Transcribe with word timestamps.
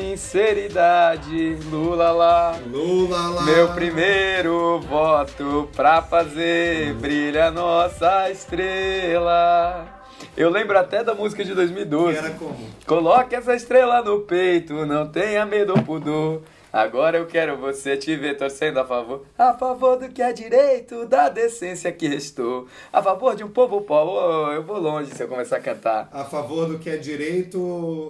sinceridade, 0.00 1.56
lula 1.70 2.10
lá. 2.10 2.58
lula 2.66 3.28
lá. 3.28 3.42
Meu 3.42 3.68
primeiro 3.68 4.80
voto 4.80 5.68
pra 5.76 6.00
fazer 6.00 6.94
brilha 6.94 7.50
nossa 7.50 8.30
estrela. 8.30 9.86
Eu 10.34 10.48
lembro 10.48 10.78
até 10.78 11.04
da 11.04 11.14
música 11.14 11.44
de 11.44 11.54
2012. 11.54 12.12
Que 12.12 12.18
era 12.18 12.34
como? 12.34 12.56
Coloque 12.86 13.34
essa 13.34 13.54
estrela 13.54 14.02
no 14.02 14.20
peito, 14.20 14.86
não 14.86 15.06
tenha 15.06 15.44
medo 15.44 15.74
ou 15.76 15.82
pudor. 15.82 16.40
Agora 16.72 17.18
eu 17.18 17.26
quero 17.26 17.56
você 17.56 17.96
te 17.96 18.14
ver 18.14 18.36
torcendo 18.36 18.78
a 18.78 18.84
favor. 18.84 19.26
A 19.36 19.52
favor 19.54 19.98
do 19.98 20.08
que 20.08 20.22
é 20.22 20.32
direito, 20.32 21.04
da 21.04 21.28
decência 21.28 21.90
que 21.90 22.06
restou. 22.06 22.68
A 22.92 23.02
favor 23.02 23.34
de 23.34 23.42
um 23.42 23.50
povo 23.50 23.80
pobre. 23.80 24.14
Oh, 24.14 24.52
eu 24.52 24.62
vou 24.62 24.78
longe 24.78 25.12
se 25.12 25.20
eu 25.20 25.26
começar 25.26 25.56
a 25.56 25.60
cantar. 25.60 26.08
A 26.12 26.24
favor 26.24 26.68
do 26.68 26.78
que 26.78 26.88
é 26.88 26.96
direito, 26.96 27.58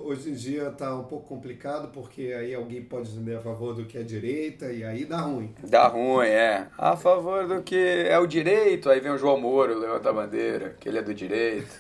hoje 0.05 0.29
em 0.31 0.35
dia 0.35 0.71
tá 0.71 0.95
um 0.95 1.05
pouco 1.05 1.27
complicado, 1.27 1.89
porque 1.89 2.35
aí 2.39 2.55
alguém 2.55 2.83
pode 2.83 3.11
dizer 3.11 3.39
a 3.39 3.41
favor 3.41 3.75
do 3.75 3.87
que 3.87 3.97
é 3.97 4.03
direita 4.03 4.71
e 4.71 4.85
aí 4.85 5.07
dá 5.07 5.23
ruim. 5.23 5.55
Dá 5.63 5.87
ruim, 5.87 6.27
é. 6.27 6.67
A 6.77 6.97
favor 6.97 7.47
do 7.47 7.63
que 7.63 8.05
é 8.09 8.19
o 8.19 8.27
direito, 8.27 8.91
aí 8.91 9.01
vem 9.01 9.13
o 9.13 9.19
João 9.19 9.41
Moro, 9.41 9.79
levanta 9.79 10.11
a 10.11 10.13
bandeira, 10.13 10.77
que 10.79 10.87
ele 10.87 10.99
é 10.99 11.03
do 11.03 11.15
direito. 11.15 11.71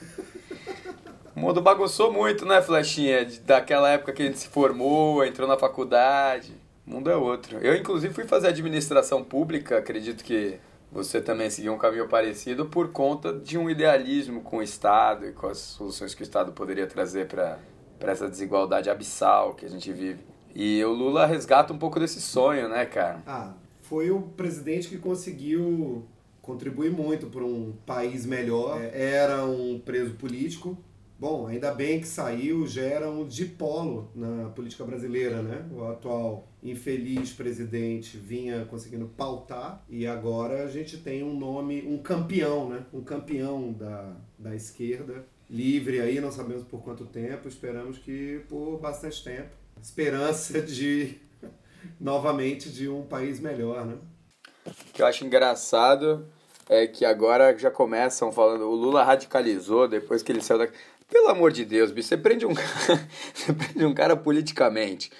O 1.36 1.40
mundo 1.40 1.60
bagunçou 1.60 2.10
muito, 2.10 2.46
né, 2.46 2.62
Flechinha? 2.62 3.26
Daquela 3.44 3.90
época 3.90 4.12
que 4.12 4.22
a 4.22 4.26
gente 4.26 4.38
se 4.38 4.48
formou, 4.48 5.24
entrou 5.24 5.46
na 5.46 5.58
faculdade. 5.58 6.54
O 6.90 6.94
mundo 6.94 7.08
é 7.08 7.14
outro. 7.14 7.58
Eu, 7.58 7.76
inclusive, 7.76 8.12
fui 8.12 8.24
fazer 8.24 8.48
administração 8.48 9.22
pública, 9.22 9.78
acredito 9.78 10.24
que 10.24 10.58
você 10.90 11.20
também 11.20 11.48
seguiu 11.48 11.72
um 11.72 11.78
caminho 11.78 12.08
parecido 12.08 12.66
por 12.66 12.90
conta 12.90 13.32
de 13.32 13.56
um 13.56 13.70
idealismo 13.70 14.40
com 14.40 14.56
o 14.56 14.62
Estado 14.62 15.24
e 15.24 15.32
com 15.32 15.46
as 15.46 15.58
soluções 15.58 16.16
que 16.16 16.22
o 16.22 16.24
Estado 16.24 16.50
poderia 16.50 16.88
trazer 16.88 17.28
para 17.28 17.60
essa 18.00 18.28
desigualdade 18.28 18.90
abissal 18.90 19.54
que 19.54 19.64
a 19.64 19.68
gente 19.68 19.92
vive. 19.92 20.24
E 20.52 20.84
o 20.84 20.90
Lula 20.90 21.26
resgata 21.26 21.72
um 21.72 21.78
pouco 21.78 22.00
desse 22.00 22.20
sonho, 22.20 22.68
né, 22.68 22.84
cara? 22.86 23.22
Ah, 23.24 23.54
foi 23.82 24.10
o 24.10 24.20
presidente 24.22 24.88
que 24.88 24.98
conseguiu 24.98 26.04
contribuir 26.42 26.90
muito 26.90 27.28
para 27.28 27.44
um 27.44 27.72
país 27.86 28.26
melhor. 28.26 28.82
É, 28.82 29.12
Era 29.12 29.44
um 29.44 29.78
preso 29.78 30.14
político. 30.14 30.76
Bom, 31.16 31.46
ainda 31.46 31.72
bem 31.72 32.00
que 32.00 32.08
saiu, 32.08 32.66
já 32.66 32.82
era 32.82 33.08
um 33.08 33.24
dipolo 33.24 34.10
na 34.12 34.48
política 34.48 34.82
brasileira, 34.84 35.40
né? 35.40 35.64
O 35.70 35.84
atual 35.84 36.49
infeliz 36.62 37.32
presidente 37.32 38.16
vinha 38.16 38.64
conseguindo 38.66 39.06
pautar 39.16 39.82
e 39.88 40.06
agora 40.06 40.64
a 40.64 40.68
gente 40.68 40.98
tem 40.98 41.22
um 41.22 41.34
nome, 41.34 41.82
um 41.86 41.98
campeão, 41.98 42.68
né? 42.68 42.84
Um 42.92 43.02
campeão 43.02 43.72
da, 43.72 44.14
da 44.38 44.54
esquerda, 44.54 45.24
livre 45.48 46.00
aí, 46.00 46.20
não 46.20 46.30
sabemos 46.30 46.64
por 46.64 46.82
quanto 46.82 47.06
tempo, 47.06 47.48
esperamos 47.48 47.98
que 47.98 48.42
por 48.48 48.78
bastante 48.78 49.24
tempo. 49.24 49.50
Esperança 49.80 50.60
de 50.62 51.16
novamente 51.98 52.70
de 52.70 52.88
um 52.88 53.02
país 53.02 53.40
melhor, 53.40 53.86
né? 53.86 53.96
O 54.66 54.92
que 54.92 55.02
eu 55.02 55.06
acho 55.06 55.24
engraçado 55.24 56.26
é 56.68 56.86
que 56.86 57.04
agora 57.04 57.56
já 57.56 57.70
começam 57.70 58.30
falando, 58.30 58.64
o 58.64 58.74
Lula 58.74 59.02
radicalizou 59.02 59.88
depois 59.88 60.22
que 60.22 60.30
ele 60.30 60.42
saiu 60.42 60.58
da. 60.58 60.68
Pelo 61.08 61.28
amor 61.28 61.50
de 61.50 61.64
Deus, 61.64 61.90
bicho, 61.90 62.08
você 62.08 62.16
prende 62.16 62.46
um 62.46 62.54
você 63.34 63.52
prende 63.52 63.84
um 63.84 63.92
cara 63.94 64.14
politicamente. 64.14 65.10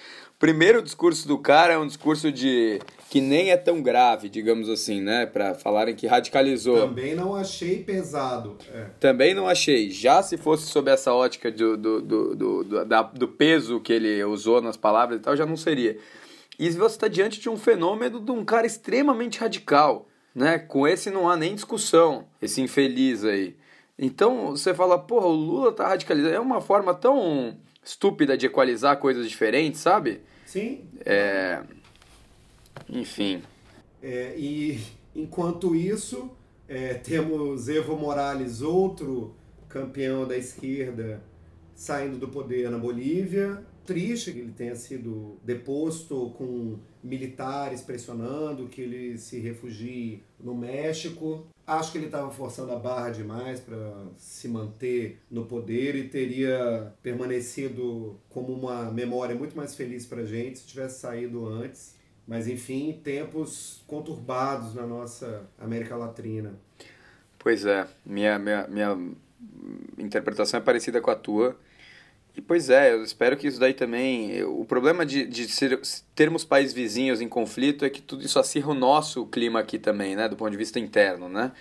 Primeiro 0.41 0.81
discurso 0.81 1.27
do 1.27 1.37
cara 1.37 1.73
é 1.73 1.77
um 1.77 1.85
discurso 1.85 2.31
de 2.31 2.79
que 3.11 3.21
nem 3.21 3.51
é 3.51 3.57
tão 3.57 3.79
grave, 3.79 4.27
digamos 4.27 4.69
assim, 4.69 4.99
né, 4.99 5.27
Pra 5.27 5.53
falarem 5.53 5.93
que 5.95 6.07
radicalizou. 6.07 6.87
Também 6.87 7.13
não 7.13 7.35
achei 7.35 7.83
pesado. 7.83 8.57
É. 8.73 8.85
Também 8.99 9.35
não 9.35 9.47
achei. 9.47 9.91
Já 9.91 10.23
se 10.23 10.37
fosse 10.37 10.65
sob 10.65 10.89
essa 10.89 11.13
ótica 11.13 11.51
do, 11.51 11.77
do, 11.77 12.01
do, 12.01 12.35
do, 12.35 12.63
do, 12.63 12.85
da- 12.85 13.03
do 13.03 13.27
peso 13.27 13.79
que 13.79 13.93
ele 13.93 14.23
usou 14.23 14.59
nas 14.63 14.75
palavras 14.75 15.19
e 15.19 15.21
tal, 15.21 15.35
já 15.37 15.45
não 15.45 15.55
seria. 15.55 15.99
E 16.57 16.69
você 16.71 16.95
está 16.95 17.07
diante 17.07 17.39
de 17.39 17.47
um 17.47 17.55
fenômeno 17.57 18.19
de 18.19 18.31
um 18.31 18.43
cara 18.43 18.65
extremamente 18.65 19.39
radical, 19.39 20.07
né? 20.33 20.57
Com 20.57 20.87
esse 20.87 21.11
não 21.11 21.29
há 21.29 21.37
nem 21.37 21.53
discussão, 21.53 22.25
esse 22.41 22.59
infeliz 22.61 23.23
aí. 23.23 23.55
Então 23.97 24.47
você 24.57 24.73
fala, 24.73 24.97
porra, 24.97 25.27
o 25.27 25.31
Lula 25.33 25.71
tá 25.71 25.87
radicalizado. 25.87 26.33
É 26.33 26.39
uma 26.39 26.61
forma 26.61 26.95
tão 26.95 27.55
estúpida 27.85 28.35
de 28.35 28.47
equalizar 28.47 28.97
coisas 28.97 29.29
diferentes, 29.29 29.79
sabe? 29.81 30.21
Sim. 30.51 30.81
É... 31.05 31.63
Enfim. 32.89 33.41
É, 34.03 34.37
e 34.37 34.81
enquanto 35.15 35.73
isso, 35.73 36.29
é, 36.67 36.93
temos 36.95 37.69
Evo 37.69 37.95
Morales, 37.95 38.61
outro 38.61 39.33
campeão 39.69 40.27
da 40.27 40.35
esquerda, 40.35 41.23
saindo 41.73 42.17
do 42.17 42.27
poder 42.27 42.69
na 42.69 42.77
Bolívia. 42.77 43.65
Triste 43.85 44.33
que 44.33 44.39
ele 44.39 44.51
tenha 44.51 44.75
sido 44.75 45.37
deposto 45.41 46.31
com 46.37 46.77
militares 47.01 47.81
pressionando 47.81 48.67
que 48.67 48.81
ele 48.81 49.17
se 49.17 49.39
refugie 49.39 50.21
no 50.37 50.53
México. 50.53 51.47
Acho 51.71 51.93
que 51.93 51.97
ele 51.99 52.07
estava 52.07 52.29
forçando 52.29 52.73
a 52.73 52.75
barra 52.75 53.11
demais 53.11 53.61
para 53.61 53.77
se 54.17 54.49
manter 54.49 55.21
no 55.31 55.45
poder 55.45 55.95
e 55.95 56.09
teria 56.09 56.93
permanecido 57.01 58.19
como 58.27 58.51
uma 58.51 58.91
memória 58.91 59.33
muito 59.33 59.55
mais 59.55 59.73
feliz 59.73 60.05
para 60.05 60.25
gente 60.25 60.59
se 60.59 60.67
tivesse 60.67 60.99
saído 60.99 61.47
antes. 61.47 61.95
Mas 62.27 62.49
enfim, 62.49 62.99
tempos 63.01 63.81
conturbados 63.87 64.75
na 64.75 64.85
nossa 64.85 65.49
América 65.57 65.95
Latina. 65.95 66.59
Pois 67.39 67.65
é, 67.65 67.87
minha, 68.05 68.37
minha, 68.37 68.67
minha 68.67 69.13
interpretação 69.97 70.59
é 70.59 70.61
parecida 70.61 70.99
com 70.99 71.09
a 71.09 71.15
tua. 71.15 71.55
E 72.35 72.41
pois 72.41 72.69
é, 72.69 72.93
eu 72.93 73.03
espero 73.03 73.35
que 73.35 73.47
isso 73.47 73.59
daí 73.59 73.73
também. 73.73 74.43
O 74.43 74.63
problema 74.63 75.05
de, 75.05 75.25
de 75.25 75.47
ser, 75.49 75.79
termos 76.15 76.45
países 76.45 76.73
vizinhos 76.73 77.19
em 77.19 77.27
conflito 77.27 77.83
é 77.83 77.89
que 77.89 78.01
tudo 78.01 78.23
isso 78.23 78.39
acirra 78.39 78.71
o 78.71 78.73
nosso 78.73 79.25
clima 79.25 79.59
aqui 79.59 79.77
também, 79.77 80.15
né? 80.15 80.29
Do 80.29 80.37
ponto 80.37 80.51
de 80.51 80.57
vista 80.57 80.79
interno, 80.79 81.27
né? 81.27 81.51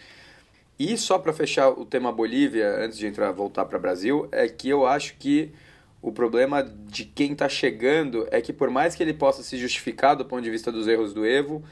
E 0.79 0.97
só 0.97 1.19
para 1.19 1.33
fechar 1.33 1.69
o 1.69 1.85
tema 1.85 2.11
Bolívia, 2.13 2.77
antes 2.85 2.97
de 2.97 3.07
entrar 3.07 3.31
voltar 3.33 3.65
para 3.67 3.77
o 3.77 3.81
Brasil, 3.81 4.29
é 4.33 4.49
que 4.49 4.69
eu 4.69 4.87
acho 4.87 5.17
que 5.19 5.53
o 6.01 6.11
problema 6.13 6.63
de 6.63 7.05
quem 7.05 7.33
está 7.33 7.49
chegando 7.49 8.27
é 8.31 8.41
que 8.41 8.53
por 8.53 8.71
mais 8.71 8.95
que 8.95 9.03
ele 9.03 9.13
possa 9.13 9.43
se 9.43 9.59
justificar 9.59 10.17
do 10.17 10.25
ponto 10.25 10.43
de 10.43 10.51
vista 10.51 10.73
dos 10.73 10.89
erros 10.89 11.13
do 11.13 11.27
Evo, 11.27 11.63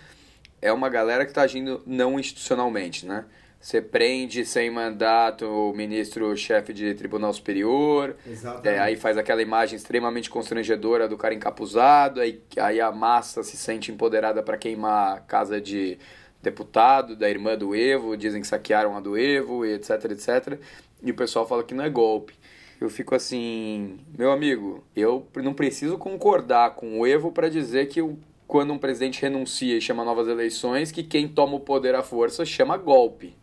é 0.61 0.73
uma 0.73 0.89
galera 0.89 1.25
que 1.25 1.31
está 1.31 1.43
agindo 1.43 1.83
não 1.87 2.19
institucionalmente, 2.19 3.07
né? 3.07 3.25
Você 3.61 3.83
prende 3.83 4.47
sem 4.47 4.71
mandato 4.71 5.45
o 5.45 5.73
ministro-chefe 5.75 6.73
de 6.73 6.95
tribunal 6.95 7.33
superior, 7.33 8.17
é, 8.65 8.79
aí 8.79 8.97
faz 8.97 9.19
aquela 9.19 9.43
imagem 9.43 9.77
extremamente 9.77 10.31
constrangedora 10.31 11.09
do 11.09 11.17
cara 11.17 11.35
encapuzado, 11.35 12.21
aí, 12.21 12.41
aí 12.57 12.81
a 12.81 12.93
massa 12.93 13.43
se 13.43 13.57
sente 13.57 13.91
empoderada 13.91 14.43
para 14.45 14.57
queimar 14.57 15.17
a 15.17 15.21
casa 15.21 15.61
de 15.61 15.99
deputado, 16.41 17.17
da 17.17 17.29
irmã 17.29 17.59
do 17.59 17.75
Evo, 17.75 18.17
dizem 18.17 18.41
que 18.41 18.47
saquearam 18.47 18.97
a 18.97 19.00
do 19.00 19.19
Evo, 19.19 19.65
etc, 19.67 20.05
etc. 20.12 20.59
E 21.03 21.11
o 21.11 21.15
pessoal 21.15 21.47
fala 21.47 21.65
que 21.65 21.75
não 21.75 21.85
é 21.85 21.91
golpe. 21.91 22.35
Eu 22.81 22.88
fico 22.88 23.12
assim, 23.12 23.99
meu 24.17 24.31
amigo, 24.31 24.85
eu 24.94 25.27
não 25.43 25.53
preciso 25.53 25.99
concordar 25.99 26.77
com 26.77 27.00
o 27.00 27.05
Evo 27.06 27.32
para 27.32 27.49
dizer 27.49 27.88
que 27.88 28.00
o- 28.00 28.17
quando 28.47 28.73
um 28.73 28.79
presidente 28.79 29.21
renuncia 29.21 29.77
e 29.77 29.81
chama 29.81 30.05
novas 30.05 30.29
eleições, 30.29 30.93
que 30.93 31.03
quem 31.03 31.27
toma 31.27 31.56
o 31.56 31.61
poder 31.61 31.97
à 31.97 32.05
força 32.05 32.44
chama 32.44 32.77
golpe, 32.77 33.37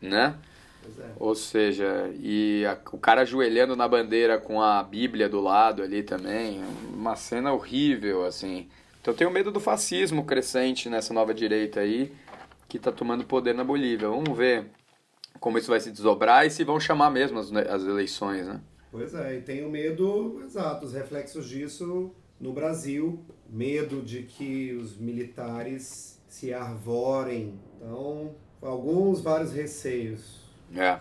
né? 0.00 0.36
é. 0.98 1.10
Ou 1.18 1.34
seja, 1.34 2.10
e 2.18 2.64
a- 2.66 2.78
o 2.92 2.98
cara 2.98 3.22
ajoelhando 3.22 3.76
na 3.76 3.86
bandeira 3.86 4.38
com 4.38 4.60
a 4.60 4.82
Bíblia 4.82 5.28
do 5.28 5.40
lado 5.40 5.82
ali 5.82 6.02
também, 6.02 6.62
uma 6.92 7.14
cena 7.16 7.52
horrível, 7.52 8.24
assim. 8.24 8.68
Então 9.00 9.12
eu 9.12 9.16
tenho 9.18 9.30
medo 9.30 9.50
do 9.50 9.60
fascismo 9.60 10.24
crescente 10.24 10.88
nessa 10.88 11.12
nova 11.12 11.32
direita 11.34 11.80
aí, 11.80 12.12
que 12.68 12.78
tá 12.78 12.90
tomando 12.92 13.24
poder 13.24 13.54
na 13.54 13.64
Bolívia. 13.64 14.08
Vamos 14.08 14.36
ver 14.36 14.66
como 15.38 15.58
isso 15.58 15.70
vai 15.70 15.80
se 15.80 15.90
desdobrar 15.90 16.46
e 16.46 16.50
se 16.50 16.64
vão 16.64 16.78
chamar 16.80 17.10
mesmo 17.10 17.38
as, 17.38 17.52
as 17.52 17.82
eleições, 17.84 18.46
né? 18.46 18.60
Pois 18.90 19.14
é, 19.14 19.36
e 19.38 19.42
tenho 19.42 19.70
medo, 19.70 20.42
exato, 20.44 20.84
os 20.84 20.92
reflexos 20.92 21.48
disso 21.48 22.12
no 22.40 22.52
Brasil. 22.52 23.24
Medo 23.48 24.02
de 24.02 24.22
que 24.22 24.72
os 24.74 24.96
militares 24.96 26.20
se 26.28 26.52
arvorem. 26.52 27.58
Então, 27.76 28.34
alguns, 28.62 29.20
vários 29.20 29.52
receios. 29.52 30.40
É. 30.74 30.98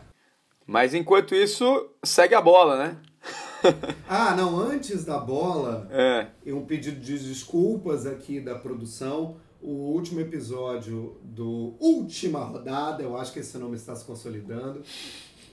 Mas 0.65 0.94
enquanto 0.94 1.33
isso, 1.35 1.89
segue 2.03 2.35
a 2.35 2.41
bola, 2.41 2.77
né? 2.77 2.97
ah, 4.07 4.35
não, 4.35 4.57
antes 4.59 5.03
da 5.03 5.17
bola, 5.17 5.88
É. 5.91 6.27
um 6.47 6.63
pedido 6.65 7.00
de 7.00 7.17
desculpas 7.19 8.06
aqui 8.06 8.39
da 8.39 8.56
produção. 8.56 9.38
O 9.61 9.91
último 9.94 10.21
episódio 10.21 11.17
do 11.21 11.75
Última 11.79 12.39
Rodada, 12.39 13.03
eu 13.03 13.17
acho 13.17 13.33
que 13.33 13.39
esse 13.39 13.57
nome 13.57 13.75
está 13.75 13.94
se 13.94 14.06
consolidando, 14.06 14.81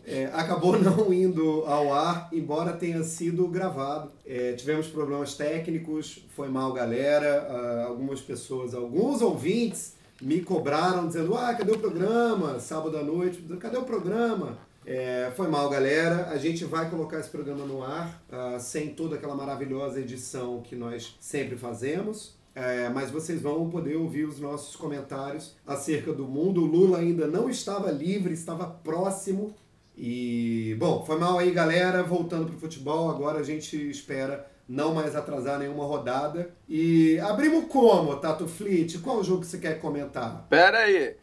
é, 0.07 0.27
acabou 0.27 0.79
não 0.79 1.13
indo 1.13 1.65
ao 1.67 1.93
ar, 1.93 2.29
embora 2.33 2.73
tenha 2.73 3.03
sido 3.03 3.49
gravado. 3.49 4.13
É, 4.25 4.53
tivemos 4.53 4.87
problemas 4.87 5.35
técnicos, 5.35 6.25
foi 6.37 6.49
mal, 6.49 6.73
galera. 6.73 7.49
Ah, 7.51 7.87
algumas 7.89 8.21
pessoas, 8.21 8.75
alguns 8.75 9.21
ouvintes 9.21 9.97
me 10.21 10.41
cobraram 10.41 11.07
dizendo: 11.07 11.37
Ah, 11.37 11.55
cadê 11.55 11.73
o 11.73 11.79
programa? 11.79 12.59
Sábado 12.59 12.97
à 12.97 13.03
noite, 13.03 13.43
cadê 13.59 13.77
o 13.77 13.85
programa? 13.85 14.59
É, 14.85 15.33
foi 15.35 15.49
mal, 15.49 15.69
galera. 15.69 16.29
A 16.31 16.39
gente 16.39 16.65
vai 16.65 16.89
colocar 16.89 17.19
esse 17.19 17.29
programa 17.29 17.65
no 17.65 17.83
ar 17.83 18.23
ah, 18.31 18.59
sem 18.59 18.95
toda 18.95 19.17
aquela 19.17 19.35
maravilhosa 19.35 20.01
edição 20.01 20.63
que 20.63 20.77
nós 20.77 21.17
sempre 21.21 21.57
fazemos. 21.57 22.37
É, 22.55 22.89
mas 22.89 23.11
vocês 23.11 23.43
vão 23.43 23.69
poder 23.69 23.97
ouvir 23.97 24.25
os 24.25 24.41
nossos 24.41 24.75
comentários 24.77 25.55
acerca 25.67 26.13
do 26.13 26.25
mundo. 26.25 26.63
O 26.63 26.67
Lula 26.67 26.99
ainda 26.99 27.27
não 27.27 27.51
estava 27.51 27.91
livre, 27.91 28.33
estava 28.33 28.65
próximo. 28.65 29.55
E, 29.95 30.75
bom, 30.79 31.05
foi 31.05 31.19
mal 31.19 31.39
aí, 31.39 31.51
galera. 31.51 32.03
Voltando 32.03 32.47
pro 32.47 32.59
futebol, 32.59 33.11
agora 33.11 33.41
a 33.41 33.43
gente 33.43 33.91
espera 33.91 34.51
não 34.69 34.95
mais 34.95 35.15
atrasar 35.15 35.59
nenhuma 35.59 35.85
rodada. 35.85 36.51
E 36.69 37.19
abrimos 37.21 37.67
como, 37.67 38.17
Tato 38.17 38.47
Fleet? 38.49 38.99
Qual 38.99 39.23
jogo 39.23 39.41
que 39.41 39.47
você 39.47 39.59
quer 39.59 39.81
comentar? 39.81 40.47
Pera 40.49 40.79
aí. 40.79 41.17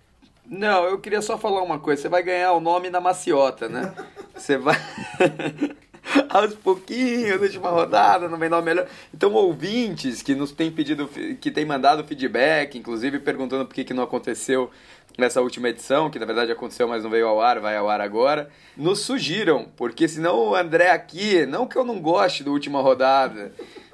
Não, 0.45 0.85
eu 0.85 0.99
queria 0.99 1.21
só 1.21 1.37
falar 1.37 1.61
uma 1.61 1.79
coisa. 1.79 2.01
Você 2.01 2.09
vai 2.09 2.23
ganhar 2.23 2.53
o 2.53 2.59
nome 2.59 2.89
na 2.89 2.99
maciota, 2.99 3.69
né? 3.69 3.93
Você 4.35 4.57
vai. 4.57 4.75
Aos 6.29 6.53
pouquinhos, 6.55 7.41
última 7.41 7.69
rodada, 7.69 8.27
não 8.27 8.37
vem 8.37 8.49
nome 8.49 8.65
melhor. 8.65 8.87
Então, 9.13 9.33
ouvintes 9.33 10.21
que 10.21 10.35
nos 10.35 10.51
têm 10.51 10.71
pedido, 10.71 11.07
que 11.39 11.49
têm 11.49 11.65
mandado 11.65 12.03
feedback, 12.03 12.77
inclusive 12.77 13.19
perguntando 13.19 13.65
por 13.65 13.73
que, 13.73 13.83
que 13.83 13.93
não 13.93 14.03
aconteceu 14.03 14.69
nessa 15.17 15.41
última 15.41 15.69
edição, 15.69 16.09
que 16.09 16.19
na 16.19 16.25
verdade 16.25 16.51
aconteceu, 16.51 16.87
mas 16.87 17.03
não 17.03 17.09
veio 17.09 17.27
ao 17.27 17.39
ar, 17.39 17.59
vai 17.59 17.77
ao 17.77 17.89
ar 17.89 18.01
agora, 18.01 18.49
nos 18.75 18.99
sugiram, 18.99 19.67
porque 19.75 20.07
senão 20.07 20.49
o 20.49 20.55
André 20.55 20.89
aqui, 20.89 21.45
não 21.45 21.67
que 21.67 21.75
eu 21.75 21.83
não 21.83 21.99
goste 21.99 22.43
do 22.43 22.51
última 22.51 22.81
rodada, 22.81 23.53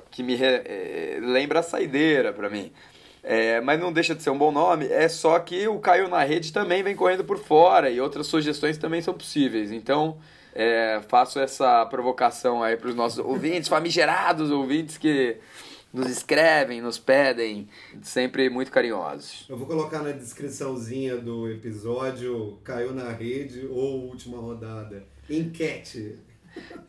que 0.09 0.23
me 0.23 0.37
eh, 0.41 1.19
lembra 1.21 1.59
a 1.59 1.63
saideira 1.63 2.31
pra 2.31 2.49
mim. 2.49 2.71
É, 3.21 3.59
mas 3.59 3.77
não 3.77 3.91
deixa 3.91 4.15
de 4.15 4.23
ser 4.23 4.29
um 4.29 4.37
bom 4.37 4.49
nome, 4.49 4.87
é 4.87 5.09
só 5.09 5.37
que 5.39 5.67
o 5.67 5.77
Caio 5.79 6.07
na 6.07 6.23
rede 6.23 6.53
também 6.53 6.81
vem 6.81 6.95
correndo 6.95 7.25
por 7.25 7.37
fora 7.37 7.89
e 7.89 7.99
outras 7.99 8.27
sugestões 8.27 8.77
também 8.77 9.01
são 9.01 9.13
possíveis. 9.13 9.73
Então, 9.73 10.17
é, 10.61 10.99
faço 11.07 11.39
essa 11.39 11.85
provocação 11.85 12.61
aí 12.61 12.75
para 12.75 12.89
os 12.89 12.95
nossos 12.95 13.19
ouvintes, 13.19 13.69
famigerados 13.69 14.51
ouvintes 14.51 14.97
que 14.97 15.37
nos 15.93 16.09
escrevem, 16.09 16.81
nos 16.81 16.99
pedem, 16.99 17.69
sempre 18.03 18.49
muito 18.49 18.69
carinhosos. 18.69 19.45
Eu 19.47 19.55
vou 19.55 19.65
colocar 19.65 19.99
na 20.03 20.11
descriçãozinha 20.11 21.15
do 21.15 21.49
episódio 21.49 22.59
Caiu 22.61 22.93
na 22.93 23.09
Rede 23.09 23.67
ou 23.71 24.07
Última 24.09 24.37
Rodada. 24.37 25.05
Enquete. 25.29 26.17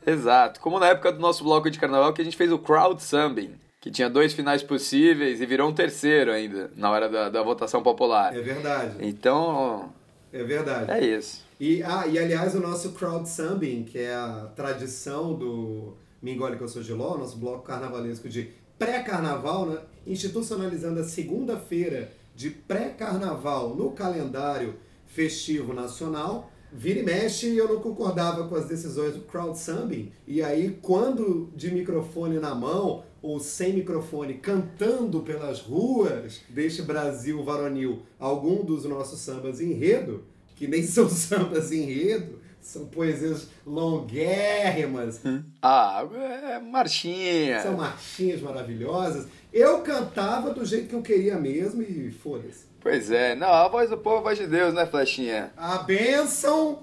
Exato, 0.04 0.58
como 0.58 0.80
na 0.80 0.88
época 0.88 1.12
do 1.12 1.20
nosso 1.20 1.44
bloco 1.44 1.70
de 1.70 1.78
carnaval 1.78 2.12
que 2.12 2.20
a 2.20 2.24
gente 2.24 2.36
fez 2.36 2.50
o 2.50 2.58
crowd 2.58 3.00
sumbing, 3.00 3.54
que 3.80 3.88
tinha 3.88 4.10
dois 4.10 4.32
finais 4.32 4.64
possíveis 4.64 5.40
e 5.40 5.46
virou 5.46 5.68
um 5.68 5.72
terceiro 5.72 6.32
ainda, 6.32 6.72
na 6.74 6.90
hora 6.90 7.08
da, 7.08 7.28
da 7.28 7.40
votação 7.42 7.84
popular. 7.84 8.36
É 8.36 8.40
verdade. 8.40 8.96
Então, 8.98 9.92
É 10.32 10.42
verdade. 10.42 10.90
é 10.90 11.04
isso. 11.06 11.48
E, 11.60 11.82
ah, 11.82 12.06
e 12.06 12.18
aliás, 12.18 12.54
o 12.54 12.60
nosso 12.60 12.92
crowd 12.92 13.28
sumbing, 13.28 13.84
que 13.84 13.98
é 13.98 14.14
a 14.14 14.50
tradição 14.56 15.34
do 15.34 15.92
Mingole 16.22 16.56
que 16.56 16.62
eu 16.62 16.68
sou 16.68 16.82
Giló, 16.82 17.18
nosso 17.18 17.36
bloco 17.36 17.64
carnavalesco 17.64 18.30
de 18.30 18.50
pré-carnaval, 18.78 19.66
né? 19.66 19.78
institucionalizando 20.06 21.00
a 21.00 21.04
segunda-feira 21.04 22.12
de 22.34 22.48
pré-carnaval 22.48 23.76
no 23.76 23.90
calendário 23.90 24.76
festivo 25.04 25.74
nacional. 25.74 26.50
Vira 26.72 27.00
e 27.00 27.02
mexe, 27.02 27.54
eu 27.54 27.68
não 27.68 27.82
concordava 27.82 28.48
com 28.48 28.54
as 28.54 28.64
decisões 28.64 29.12
do 29.12 29.20
crowd 29.20 29.58
sumbing. 29.58 30.12
E 30.26 30.42
aí, 30.42 30.78
quando 30.80 31.52
de 31.54 31.70
microfone 31.70 32.38
na 32.38 32.54
mão, 32.54 33.04
ou 33.20 33.38
sem 33.38 33.74
microfone, 33.74 34.32
cantando 34.32 35.20
pelas 35.20 35.60
ruas 35.60 36.40
deste 36.48 36.80
Brasil 36.80 37.44
varonil, 37.44 38.00
algum 38.18 38.64
dos 38.64 38.86
nossos 38.86 39.20
sambas 39.20 39.60
enredo, 39.60 40.24
que 40.60 40.68
nem 40.68 40.82
são 40.84 41.08
sambas 41.08 41.72
enredo, 41.72 42.38
são 42.60 42.84
poesias 42.84 43.48
longuérrimas, 43.66 45.18
Ah, 45.62 46.04
é 46.50 46.58
marchinha. 46.58 47.62
são 47.62 47.78
marchinhas 47.78 48.42
maravilhosas. 48.42 49.26
Eu 49.50 49.78
cantava 49.80 50.52
do 50.52 50.62
jeito 50.62 50.88
que 50.88 50.94
eu 50.94 51.00
queria 51.00 51.36
mesmo 51.38 51.80
e 51.80 52.10
foda-se. 52.10 52.66
Pois 52.78 53.10
é, 53.10 53.34
não, 53.34 53.48
a 53.48 53.66
voz 53.68 53.88
do 53.88 53.96
povo 53.96 54.16
é 54.16 54.18
a 54.18 54.22
voz 54.24 54.38
de 54.38 54.46
Deus, 54.46 54.74
né, 54.74 54.84
Flechinha? 54.84 55.50
A 55.56 55.78
bênção, 55.78 56.82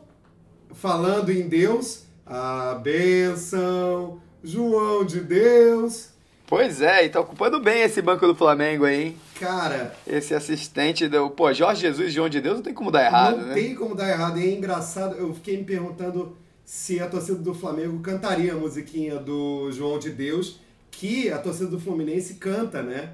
falando 0.74 1.32
em 1.32 1.48
Deus, 1.48 2.04
a 2.26 2.74
bênção, 2.82 4.20
João 4.44 5.06
de 5.06 5.20
Deus. 5.20 6.10
Pois 6.48 6.82
é, 6.82 7.06
e 7.06 7.10
tá 7.10 7.20
ocupando 7.20 7.60
bem 7.60 7.84
esse 7.84 8.02
banco 8.02 8.26
do 8.26 8.34
Flamengo 8.34 8.86
aí, 8.86 9.04
hein? 9.04 9.18
Cara, 9.40 9.94
Esse 10.06 10.34
assistente 10.34 11.08
do. 11.08 11.30
Pô, 11.30 11.54
Jorge 11.54 11.82
Jesus, 11.82 12.12
João 12.14 12.30
de 12.30 12.42
Deus, 12.42 12.56
não 12.56 12.64
tem 12.64 12.74
como 12.74 12.92
dar 12.92 13.06
errado, 13.06 13.38
não 13.38 13.46
né? 13.48 13.54
tem 13.54 13.76
como 13.76 13.96
dar 13.96 14.10
errado. 14.10 14.40
E 14.40 14.48
é 14.50 14.56
engraçado, 14.56 15.16
eu 15.16 15.34
fiquei 15.34 15.58
me 15.58 15.64
perguntando 15.64 16.36
se 16.66 17.00
a 17.00 17.08
torcida 17.08 17.38
do 17.38 17.54
Flamengo 17.54 18.00
cantaria 18.00 18.54
a 18.54 18.56
musiquinha 18.56 19.16
do 19.18 19.72
João 19.72 20.00
de 20.00 20.10
Deus, 20.10 20.60
que 20.92 21.32
a 21.32 21.38
torcida 21.38 21.70
do 21.70 21.80
Fluminense 21.80 22.36
canta, 22.36 22.82
né? 22.82 23.12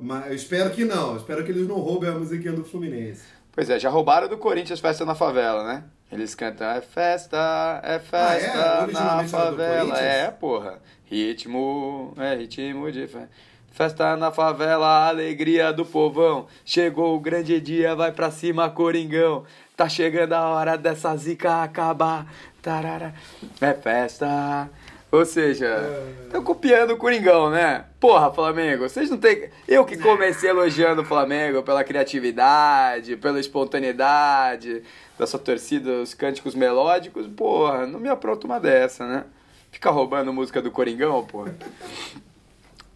Mas 0.00 0.26
eu 0.28 0.34
espero 0.34 0.70
que 0.70 0.84
não, 0.84 1.12
eu 1.12 1.16
espero 1.18 1.44
que 1.44 1.50
eles 1.52 1.68
não 1.68 1.76
roubem 1.76 2.08
a 2.10 2.12
musiquinha 2.14 2.52
do 2.52 2.64
Fluminense. 2.64 3.22
Pois 3.52 3.70
é, 3.70 3.78
já 3.78 3.88
roubaram 3.88 4.26
do 4.28 4.36
Corinthians 4.38 4.80
Festa 4.80 5.04
na 5.04 5.14
Favela, 5.14 5.64
né? 5.64 5.84
Eles 6.10 6.34
cantam, 6.34 6.68
é 6.68 6.80
festa, 6.80 7.80
é 7.82 7.98
festa 7.98 8.82
Ah, 8.82 8.86
é? 8.88 8.92
na 8.92 9.24
favela. 9.28 9.98
É, 9.98 10.30
porra. 10.30 10.80
Ritmo, 11.04 12.12
é 12.16 12.34
ritmo 12.36 12.90
de 12.90 13.06
festa. 13.06 13.28
Festa 13.74 14.16
na 14.16 14.30
favela, 14.30 15.08
alegria 15.08 15.72
do 15.72 15.84
povão. 15.84 16.46
Chegou 16.64 17.16
o 17.16 17.18
grande 17.18 17.60
dia, 17.60 17.96
vai 17.96 18.12
pra 18.12 18.30
cima, 18.30 18.70
Coringão. 18.70 19.44
Tá 19.76 19.88
chegando 19.88 20.32
a 20.32 20.48
hora 20.50 20.78
dessa 20.78 21.16
zica 21.16 21.64
acabar. 21.64 22.24
Tarara. 22.62 23.12
É 23.60 23.74
festa. 23.74 24.70
Ou 25.10 25.26
seja, 25.26 25.76
estão 26.24 26.44
copiando 26.44 26.92
o 26.92 26.96
Coringão, 26.96 27.50
né? 27.50 27.84
Porra, 27.98 28.32
Flamengo, 28.32 28.88
vocês 28.88 29.10
não 29.10 29.18
tem. 29.18 29.50
Eu 29.66 29.84
que 29.84 29.96
comecei 29.96 30.50
elogiando 30.50 31.02
o 31.02 31.04
Flamengo 31.04 31.60
pela 31.64 31.82
criatividade, 31.82 33.16
pela 33.16 33.40
espontaneidade 33.40 34.84
da 35.18 35.26
sua 35.26 35.40
torcida, 35.40 35.90
os 36.00 36.14
cânticos 36.14 36.54
melódicos, 36.54 37.26
porra, 37.26 37.88
não 37.88 37.98
me 37.98 38.08
apronta 38.08 38.46
uma 38.46 38.60
dessa, 38.60 39.04
né? 39.04 39.24
Fica 39.72 39.90
roubando 39.90 40.32
música 40.32 40.62
do 40.62 40.70
Coringão, 40.70 41.24
porra. 41.24 41.56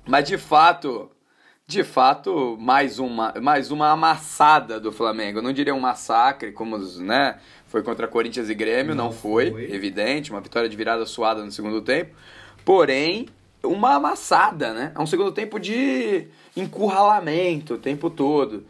Mas 0.08 0.26
de 0.26 0.38
fato, 0.38 1.10
de 1.66 1.84
fato, 1.84 2.56
mais 2.58 2.98
uma, 2.98 3.34
mais 3.42 3.70
uma 3.70 3.90
amassada 3.90 4.80
do 4.80 4.90
Flamengo. 4.90 5.38
Eu 5.38 5.42
não 5.42 5.52
diria 5.52 5.74
um 5.74 5.80
massacre, 5.80 6.50
como 6.50 6.78
né, 6.78 7.38
foi 7.66 7.82
contra 7.82 8.08
Corinthians 8.08 8.48
e 8.48 8.54
Grêmio, 8.54 8.94
não, 8.94 9.06
Não 9.06 9.12
foi, 9.12 9.50
foi. 9.50 9.70
evidente, 9.70 10.30
uma 10.30 10.40
vitória 10.40 10.66
de 10.66 10.74
virada 10.74 11.04
suada 11.04 11.44
no 11.44 11.52
segundo 11.52 11.82
tempo. 11.82 12.14
Porém, 12.64 13.28
uma 13.62 13.96
amassada, 13.96 14.72
né? 14.72 14.92
É 14.96 14.98
um 15.00 15.06
segundo 15.06 15.30
tempo 15.30 15.60
de 15.60 16.26
encurralamento 16.56 17.74
o 17.74 17.78
tempo 17.78 18.08
todo. 18.08 18.64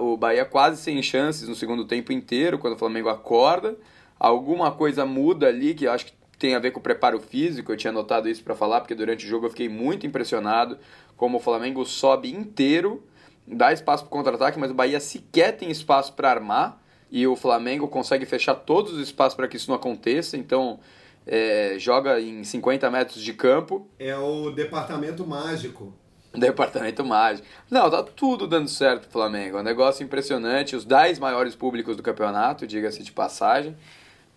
O 0.00 0.16
Bahia 0.16 0.44
quase 0.44 0.80
sem 0.80 1.02
chances 1.02 1.48
no 1.48 1.56
segundo 1.56 1.84
tempo 1.84 2.12
inteiro, 2.12 2.56
quando 2.56 2.74
o 2.74 2.78
Flamengo 2.78 3.08
acorda. 3.08 3.76
Alguma 4.18 4.70
coisa 4.70 5.04
muda 5.04 5.48
ali, 5.48 5.74
que 5.74 5.86
eu 5.86 5.92
acho 5.92 6.06
que 6.06 6.12
tem 6.38 6.54
a 6.54 6.58
ver 6.58 6.70
com 6.70 6.80
o 6.80 6.82
preparo 6.82 7.20
físico. 7.20 7.72
Eu 7.72 7.76
tinha 7.76 7.92
notado 7.92 8.28
isso 8.28 8.42
para 8.42 8.54
falar, 8.54 8.80
porque 8.80 8.94
durante 8.94 9.26
o 9.26 9.28
jogo 9.28 9.46
eu 9.46 9.50
fiquei 9.50 9.68
muito 9.68 10.06
impressionado 10.06 10.78
como 11.16 11.38
o 11.38 11.40
Flamengo 11.40 11.84
sobe 11.84 12.32
inteiro, 12.32 13.02
dá 13.46 13.72
espaço 13.72 14.04
para 14.04 14.10
contra-ataque, 14.10 14.58
mas 14.58 14.70
o 14.70 14.74
Bahia 14.74 15.00
sequer 15.00 15.56
tem 15.56 15.70
espaço 15.70 16.12
para 16.12 16.30
armar. 16.30 16.80
E 17.10 17.26
o 17.26 17.34
Flamengo 17.34 17.88
consegue 17.88 18.26
fechar 18.26 18.54
todos 18.54 18.92
os 18.92 19.00
espaços 19.00 19.34
para 19.34 19.48
que 19.48 19.56
isso 19.56 19.70
não 19.70 19.76
aconteça. 19.76 20.36
Então, 20.36 20.78
é, 21.26 21.74
joga 21.78 22.20
em 22.20 22.44
50 22.44 22.90
metros 22.90 23.22
de 23.22 23.32
campo. 23.32 23.88
É 23.98 24.16
o 24.16 24.50
departamento 24.50 25.26
mágico. 25.26 25.94
Departamento 26.34 27.04
mágico. 27.04 27.46
Não, 27.70 27.90
tá 27.90 28.02
tudo 28.02 28.46
dando 28.46 28.68
certo 28.68 29.02
pro 29.02 29.10
Flamengo. 29.10 29.56
É 29.56 29.60
um 29.60 29.64
negócio 29.64 30.04
impressionante. 30.04 30.76
Os 30.76 30.84
10 30.84 31.18
maiores 31.18 31.54
públicos 31.54 31.96
do 31.96 32.02
campeonato, 32.02 32.66
diga-se 32.66 33.02
de 33.02 33.10
passagem. 33.10 33.74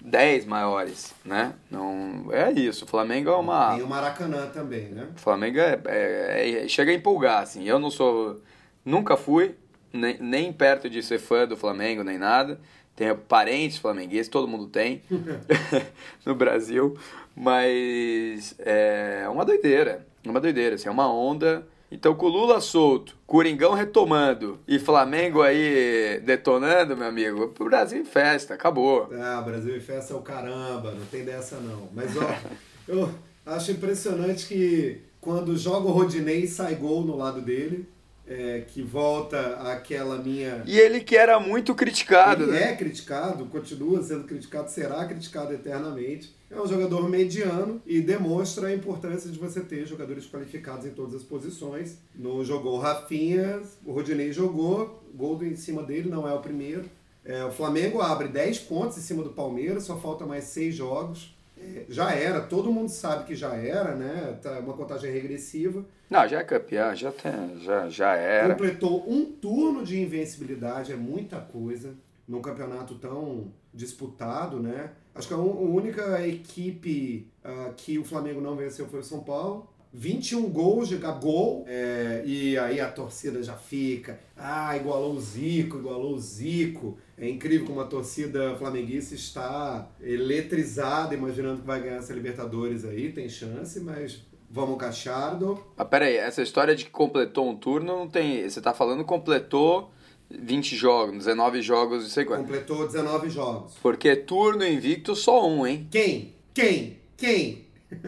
10 0.03 0.46
maiores, 0.46 1.13
né? 1.24 1.53
Não, 1.70 2.25
é 2.31 2.51
isso. 2.51 2.86
O 2.86 2.88
Flamengo 2.88 3.29
é 3.29 3.36
uma. 3.36 3.75
Tem 3.75 3.84
o 3.84 3.88
Maracanã 3.88 4.48
também, 4.48 4.89
né? 4.89 5.08
O 5.15 5.20
Flamengo 5.20 5.60
é, 5.60 5.79
é- 5.88 6.63
é- 6.65 6.67
chega 6.67 6.91
a 6.91 6.93
empolgar, 6.96 7.43
assim. 7.43 7.63
Eu 7.67 7.77
não 7.79 7.91
sou. 7.91 8.41
Nunca 8.84 9.15
fui, 9.15 9.55
nem, 9.93 10.17
nem 10.20 10.51
perto 10.51 10.89
de 10.89 11.03
ser 11.03 11.20
fã 11.20 11.48
do 11.48 11.55
Flamengo, 11.55 12.03
nem 12.03 12.17
nada. 12.17 12.60
tenho 12.96 13.15
parentes 13.15 13.77
flamenguistas, 13.77 14.27
todo 14.27 14.48
mundo 14.48 14.67
tem 14.67 15.01
no 16.25 16.36
Brasil, 16.36 16.98
mas 17.36 18.53
é 18.60 19.25
uma 19.29 19.46
doideira, 19.46 20.05
uma 20.25 20.39
doideira, 20.39 20.75
assim, 20.75 20.88
é 20.88 20.91
uma 20.91 21.12
onda. 21.12 21.65
Então, 21.91 22.15
com 22.15 22.27
o 22.27 22.29
Lula 22.29 22.62
solto, 22.62 23.17
Coringão 23.27 23.74
retomando 23.74 24.60
e 24.65 24.79
Flamengo 24.79 25.41
aí 25.41 26.21
detonando, 26.24 26.95
meu 26.95 27.07
amigo, 27.07 27.53
o 27.60 27.65
Brasil 27.65 28.00
em 28.00 28.05
festa, 28.05 28.53
acabou. 28.53 29.10
Ah, 29.21 29.41
Brasil 29.41 29.75
em 29.75 29.81
festa 29.81 30.13
é 30.13 30.15
o 30.15 30.21
caramba, 30.21 30.91
não 30.91 31.05
tem 31.07 31.25
dessa 31.25 31.57
não. 31.57 31.89
Mas, 31.93 32.15
ó, 32.15 32.33
eu 32.88 33.10
acho 33.45 33.71
impressionante 33.71 34.48
que 34.48 35.01
quando 35.19 35.57
joga 35.57 35.88
o 35.88 35.91
Rodinei 35.91 36.48
sai 36.48 36.75
gol 36.75 37.03
no 37.03 37.17
lado 37.17 37.41
dele 37.41 37.86
é, 38.27 38.63
que 38.65 38.81
volta 38.81 39.57
àquela 39.71 40.17
minha. 40.17 40.63
E 40.65 40.79
ele 40.79 41.01
que 41.01 41.17
era 41.17 41.39
muito 41.39 41.75
criticado, 41.75 42.43
ele 42.43 42.53
né? 42.53 42.71
É 42.71 42.75
criticado, 42.75 43.45
continua 43.48 44.01
sendo 44.01 44.24
criticado, 44.24 44.69
será 44.71 45.05
criticado 45.05 45.53
eternamente. 45.53 46.33
É 46.51 46.60
um 46.60 46.67
jogador 46.67 47.10
mediano 47.10 47.81
e 47.86 48.01
demonstra 48.01 48.67
a 48.67 48.75
importância 48.75 49.31
de 49.31 49.39
você 49.39 49.62
ter 49.62 49.86
jogadores 49.86 50.25
qualificados 50.29 50.86
em 50.86 50.89
todas 50.91 51.15
as 51.15 51.24
posições. 51.24 51.98
Não 52.13 52.43
jogou 52.43 52.75
o 52.75 52.79
Rafinha, 52.79 53.62
o 53.86 53.93
Rodinei 53.93 54.34
jogou, 54.34 55.01
gol 55.15 55.41
em 55.43 55.55
cima 55.55 55.81
dele, 55.81 56.10
não 56.10 56.27
é 56.27 56.34
o 56.34 56.41
primeiro. 56.41 56.89
É, 57.24 57.46
o 57.46 57.51
Flamengo 57.51 58.01
abre 58.01 58.27
10 58.27 58.60
pontos 58.60 58.98
em 58.98 59.01
cima 59.01 59.24
do 59.24 59.29
Palmeiras, 59.29 59.84
só 59.84 59.98
falta 59.98 60.25
mais 60.25 60.43
6 60.46 60.75
jogos. 60.75 61.34
É, 61.58 61.86
já 61.88 62.12
era, 62.12 62.41
todo 62.41 62.72
mundo 62.72 62.89
sabe 62.89 63.25
que 63.25 63.36
já 63.36 63.55
era, 63.55 63.96
né? 63.96 64.38
Tá 64.41 64.60
uma 64.60 64.74
contagem 64.74 65.12
regressiva. 65.12 65.86
Não, 66.10 66.27
já 66.27 66.39
é 66.39 66.43
campeão, 66.43 66.93
já, 66.93 67.12
tem, 67.12 67.60
já, 67.62 67.88
já 67.88 68.13
era. 68.15 68.53
Completou 68.53 69.10
um 69.10 69.25
turno 69.25 69.86
de 69.86 70.01
invencibilidade, 70.01 70.91
é 70.91 70.96
muita 70.96 71.39
coisa 71.39 71.93
num 72.27 72.41
campeonato 72.41 72.96
tão 72.96 73.53
disputado, 73.74 74.60
né? 74.60 74.91
Acho 75.13 75.27
que 75.27 75.34
a 75.34 75.38
única 75.38 76.25
equipe 76.25 77.27
uh, 77.44 77.74
que 77.74 78.00
o 78.00 78.03
Flamengo 78.03 78.39
não 78.39 78.56
venceu 78.56 78.88
foi 78.88 79.00
o 79.00 79.03
São 79.03 79.22
Paulo. 79.22 79.68
21 79.94 80.50
gols 80.50 80.88
de 80.88 80.96
gol, 80.96 81.65
é, 81.68 82.24
e 82.25 82.58
aí 82.58 82.80
a 82.80 82.89
torcida 82.89 83.44
já 83.44 83.56
fica, 83.56 84.18
ah, 84.38 84.75
igualou 84.77 85.13
o 85.13 85.20
Zico, 85.20 85.80
igualou 85.80 86.13
o 86.13 86.20
Zico. 86.20 86.98
É 87.18 87.27
incrível 87.27 87.68
como 87.68 87.82
a 87.82 87.86
torcida 87.86 88.56
flamenguista 88.56 89.13
está 89.15 89.89
eletrizada, 90.00 91.13
imaginando 91.13 91.60
que 91.60 91.68
vai 91.68 91.82
ganhar 91.82 91.98
essa 91.98 92.13
Libertadores 92.13 92.86
aí, 92.86 93.12
tem 93.12 93.27
chance, 93.27 93.82
mas 93.82 94.22
vamos 94.50 94.77
Cachardo. 94.77 95.62
Ah, 95.77 95.84
peraí, 95.84 96.15
essa 96.15 96.41
história 96.41 96.74
de 96.74 96.86
que 96.86 96.91
completou 96.91 97.50
um 97.50 97.56
turno 97.56 97.98
não 97.98 98.08
tem. 98.08 98.50
Você 98.50 98.62
tá 98.62 98.74
falando 98.74 99.03
completou 99.03 99.91
20 100.39 100.75
jogos, 100.75 101.17
19 101.17 101.61
jogos, 101.61 102.03
não 102.03 102.09
sei 102.09 102.25
quanto. 102.25 102.41
Completou 102.41 102.85
19 102.85 103.29
jogos. 103.29 103.73
Porque 103.81 104.15
turno 104.15 104.65
invicto 104.65 105.15
só 105.15 105.47
um, 105.47 105.65
hein? 105.65 105.88
Quem? 105.91 106.33
Quem? 106.53 106.97
Quem? 107.17 107.67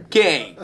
Quem? 0.10 0.58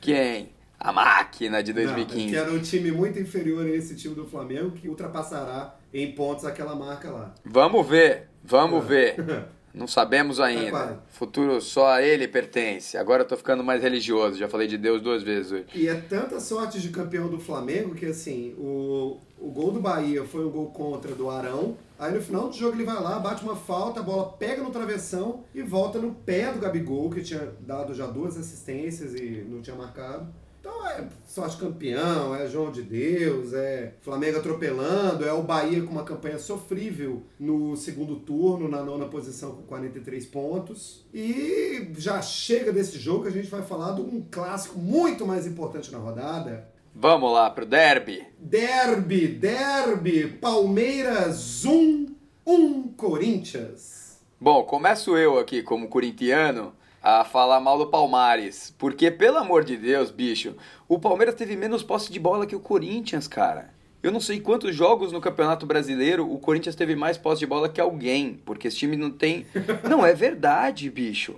Quem? 0.00 0.50
A 0.78 0.92
máquina 0.92 1.62
de 1.62 1.72
2015. 1.72 2.24
Não, 2.24 2.30
que 2.30 2.36
era 2.36 2.52
um 2.52 2.60
time 2.60 2.92
muito 2.92 3.18
inferior 3.18 3.64
a 3.64 3.70
esse 3.70 3.96
time 3.96 4.14
do 4.14 4.26
Flamengo, 4.26 4.70
que 4.72 4.88
ultrapassará 4.88 5.74
em 5.92 6.12
pontos 6.12 6.44
aquela 6.44 6.74
marca 6.74 7.10
lá. 7.10 7.34
Vamos 7.44 7.86
ver, 7.86 8.28
vamos 8.44 8.84
é. 8.84 9.12
ver. 9.12 9.46
Não 9.76 9.86
sabemos 9.86 10.40
ainda. 10.40 10.78
É 10.78 10.96
Futuro 11.10 11.60
só 11.60 11.88
a 11.88 12.02
ele 12.02 12.26
pertence. 12.26 12.96
Agora 12.96 13.22
eu 13.22 13.28
tô 13.28 13.36
ficando 13.36 13.62
mais 13.62 13.82
religioso. 13.82 14.38
Já 14.38 14.48
falei 14.48 14.66
de 14.66 14.78
Deus 14.78 15.02
duas 15.02 15.22
vezes 15.22 15.52
hoje. 15.52 15.66
E 15.74 15.86
é 15.86 15.94
tanta 15.94 16.40
sorte 16.40 16.80
de 16.80 16.88
campeão 16.88 17.28
do 17.28 17.38
Flamengo 17.38 17.94
que 17.94 18.06
assim, 18.06 18.54
o, 18.56 19.18
o 19.38 19.50
gol 19.50 19.70
do 19.70 19.78
Bahia 19.78 20.24
foi 20.24 20.46
um 20.46 20.50
gol 20.50 20.70
contra 20.70 21.14
do 21.14 21.28
Arão. 21.28 21.76
Aí 21.98 22.10
no 22.10 22.22
final 22.22 22.48
do 22.48 22.56
jogo 22.56 22.74
ele 22.74 22.84
vai 22.84 23.00
lá, 23.02 23.18
bate 23.18 23.44
uma 23.44 23.54
falta, 23.56 24.00
a 24.00 24.02
bola 24.02 24.32
pega 24.38 24.62
no 24.62 24.70
travessão 24.70 25.44
e 25.54 25.62
volta 25.62 25.98
no 25.98 26.12
pé 26.12 26.50
do 26.52 26.58
Gabigol, 26.58 27.10
que 27.10 27.22
tinha 27.22 27.52
dado 27.60 27.92
já 27.92 28.06
duas 28.06 28.38
assistências 28.38 29.14
e 29.14 29.46
não 29.46 29.60
tinha 29.60 29.76
marcado. 29.76 30.26
Então 30.66 30.88
é 30.88 31.06
sorte 31.28 31.58
campeão, 31.58 32.34
é 32.34 32.48
João 32.48 32.72
de 32.72 32.82
Deus, 32.82 33.52
é 33.52 33.94
Flamengo 34.02 34.38
atropelando, 34.38 35.24
é 35.24 35.32
o 35.32 35.40
Bahia 35.40 35.80
com 35.84 35.92
uma 35.92 36.02
campanha 36.02 36.40
sofrível 36.40 37.22
no 37.38 37.76
segundo 37.76 38.16
turno, 38.16 38.68
na 38.68 38.82
nona 38.82 39.06
posição 39.06 39.52
com 39.52 39.62
43 39.62 40.26
pontos. 40.26 41.06
E 41.14 41.92
já 41.96 42.20
chega 42.20 42.72
desse 42.72 42.98
jogo 42.98 43.22
que 43.22 43.28
a 43.28 43.32
gente 43.32 43.48
vai 43.48 43.62
falar 43.62 43.92
de 43.92 44.00
um 44.00 44.26
clássico 44.28 44.76
muito 44.76 45.24
mais 45.24 45.46
importante 45.46 45.92
na 45.92 45.98
rodada. 45.98 46.68
Vamos 46.92 47.32
lá 47.32 47.48
pro 47.48 47.64
derby. 47.64 48.26
Derby, 48.36 49.28
derby, 49.28 50.26
Palmeiras 50.26 51.64
1, 51.64 52.06
1 52.44 52.88
Corinthians. 52.96 54.18
Bom, 54.40 54.64
começo 54.64 55.16
eu 55.16 55.38
aqui 55.38 55.62
como 55.62 55.88
corintiano 55.88 56.74
a 57.08 57.22
falar 57.22 57.60
mal 57.60 57.78
do 57.78 57.86
Palmares. 57.86 58.74
Porque, 58.76 59.12
pelo 59.12 59.38
amor 59.38 59.62
de 59.62 59.76
Deus, 59.76 60.10
bicho, 60.10 60.56
o 60.88 60.98
Palmeiras 60.98 61.36
teve 61.36 61.54
menos 61.54 61.84
posse 61.84 62.10
de 62.10 62.18
bola 62.18 62.46
que 62.46 62.56
o 62.56 62.58
Corinthians, 62.58 63.28
cara. 63.28 63.70
Eu 64.02 64.10
não 64.10 64.18
sei 64.18 64.40
quantos 64.40 64.74
jogos 64.74 65.12
no 65.12 65.20
Campeonato 65.20 65.64
Brasileiro 65.66 66.28
o 66.28 66.36
Corinthians 66.40 66.74
teve 66.74 66.96
mais 66.96 67.16
posse 67.16 67.38
de 67.38 67.46
bola 67.46 67.68
que 67.68 67.80
alguém, 67.80 68.40
porque 68.44 68.66
esse 68.66 68.78
time 68.78 68.96
não 68.96 69.12
tem. 69.12 69.46
Não, 69.88 70.04
é 70.04 70.12
verdade, 70.14 70.90
bicho. 70.90 71.36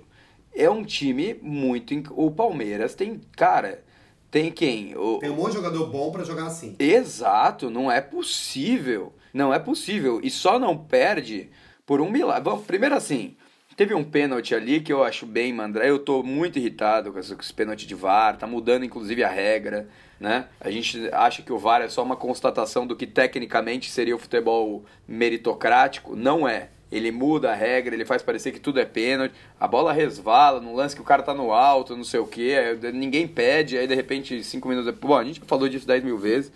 É 0.55 0.67
um 0.67 0.83
time 0.83 1.35
muito. 1.39 2.13
O 2.15 2.31
Palmeiras 2.31 2.95
tem. 2.95 3.21
Cara, 3.37 3.83
tem 4.31 4.51
quem? 4.51 4.97
O... 4.97 5.19
Tem 5.19 5.29
um 5.29 5.35
monte 5.35 5.51
de 5.51 5.57
jogador 5.57 5.85
bom 5.91 6.11
para 6.11 6.23
jogar 6.23 6.47
assim. 6.47 6.75
Exato, 6.79 7.69
não 7.69 7.91
é 7.91 8.01
possível. 8.01 9.13
Não 9.31 9.53
é 9.53 9.59
possível. 9.59 10.19
E 10.23 10.31
só 10.31 10.57
não 10.57 10.75
perde 10.75 11.51
por 11.85 12.01
um 12.01 12.09
milagre. 12.09 12.43
Bom, 12.43 12.57
primeiro 12.57 12.95
assim, 12.95 13.35
Teve 13.79 13.93
um 13.93 14.03
pênalti 14.03 14.53
ali 14.53 14.81
que 14.81 14.91
eu 14.91 15.05
acho 15.05 15.25
bem, 15.25 15.53
Mandré. 15.53 15.89
Eu 15.89 15.99
tô 15.99 16.21
muito 16.21 16.59
irritado 16.59 17.13
com 17.13 17.19
esse, 17.19 17.53
pênalti 17.53 17.87
de 17.87 17.95
VAR. 17.95 18.35
Tá 18.35 18.45
mudando, 18.45 18.83
inclusive, 18.83 19.23
a 19.23 19.29
regra, 19.29 19.87
né? 20.19 20.47
A 20.59 20.69
gente 20.69 21.07
acha 21.13 21.41
que 21.41 21.53
o 21.53 21.57
VAR 21.57 21.81
é 21.81 21.87
só 21.87 22.03
uma 22.03 22.17
constatação 22.17 22.85
do 22.85 22.93
que 22.93 23.07
tecnicamente 23.07 23.89
seria 23.89 24.13
o 24.13 24.19
futebol 24.19 24.83
meritocrático. 25.07 26.13
Não 26.13 26.45
é. 26.45 26.67
Ele 26.91 27.09
muda 27.09 27.51
a 27.51 27.55
regra, 27.55 27.95
ele 27.95 28.03
faz 28.03 28.21
parecer 28.21 28.51
que 28.51 28.59
tudo 28.59 28.81
é 28.81 28.85
pênalti. 28.85 29.33
A 29.57 29.65
bola 29.65 29.93
resvala 29.93 30.59
no 30.59 30.75
lance 30.75 30.93
que 30.93 31.01
o 31.01 31.05
cara 31.05 31.23
tá 31.23 31.33
no 31.33 31.53
alto, 31.53 31.95
não 31.95 32.03
sei 32.03 32.19
o 32.19 32.27
que. 32.27 32.53
Ninguém 32.93 33.29
pede, 33.29 33.77
aí 33.77 33.87
de 33.87 33.95
repente, 33.95 34.43
cinco 34.43 34.67
minutos 34.67 34.93
depois. 34.93 35.09
Bom, 35.09 35.17
a 35.17 35.23
gente 35.23 35.39
falou 35.47 35.69
disso 35.69 35.87
10 35.87 36.03
mil 36.03 36.17
vezes 36.17 36.51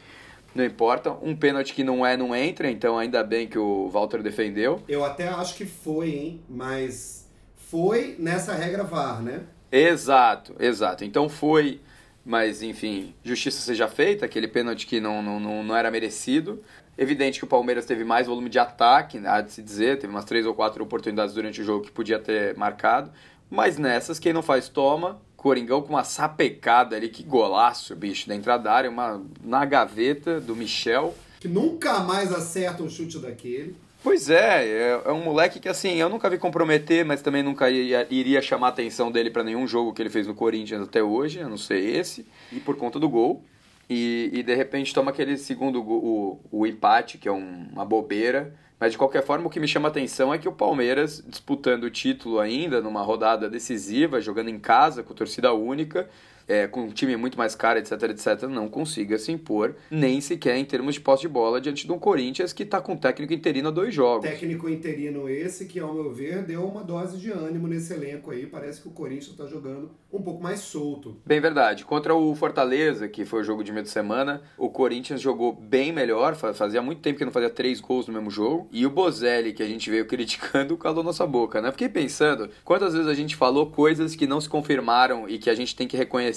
não 0.55 0.63
importa. 0.63 1.11
Um 1.21 1.35
pênalti 1.35 1.73
que 1.73 1.83
não 1.83 2.05
é, 2.05 2.15
não 2.15 2.35
entra, 2.35 2.69
então 2.69 2.97
ainda 2.97 3.23
bem 3.23 3.47
que 3.47 3.57
o 3.57 3.89
Walter 3.89 4.21
defendeu. 4.21 4.81
Eu 4.87 5.03
até 5.03 5.27
acho 5.27 5.55
que 5.55 5.65
foi, 5.65 6.09
hein? 6.11 6.41
Mas 6.49 7.29
foi 7.55 8.15
nessa 8.19 8.53
regra 8.53 8.83
VAR, 8.83 9.21
né? 9.21 9.41
Exato, 9.71 10.55
exato. 10.59 11.03
Então 11.03 11.27
foi, 11.27 11.81
mas 12.23 12.61
enfim, 12.61 13.15
justiça 13.23 13.59
seja 13.61 13.87
feita, 13.87 14.25
aquele 14.25 14.47
pênalti 14.47 14.85
que 14.85 14.99
não, 14.99 15.21
não, 15.23 15.39
não, 15.39 15.63
não 15.63 15.75
era 15.75 15.89
merecido. 15.89 16.63
Evidente 16.95 17.39
que 17.39 17.45
o 17.45 17.47
Palmeiras 17.47 17.85
teve 17.85 18.03
mais 18.03 18.27
volume 18.27 18.49
de 18.49 18.59
ataque, 18.59 19.19
há 19.25 19.41
de 19.41 19.51
se 19.51 19.63
dizer, 19.63 19.97
teve 19.97 20.13
umas 20.13 20.25
três 20.25 20.45
ou 20.45 20.53
quatro 20.53 20.83
oportunidades 20.83 21.33
durante 21.33 21.59
o 21.61 21.63
jogo 21.63 21.85
que 21.85 21.91
podia 21.91 22.19
ter 22.19 22.55
marcado. 22.55 23.11
Mas 23.49 23.77
nessas, 23.79 24.19
quem 24.19 24.31
não 24.31 24.43
faz 24.43 24.69
toma, 24.69 25.19
Coringão 25.43 25.81
com 25.81 25.89
uma 25.89 26.05
sapecada 26.05 26.95
ali, 26.95 27.09
que 27.09 27.21
golaço, 27.21 27.93
bicho, 27.97 28.29
da 28.29 28.33
entrada 28.33 28.63
da 28.63 28.71
área, 28.71 28.89
uma 28.89 29.21
na 29.43 29.65
gaveta 29.65 30.39
do 30.39 30.55
Michel. 30.55 31.13
Que 31.41 31.49
nunca 31.49 31.99
mais 31.99 32.31
acerta 32.31 32.81
um 32.81 32.89
chute 32.89 33.19
daquele. 33.19 33.75
Pois 34.01 34.29
é, 34.29 34.65
é, 34.65 35.01
é, 35.03 35.11
um 35.11 35.21
moleque 35.21 35.59
que 35.59 35.67
assim, 35.67 35.95
eu 35.95 36.07
nunca 36.07 36.29
vi 36.29 36.37
comprometer, 36.37 37.03
mas 37.03 37.21
também 37.21 37.43
nunca 37.43 37.69
ia, 37.69 38.07
iria 38.09 38.41
chamar 38.41 38.67
a 38.67 38.69
atenção 38.69 39.11
dele 39.11 39.29
para 39.29 39.43
nenhum 39.43 39.67
jogo 39.67 39.91
que 39.91 40.01
ele 40.01 40.09
fez 40.09 40.27
no 40.27 40.33
Corinthians 40.33 40.83
até 40.83 41.03
hoje, 41.03 41.41
a 41.41 41.49
não 41.49 41.57
ser 41.57 41.79
esse, 41.79 42.25
e 42.49 42.61
por 42.61 42.77
conta 42.77 42.97
do 42.97 43.09
gol. 43.09 43.43
E, 43.89 44.29
e 44.31 44.43
de 44.43 44.55
repente 44.55 44.93
toma 44.93 45.11
aquele 45.11 45.37
segundo 45.37 45.81
o, 45.81 46.39
o 46.49 46.65
empate, 46.65 47.17
que 47.17 47.27
é 47.27 47.31
um, 47.33 47.67
uma 47.73 47.83
bobeira. 47.83 48.55
Mas 48.83 48.91
de 48.91 48.97
qualquer 48.97 49.23
forma, 49.23 49.47
o 49.47 49.49
que 49.49 49.61
me 49.61 49.67
chama 49.67 49.87
a 49.87 49.91
atenção 49.91 50.33
é 50.33 50.37
que 50.37 50.45
o 50.45 50.51
Palmeiras, 50.51 51.23
disputando 51.25 51.85
o 51.85 51.89
título 51.89 52.37
ainda, 52.37 52.81
numa 52.81 53.01
rodada 53.01 53.49
decisiva, 53.49 54.19
jogando 54.19 54.49
em 54.49 54.59
casa, 54.59 55.01
com 55.01 55.13
torcida 55.13 55.53
única, 55.53 56.09
é, 56.47 56.67
com 56.67 56.83
um 56.83 56.89
time 56.89 57.15
muito 57.15 57.37
mais 57.37 57.55
caro, 57.55 57.79
etc, 57.79 58.03
etc, 58.03 58.43
não 58.43 58.67
consiga 58.67 59.17
se 59.17 59.31
impor, 59.31 59.75
nem 59.89 60.19
sequer 60.21 60.57
em 60.57 60.65
termos 60.65 60.95
de 60.95 61.01
posse 61.01 61.21
de 61.21 61.29
bola, 61.29 61.61
diante 61.61 61.85
de 61.85 61.91
um 61.91 61.99
Corinthians 61.99 62.53
que 62.53 62.63
está 62.63 62.81
com 62.81 62.95
técnico 62.95 63.33
interino 63.33 63.69
a 63.69 63.71
dois 63.71 63.93
jogos. 63.93 64.29
Técnico 64.29 64.69
interino 64.69 65.29
esse 65.29 65.65
que, 65.65 65.79
ao 65.79 65.93
meu 65.93 66.11
ver, 66.11 66.43
deu 66.43 66.65
uma 66.65 66.83
dose 66.83 67.17
de 67.17 67.31
ânimo 67.31 67.67
nesse 67.67 67.93
elenco 67.93 68.31
aí. 68.31 68.45
Parece 68.45 68.81
que 68.81 68.87
o 68.87 68.91
Corinthians 68.91 69.31
está 69.31 69.45
jogando 69.45 69.91
um 70.11 70.21
pouco 70.21 70.43
mais 70.43 70.59
solto. 70.59 71.17
Bem 71.25 71.39
verdade. 71.39 71.85
Contra 71.85 72.13
o 72.13 72.35
Fortaleza, 72.35 73.07
que 73.07 73.25
foi 73.25 73.41
o 73.41 73.43
jogo 73.43 73.63
de 73.63 73.71
meio 73.71 73.83
de 73.83 73.89
semana, 73.89 74.41
o 74.57 74.69
Corinthians 74.69 75.21
jogou 75.21 75.53
bem 75.53 75.91
melhor. 75.91 76.35
Fazia 76.35 76.81
muito 76.81 77.01
tempo 77.01 77.17
que 77.17 77.25
não 77.25 77.31
fazia 77.31 77.49
três 77.49 77.79
gols 77.79 78.07
no 78.07 78.13
mesmo 78.13 78.29
jogo. 78.29 78.67
E 78.71 78.85
o 78.85 78.89
Bozelli, 78.89 79.53
que 79.53 79.63
a 79.63 79.67
gente 79.67 79.89
veio 79.89 80.05
criticando, 80.05 80.75
calou 80.77 81.03
nossa 81.03 81.25
boca, 81.25 81.61
né? 81.61 81.71
Fiquei 81.71 81.89
pensando, 81.89 82.49
quantas 82.63 82.93
vezes 82.93 83.07
a 83.07 83.13
gente 83.13 83.35
falou 83.35 83.67
coisas 83.71 84.15
que 84.15 84.27
não 84.27 84.41
se 84.41 84.49
confirmaram 84.49 85.27
e 85.27 85.37
que 85.37 85.49
a 85.49 85.55
gente 85.55 85.75
tem 85.75 85.87
que 85.87 85.97
reconhecer. 85.97 86.32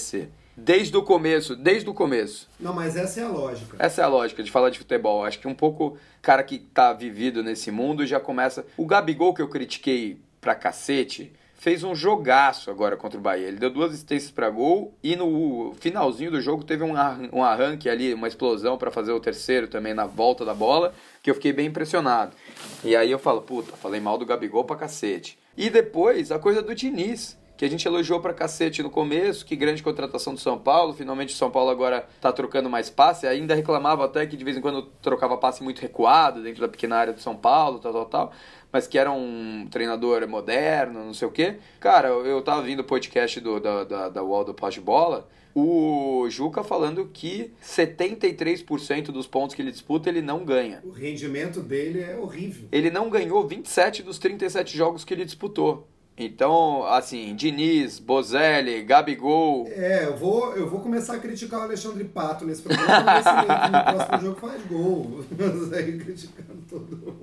Desde 0.57 0.97
o 0.97 1.03
começo, 1.03 1.55
desde 1.55 1.89
o 1.89 1.93
começo. 1.93 2.49
Não, 2.59 2.73
mas 2.73 2.97
essa 2.97 3.21
é 3.21 3.25
a 3.25 3.29
lógica. 3.29 3.77
Essa 3.79 4.01
é 4.01 4.05
a 4.05 4.09
lógica 4.09 4.43
de 4.43 4.51
falar 4.51 4.71
de 4.71 4.79
futebol. 4.79 5.23
Acho 5.23 5.39
que 5.39 5.47
um 5.47 5.55
pouco 5.55 5.99
cara 6.23 6.43
que 6.43 6.59
tá 6.59 6.95
vivido 6.95 7.43
nesse 7.43 7.71
mundo 7.71 8.07
já 8.07 8.19
começa. 8.19 8.65
O 8.77 8.87
Gabigol 8.87 9.35
que 9.35 9.43
eu 9.43 9.49
critiquei 9.49 10.19
pra 10.41 10.55
cacete 10.55 11.31
fez 11.57 11.83
um 11.83 11.95
jogaço 11.95 12.71
agora 12.71 12.97
contra 12.97 13.19
o 13.19 13.23
Bahia. 13.23 13.49
Ele 13.49 13.59
deu 13.59 13.71
duas 13.71 13.91
assistências 13.91 14.31
para 14.31 14.49
gol 14.49 14.95
e 15.03 15.17
no 15.17 15.75
finalzinho 15.81 16.31
do 16.31 16.41
jogo 16.41 16.65
teve 16.65 16.85
um, 16.85 16.95
um 17.33 17.43
arranque 17.43 17.89
ali, 17.89 18.15
uma 18.15 18.29
explosão 18.29 18.79
para 18.79 18.91
fazer 18.91 19.13
o 19.13 19.21
terceiro 19.21 19.67
também 19.67 19.93
na 19.93 20.07
volta 20.07 20.45
da 20.45 20.55
bola, 20.55 20.95
que 21.23 21.29
eu 21.31 21.35
fiquei 21.35 21.53
bem 21.53 21.67
impressionado. 21.67 22.37
E 22.85 22.95
aí 22.95 23.11
eu 23.11 23.19
falo, 23.19 23.43
puta, 23.43 23.77
falei 23.77 24.01
mal 24.01 24.17
do 24.17 24.25
Gabigol 24.25 24.65
pra 24.65 24.77
cacete. 24.77 25.39
E 25.57 25.69
depois 25.69 26.31
a 26.31 26.39
coisa 26.39 26.63
do 26.63 26.75
Diniz 26.75 27.37
que 27.57 27.65
a 27.65 27.69
gente 27.69 27.87
elogiou 27.87 28.21
pra 28.21 28.35
cacete 28.35 28.83
no 28.83 28.91
começo, 28.91 29.45
que 29.45 29.57
grande 29.57 29.83
contratação 29.83 30.35
do 30.35 30.41
São 30.41 30.59
Paulo, 30.59 30.93
finalmente 30.93 31.35
o 31.35 31.37
São 31.37 31.51
Paulo 31.51 31.71
agora 31.71 32.07
tá 32.21 32.33
trocando 32.33 32.69
mais 32.69 32.91
passe, 32.91 33.27
ainda 33.27 33.55
reclamava 33.55 34.05
até 34.05 34.27
que 34.27 34.37
de 34.37 34.45
vez 34.45 34.57
em 34.57 34.61
quando 34.61 34.83
trocava 35.01 35.37
passe 35.37 35.63
muito 35.63 35.81
recuado 35.81 36.43
dentro 36.43 36.61
da 36.61 36.69
pequena 36.69 36.97
área 36.97 37.13
do 37.13 37.21
São 37.21 37.37
Paulo, 37.37 37.79
tal, 37.79 37.93
tal, 37.93 38.07
tal, 38.07 38.33
mas 38.71 38.87
que 38.87 38.99
era 38.99 39.11
um 39.11 39.67
treinador 39.71 40.29
moderno, 40.29 41.05
não 41.05 41.15
sei 41.15 41.27
o 41.27 41.31
quê. 41.31 41.57
Cara, 41.81 42.09
eu 42.09 42.43
tava 42.43 42.63
vindo 42.63 42.81
o 42.81 42.85
podcast 42.85 43.41
do, 43.41 43.59
da, 43.59 43.85
da, 43.85 44.09
da 44.11 44.23
UOL 44.23 44.45
do 44.45 44.55
Pós 44.55 44.77
Bola, 44.77 45.27
o 45.55 46.29
Juca 46.29 46.63
falando 46.63 47.09
que 47.11 47.51
73% 47.65 49.07
dos 49.07 49.27
pontos 49.27 49.57
que 49.57 49.63
ele 49.63 49.71
disputa 49.71 50.11
ele 50.11 50.21
não 50.21 50.45
ganha. 50.45 50.83
O 50.85 50.91
rendimento 50.91 51.61
dele 51.61 52.03
é 52.03 52.15
horrível. 52.15 52.69
Ele 52.71 52.91
não 52.91 53.09
ganhou 53.09 53.47
27 53.49 54.03
dos 54.03 54.19
37 54.19 54.77
jogos 54.77 55.03
que 55.03 55.15
ele 55.15 55.25
disputou. 55.25 55.89
Então, 56.19 56.85
assim, 56.87 57.37
Diniz, 57.37 57.99
Bozelli, 57.99 58.83
Gabigol. 58.83 59.67
É, 59.69 60.07
eu 60.07 60.17
vou, 60.17 60.57
eu 60.57 60.69
vou 60.69 60.81
começar 60.81 61.17
a 61.17 61.19
criticar 61.19 61.61
o 61.61 61.63
Alexandre 61.65 62.05
Pato 62.05 62.47
nesse 62.47 62.63
programa, 62.63 63.19
ele 63.19 63.77
no 63.77 63.85
próximo 63.85 64.21
jogo 64.21 64.41
faz 64.41 64.67
gol. 64.67 65.25
aí 65.77 65.99
criticando 65.99 66.63
todo 66.69 66.97
mundo. 66.97 67.19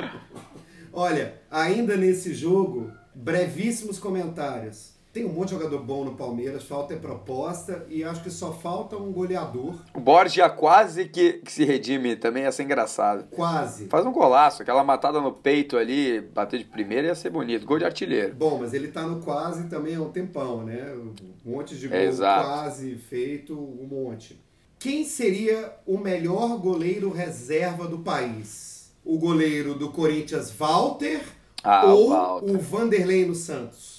Olha, 0.92 1.42
ainda 1.50 1.98
nesse 1.98 2.36
jogo, 2.36 2.92
brevíssimos 3.16 3.98
comentários. 3.98 4.93
Tem 5.14 5.26
um 5.26 5.30
monte 5.30 5.50
de 5.50 5.54
jogador 5.54 5.78
bom 5.78 6.04
no 6.04 6.16
Palmeiras, 6.16 6.64
falta 6.64 6.96
é 6.96 6.98
proposta 6.98 7.86
e 7.88 8.04
acho 8.04 8.24
que 8.24 8.32
só 8.32 8.52
falta 8.52 8.98
um 8.98 9.12
goleador. 9.12 9.76
O 9.94 10.00
Borja 10.00 10.50
quase 10.50 11.06
que, 11.06 11.34
que 11.34 11.52
se 11.52 11.64
redime 11.64 12.16
também, 12.16 12.46
ia 12.46 12.52
ser 12.52 12.64
engraçado. 12.64 13.26
Quase. 13.30 13.86
Faz 13.90 14.08
um 14.08 14.12
golaço, 14.12 14.64
aquela 14.64 14.84
matada 14.84 15.22
no 15.22 15.32
peito 15.32 15.78
ali, 15.78 16.20
bater 16.20 16.58
de 16.58 16.66
primeira 16.66 17.10
ia 17.10 17.14
ser 17.14 17.30
bonito. 17.30 17.64
Gol 17.64 17.78
de 17.78 17.86
artilheiro. 17.86 18.34
Bom, 18.34 18.58
mas 18.58 18.74
ele 18.74 18.88
tá 18.88 19.04
no 19.04 19.22
quase 19.22 19.70
também 19.70 19.94
há 19.94 20.02
um 20.02 20.10
tempão, 20.10 20.64
né? 20.64 20.96
Um 20.96 21.14
monte 21.52 21.78
de 21.78 21.88
gol 21.88 21.96
é, 21.96 22.12
quase 22.12 22.96
feito, 22.96 23.54
um 23.54 23.86
monte. 23.86 24.42
Quem 24.80 25.06
seria 25.06 25.74
o 25.86 26.00
melhor 26.00 26.58
goleiro 26.58 27.12
reserva 27.12 27.88
do 27.88 28.00
país? 28.00 28.92
O 29.06 29.20
goleiro 29.20 29.76
do 29.76 29.92
Corinthians, 29.92 30.50
Walter, 30.50 31.22
ah, 31.64 31.86
ou 31.86 32.08
o, 32.08 32.10
Walter. 32.10 32.52
o 32.52 32.60
Vanderlei 32.60 33.28
no 33.28 33.36
Santos? 33.36 33.93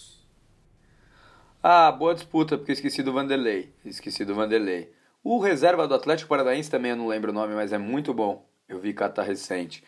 Ah, 1.66 1.90
boa 1.90 2.12
disputa, 2.14 2.58
porque 2.58 2.72
esqueci 2.72 3.02
do 3.02 3.10
Vanderlei. 3.10 3.72
Esqueci 3.86 4.22
do 4.22 4.34
Vanderlei. 4.34 4.92
O 5.22 5.38
reserva 5.38 5.88
do 5.88 5.94
Atlético 5.94 6.28
Paranaense 6.28 6.70
também 6.70 6.90
eu 6.90 6.96
não 6.98 7.08
lembro 7.08 7.30
o 7.30 7.34
nome, 7.34 7.54
mas 7.54 7.72
é 7.72 7.78
muito 7.78 8.12
bom. 8.12 8.46
Eu 8.68 8.78
vi 8.78 8.92
catar 8.92 9.22
recente. 9.22 9.82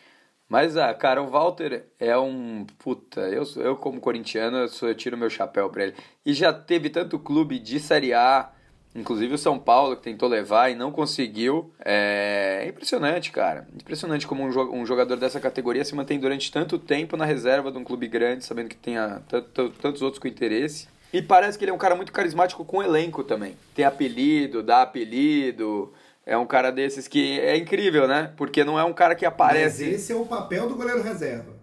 Mas, 0.49 0.75
ah, 0.75 0.91
cara, 0.95 1.21
o 1.21 1.27
Walter 1.27 1.85
é 1.99 2.17
um. 2.17 2.65
Puta, 2.79 3.21
eu, 3.29 3.43
eu 3.57 3.75
como 3.75 4.01
corintiano, 4.01 4.57
eu, 4.57 4.67
sou, 4.67 4.89
eu 4.89 4.95
tiro 4.95 5.15
meu 5.15 5.29
chapéu 5.29 5.69
pra 5.69 5.83
ele. 5.83 5.95
E 6.25 6.33
já 6.33 6.51
teve 6.51 6.89
tanto 6.89 7.19
clube 7.19 7.59
de 7.59 7.79
Série 7.79 8.11
A, 8.11 8.49
inclusive 8.95 9.35
o 9.35 9.37
São 9.37 9.59
Paulo, 9.59 9.97
que 9.97 10.01
tentou 10.01 10.27
levar 10.27 10.71
e 10.71 10.75
não 10.75 10.91
conseguiu. 10.91 11.71
É, 11.85 12.61
é 12.63 12.69
impressionante, 12.69 13.31
cara. 13.31 13.67
Impressionante 13.79 14.25
como 14.25 14.43
um, 14.43 14.83
jogador 14.83 15.17
dessa 15.17 15.39
categoria 15.39 15.85
se 15.85 15.93
mantém 15.93 16.19
durante 16.19 16.51
tanto 16.51 16.79
tempo 16.79 17.15
na 17.15 17.25
reserva 17.25 17.71
de 17.71 17.77
um 17.77 17.83
clube 17.83 18.07
grande, 18.07 18.43
sabendo 18.45 18.69
que 18.69 18.77
tenha 18.77 19.21
tantos 19.29 20.01
outros 20.01 20.17
com 20.17 20.27
interesse. 20.27 20.87
E 21.11 21.21
parece 21.21 21.57
que 21.57 21.63
ele 21.63 21.71
é 21.71 21.73
um 21.73 21.77
cara 21.77 21.95
muito 21.95 22.11
carismático 22.11 22.65
com 22.65 22.83
elenco 22.83 23.23
também. 23.23 23.55
Tem 23.73 23.85
apelido, 23.85 24.61
dá 24.61 24.81
apelido. 24.81 25.93
É 26.25 26.37
um 26.37 26.45
cara 26.45 26.71
desses 26.71 27.07
que 27.07 27.39
é 27.39 27.55
incrível, 27.55 28.07
né? 28.07 28.33
Porque 28.35 28.63
não 28.63 28.77
é 28.77 28.83
um 28.83 28.93
cara 28.93 29.15
que 29.15 29.25
aparece. 29.25 29.85
Mas 29.85 29.93
esse 29.93 30.11
é 30.11 30.15
o 30.15 30.25
papel 30.25 30.67
do 30.67 30.75
goleiro 30.75 31.01
reserva. 31.01 31.55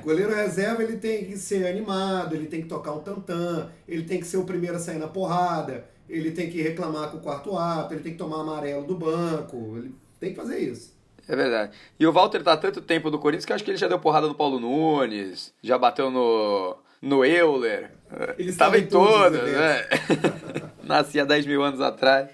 o 0.00 0.02
goleiro 0.04 0.34
reserva 0.34 0.82
ele 0.82 0.96
tem 0.96 1.24
que 1.24 1.36
ser 1.36 1.66
animado, 1.66 2.34
ele 2.34 2.46
tem 2.46 2.62
que 2.62 2.68
tocar 2.68 2.92
um 2.92 3.00
tantã, 3.00 3.68
ele 3.86 4.04
tem 4.04 4.20
que 4.20 4.26
ser 4.26 4.36
o 4.36 4.44
primeiro 4.44 4.76
a 4.76 4.78
sair 4.78 4.98
na 4.98 5.08
porrada, 5.08 5.84
ele 6.08 6.30
tem 6.30 6.48
que 6.48 6.62
reclamar 6.62 7.10
com 7.10 7.18
o 7.18 7.20
quarto 7.20 7.58
ato, 7.58 7.92
ele 7.94 8.02
tem 8.02 8.12
que 8.12 8.18
tomar 8.18 8.40
amarelo 8.40 8.86
do 8.86 8.94
banco, 8.94 9.74
ele 9.76 9.94
tem 10.20 10.30
que 10.30 10.36
fazer 10.36 10.58
isso. 10.58 10.96
É 11.28 11.36
verdade. 11.36 11.72
E 11.98 12.06
o 12.06 12.12
Walter 12.12 12.42
tá 12.42 12.52
há 12.52 12.56
tanto 12.56 12.80
tempo 12.80 13.10
do 13.10 13.18
Corinthians 13.18 13.44
que 13.44 13.52
eu 13.52 13.56
acho 13.56 13.64
que 13.64 13.70
ele 13.70 13.78
já 13.78 13.88
deu 13.88 13.98
porrada 13.98 14.28
no 14.28 14.34
Paulo 14.34 14.58
Nunes, 14.58 15.52
já 15.62 15.76
bateu 15.76 16.10
no 16.10 16.76
no 17.02 17.24
Euler. 17.24 17.90
Ele 18.38 18.50
estava 18.50 18.78
em 18.78 18.86
todas, 18.86 19.42
né? 19.42 19.86
Nascia 20.84 21.26
10 21.26 21.46
mil 21.46 21.62
anos 21.62 21.80
atrás. 21.80 22.28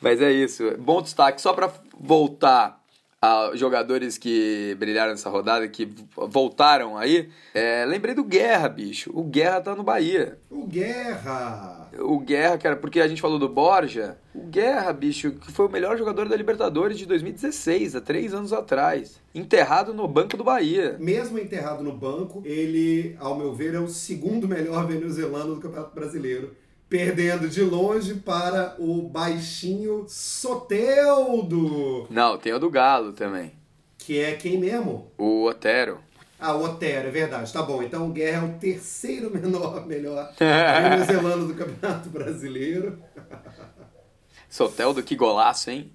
Mas 0.00 0.20
é 0.20 0.30
isso. 0.30 0.76
Bom 0.78 1.00
destaque. 1.00 1.40
Só 1.40 1.52
para 1.54 1.72
voltar 1.98 2.81
a 3.22 3.52
jogadores 3.54 4.18
que 4.18 4.74
brilharam 4.80 5.12
nessa 5.12 5.30
rodada, 5.30 5.68
que 5.68 5.88
voltaram 6.16 6.98
aí. 6.98 7.28
É, 7.54 7.84
lembrei 7.86 8.16
do 8.16 8.24
Guerra, 8.24 8.68
bicho. 8.68 9.12
O 9.14 9.22
Guerra 9.22 9.60
tá 9.60 9.76
no 9.76 9.84
Bahia. 9.84 10.38
O 10.50 10.66
Guerra! 10.66 11.88
O 12.00 12.18
Guerra, 12.18 12.58
cara, 12.58 12.74
porque 12.74 13.00
a 13.00 13.06
gente 13.06 13.20
falou 13.20 13.38
do 13.38 13.48
Borja. 13.48 14.18
O 14.34 14.40
Guerra, 14.46 14.92
bicho, 14.92 15.30
que 15.32 15.52
foi 15.52 15.66
o 15.66 15.70
melhor 15.70 15.96
jogador 15.96 16.28
da 16.28 16.34
Libertadores 16.34 16.98
de 16.98 17.06
2016, 17.06 17.94
há 17.94 18.00
três 18.00 18.34
anos 18.34 18.52
atrás. 18.52 19.20
Enterrado 19.32 19.94
no 19.94 20.08
banco 20.08 20.36
do 20.36 20.42
Bahia. 20.42 20.96
Mesmo 20.98 21.38
enterrado 21.38 21.84
no 21.84 21.92
banco, 21.92 22.42
ele, 22.44 23.16
ao 23.20 23.38
meu 23.38 23.54
ver, 23.54 23.74
é 23.74 23.78
o 23.78 23.86
segundo 23.86 24.48
melhor 24.48 24.84
venezuelano 24.88 25.54
do 25.54 25.60
Campeonato 25.60 25.94
Brasileiro 25.94 26.56
perdendo 26.92 27.48
de 27.48 27.62
longe 27.62 28.16
para 28.16 28.76
o 28.78 29.00
baixinho 29.00 30.04
Soteldo. 30.06 32.06
Não, 32.10 32.36
tem 32.36 32.52
o 32.52 32.58
do 32.58 32.68
Galo 32.68 33.14
também. 33.14 33.52
Que 33.96 34.20
é 34.20 34.34
quem 34.34 34.58
mesmo? 34.58 35.10
O 35.16 35.44
Otero. 35.44 36.00
Ah, 36.38 36.54
o 36.54 36.62
Otero, 36.62 37.08
é 37.08 37.10
verdade. 37.10 37.50
Tá 37.50 37.62
bom, 37.62 37.82
então 37.82 38.06
o 38.06 38.12
Guerra 38.12 38.46
é 38.46 38.50
o 38.50 38.58
terceiro 38.58 39.30
menor, 39.32 39.86
melhor 39.86 40.34
venezuelano 40.38 41.48
do 41.48 41.54
Campeonato 41.54 42.10
Brasileiro. 42.10 43.02
Soteldo, 44.50 45.02
que 45.02 45.16
golaço, 45.16 45.70
hein? 45.70 45.90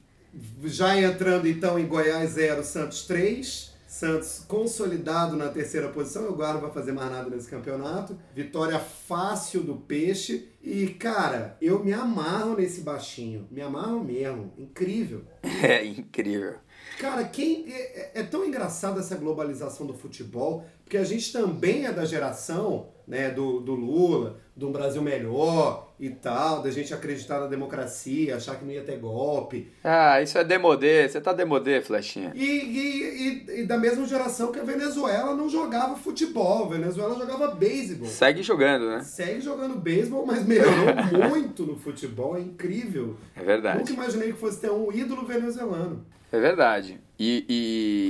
Já 0.63 0.99
entrando 0.99 1.47
então 1.47 1.77
em 1.77 1.85
Goiás 1.85 2.31
0, 2.31 2.63
Santos 2.63 3.05
3. 3.05 3.66
Santos 3.97 4.43
consolidado 4.47 5.35
na 5.35 5.49
terceira 5.49 5.89
posição. 5.89 6.29
O 6.29 6.35
Guarda 6.35 6.55
não 6.55 6.61
vai 6.61 6.71
fazer 6.71 6.91
mais 6.91 7.09
nada 7.09 7.31
nesse 7.31 7.49
campeonato. 7.49 8.15
Vitória 8.35 8.77
fácil 8.77 9.63
do 9.63 9.75
Peixe. 9.75 10.49
E, 10.61 10.89
cara, 10.89 11.57
eu 11.59 11.83
me 11.83 11.91
amarro 11.91 12.55
nesse 12.57 12.81
baixinho. 12.81 13.47
Me 13.49 13.59
amarro 13.59 14.03
mesmo. 14.03 14.53
Incrível. 14.55 15.23
É 15.41 15.83
incrível. 15.83 16.57
Cara, 16.99 17.23
quem 17.23 17.73
é, 17.73 18.19
é, 18.19 18.21
é 18.21 18.23
tão 18.23 18.45
engraçado 18.45 18.99
essa 18.99 19.15
globalização 19.15 19.87
do 19.87 19.95
futebol, 19.95 20.63
porque 20.83 20.97
a 20.97 21.03
gente 21.03 21.33
também 21.33 21.87
é 21.87 21.91
da 21.91 22.05
geração 22.05 22.89
né, 23.07 23.29
do, 23.29 23.61
do 23.61 23.73
Lula, 23.73 24.37
de 24.55 24.65
um 24.65 24.71
Brasil 24.71 25.01
melhor 25.01 25.93
e 25.99 26.09
tal, 26.09 26.61
da 26.61 26.69
gente 26.69 26.93
acreditar 26.93 27.39
na 27.39 27.47
democracia, 27.47 28.35
achar 28.35 28.57
que 28.57 28.65
não 28.65 28.71
ia 28.71 28.83
ter 28.83 28.97
golpe. 28.97 29.71
Ah, 29.83 30.21
isso 30.21 30.37
é 30.37 30.43
demodê, 30.43 31.07
você 31.07 31.21
tá 31.21 31.31
demodê, 31.31 31.81
Flechinha. 31.81 32.31
E, 32.35 32.43
e, 32.43 33.03
e, 33.03 33.61
e, 33.61 33.65
da 33.65 33.77
mesma 33.77 34.05
geração 34.05 34.51
que 34.51 34.59
a 34.59 34.63
Venezuela 34.63 35.33
não 35.33 35.49
jogava 35.49 35.95
futebol, 35.95 36.65
a 36.65 36.69
Venezuela 36.69 37.15
jogava 37.15 37.55
beisebol. 37.55 38.07
Segue 38.07 38.43
jogando, 38.43 38.89
né? 38.89 39.03
Segue 39.03 39.41
jogando 39.41 39.75
beisebol, 39.79 40.25
mas 40.25 40.45
melhorou 40.45 40.95
muito 41.29 41.65
no 41.65 41.77
futebol, 41.77 42.35
é 42.35 42.41
incrível. 42.41 43.15
É 43.35 43.43
verdade. 43.43 43.79
Nunca 43.79 43.93
imaginei 43.93 44.33
que 44.33 44.39
fosse 44.39 44.59
ter 44.59 44.71
um 44.71 44.91
ídolo 44.91 45.25
venezuelano. 45.25 46.05
É 46.31 46.39
verdade. 46.39 46.99
E, 47.17 47.45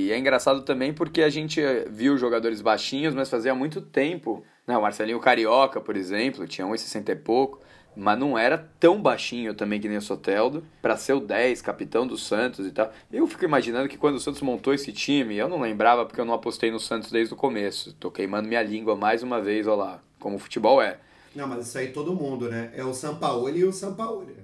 e, 0.08 0.12
é 0.12 0.18
engraçado 0.18 0.62
também 0.62 0.92
porque 0.92 1.22
a 1.22 1.30
gente 1.30 1.60
viu 1.88 2.18
jogadores 2.18 2.60
baixinhos, 2.60 3.14
mas 3.14 3.30
fazia 3.30 3.54
muito 3.54 3.80
tempo. 3.80 4.44
Né, 4.68 4.76
o 4.76 4.82
Marcelinho 4.82 5.18
Carioca, 5.18 5.80
por 5.80 5.96
exemplo, 5.96 6.46
tinha 6.46 6.66
1,60 6.66 7.08
e 7.08 7.16
pouco, 7.16 7.58
mas 7.96 8.18
não 8.18 8.36
era 8.38 8.58
tão 8.78 9.00
baixinho 9.00 9.54
também 9.54 9.80
que 9.80 9.88
nem 9.88 9.96
o 9.96 10.02
Soteldo, 10.02 10.62
para 10.82 10.94
ser 10.94 11.14
o 11.14 11.20
10, 11.20 11.62
capitão 11.62 12.06
do 12.06 12.18
Santos 12.18 12.66
e 12.66 12.70
tal. 12.70 12.92
Eu 13.10 13.26
fico 13.26 13.46
imaginando 13.46 13.88
que 13.88 13.96
quando 13.96 14.16
o 14.16 14.20
Santos 14.20 14.42
montou 14.42 14.74
esse 14.74 14.92
time, 14.92 15.34
eu 15.36 15.48
não 15.48 15.58
lembrava 15.58 16.04
porque 16.04 16.20
eu 16.20 16.24
não 16.26 16.34
apostei 16.34 16.70
no 16.70 16.78
Santos 16.78 17.10
desde 17.10 17.32
o 17.32 17.36
começo. 17.36 17.94
Tô 17.94 18.10
queimando 18.10 18.46
minha 18.46 18.62
língua 18.62 18.94
mais 18.94 19.22
uma 19.22 19.40
vez, 19.40 19.66
olha 19.66 19.76
lá, 19.76 20.02
como 20.20 20.36
o 20.36 20.38
futebol 20.38 20.82
é. 20.82 20.98
Não, 21.34 21.48
mas 21.48 21.66
isso 21.66 21.78
aí 21.78 21.88
todo 21.88 22.14
mundo, 22.14 22.50
né? 22.50 22.70
É 22.74 22.84
o 22.84 22.92
Sampaoli 22.92 23.60
e 23.60 23.64
o 23.64 23.72
Sampaoli. 23.72 24.36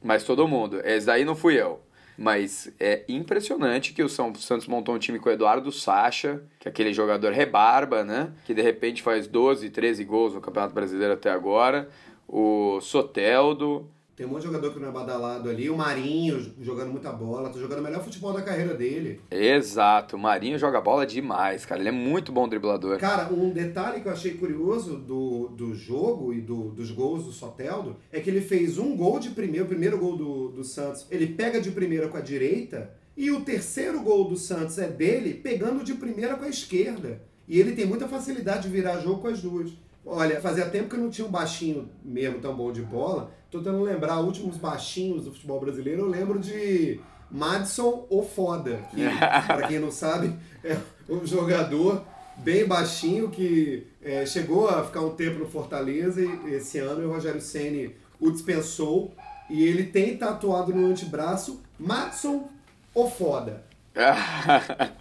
Mas 0.00 0.22
todo 0.22 0.46
mundo. 0.46 0.80
Esse 0.84 1.06
daí 1.06 1.24
não 1.24 1.34
fui 1.34 1.60
eu. 1.60 1.80
Mas 2.22 2.72
é 2.78 3.02
impressionante 3.08 3.92
que 3.92 4.00
o 4.00 4.08
São 4.08 4.32
Santos 4.36 4.68
montou 4.68 4.94
um 4.94 4.98
time 4.98 5.18
com 5.18 5.28
o 5.28 5.32
Eduardo 5.32 5.72
Sacha, 5.72 6.40
que 6.60 6.68
é 6.68 6.70
aquele 6.70 6.94
jogador 6.94 7.32
rebarba, 7.32 8.04
né? 8.04 8.30
Que 8.44 8.54
de 8.54 8.62
repente 8.62 9.02
faz 9.02 9.26
12, 9.26 9.68
13 9.70 10.04
gols 10.04 10.32
no 10.32 10.40
Campeonato 10.40 10.72
Brasileiro 10.72 11.14
até 11.14 11.30
agora. 11.30 11.88
O 12.28 12.80
Soteldo, 12.80 13.90
Tem 14.22 14.28
um 14.28 14.34
monte 14.34 14.42
de 14.42 14.46
jogador 14.46 14.72
que 14.72 14.78
não 14.78 14.88
é 14.88 14.92
badalado 14.92 15.50
ali. 15.50 15.68
O 15.68 15.76
Marinho 15.76 16.54
jogando 16.60 16.92
muita 16.92 17.10
bola, 17.10 17.50
tá 17.50 17.58
jogando 17.58 17.80
o 17.80 17.82
melhor 17.82 18.04
futebol 18.04 18.32
da 18.32 18.40
carreira 18.40 18.72
dele. 18.72 19.20
Exato, 19.28 20.14
o 20.14 20.18
Marinho 20.18 20.56
joga 20.56 20.80
bola 20.80 21.04
demais, 21.04 21.66
cara. 21.66 21.80
Ele 21.80 21.88
é 21.88 21.92
muito 21.92 22.30
bom 22.30 22.46
driblador. 22.48 22.98
Cara, 22.98 23.34
um 23.34 23.50
detalhe 23.50 24.00
que 24.00 24.06
eu 24.06 24.12
achei 24.12 24.34
curioso 24.34 24.94
do, 24.94 25.48
do 25.48 25.74
jogo 25.74 26.32
e 26.32 26.40
do, 26.40 26.70
dos 26.70 26.92
gols 26.92 27.24
do 27.24 27.32
Soteldo 27.32 27.96
é 28.12 28.20
que 28.20 28.30
ele 28.30 28.40
fez 28.40 28.78
um 28.78 28.96
gol 28.96 29.18
de 29.18 29.30
primeiro, 29.30 29.64
o 29.64 29.68
primeiro 29.68 29.98
gol 29.98 30.16
do, 30.16 30.48
do 30.50 30.62
Santos. 30.62 31.04
Ele 31.10 31.26
pega 31.26 31.60
de 31.60 31.72
primeira 31.72 32.06
com 32.06 32.16
a 32.16 32.20
direita 32.20 32.94
e 33.16 33.28
o 33.32 33.40
terceiro 33.40 34.02
gol 34.02 34.28
do 34.28 34.36
Santos 34.36 34.78
é 34.78 34.86
dele 34.86 35.34
pegando 35.34 35.82
de 35.82 35.94
primeira 35.94 36.36
com 36.36 36.44
a 36.44 36.48
esquerda. 36.48 37.20
E 37.48 37.58
ele 37.58 37.72
tem 37.72 37.86
muita 37.86 38.06
facilidade 38.06 38.62
de 38.62 38.68
virar 38.68 39.00
jogo 39.00 39.20
com 39.20 39.26
as 39.26 39.42
duas. 39.42 39.72
Olha, 40.04 40.40
fazia 40.40 40.66
tempo 40.66 40.88
que 40.88 40.96
eu 40.96 41.00
não 41.00 41.10
tinha 41.10 41.26
um 41.26 41.30
baixinho 41.30 41.88
mesmo 42.04 42.40
tão 42.40 42.54
bom 42.54 42.72
de 42.72 42.82
bola. 42.82 43.30
Tô 43.50 43.58
tentando 43.58 43.82
lembrar 43.82 44.20
últimos 44.20 44.56
baixinhos 44.56 45.24
do 45.24 45.32
futebol 45.32 45.60
brasileiro. 45.60 46.02
Eu 46.02 46.08
lembro 46.08 46.38
de 46.38 47.00
Madison 47.30 48.06
ou 48.10 48.24
Foda, 48.24 48.80
que, 48.90 49.02
para 49.46 49.68
quem 49.68 49.78
não 49.78 49.90
sabe, 49.90 50.34
é 50.64 50.76
um 51.08 51.24
jogador 51.24 52.02
bem 52.36 52.66
baixinho 52.66 53.30
que 53.30 53.86
é, 54.02 54.26
chegou 54.26 54.68
a 54.68 54.84
ficar 54.84 55.00
um 55.00 55.14
tempo 55.14 55.38
no 55.38 55.48
Fortaleza 55.48 56.20
e 56.20 56.54
esse 56.54 56.78
ano 56.78 57.06
o 57.06 57.12
Rogério 57.12 57.40
Ceni 57.40 57.94
o 58.20 58.30
dispensou 58.30 59.14
e 59.48 59.64
ele 59.64 59.84
tem 59.84 60.16
tatuado 60.16 60.74
no 60.74 60.86
antebraço 60.86 61.62
Madison 61.78 62.48
ou 62.94 63.10
Foda. 63.10 63.64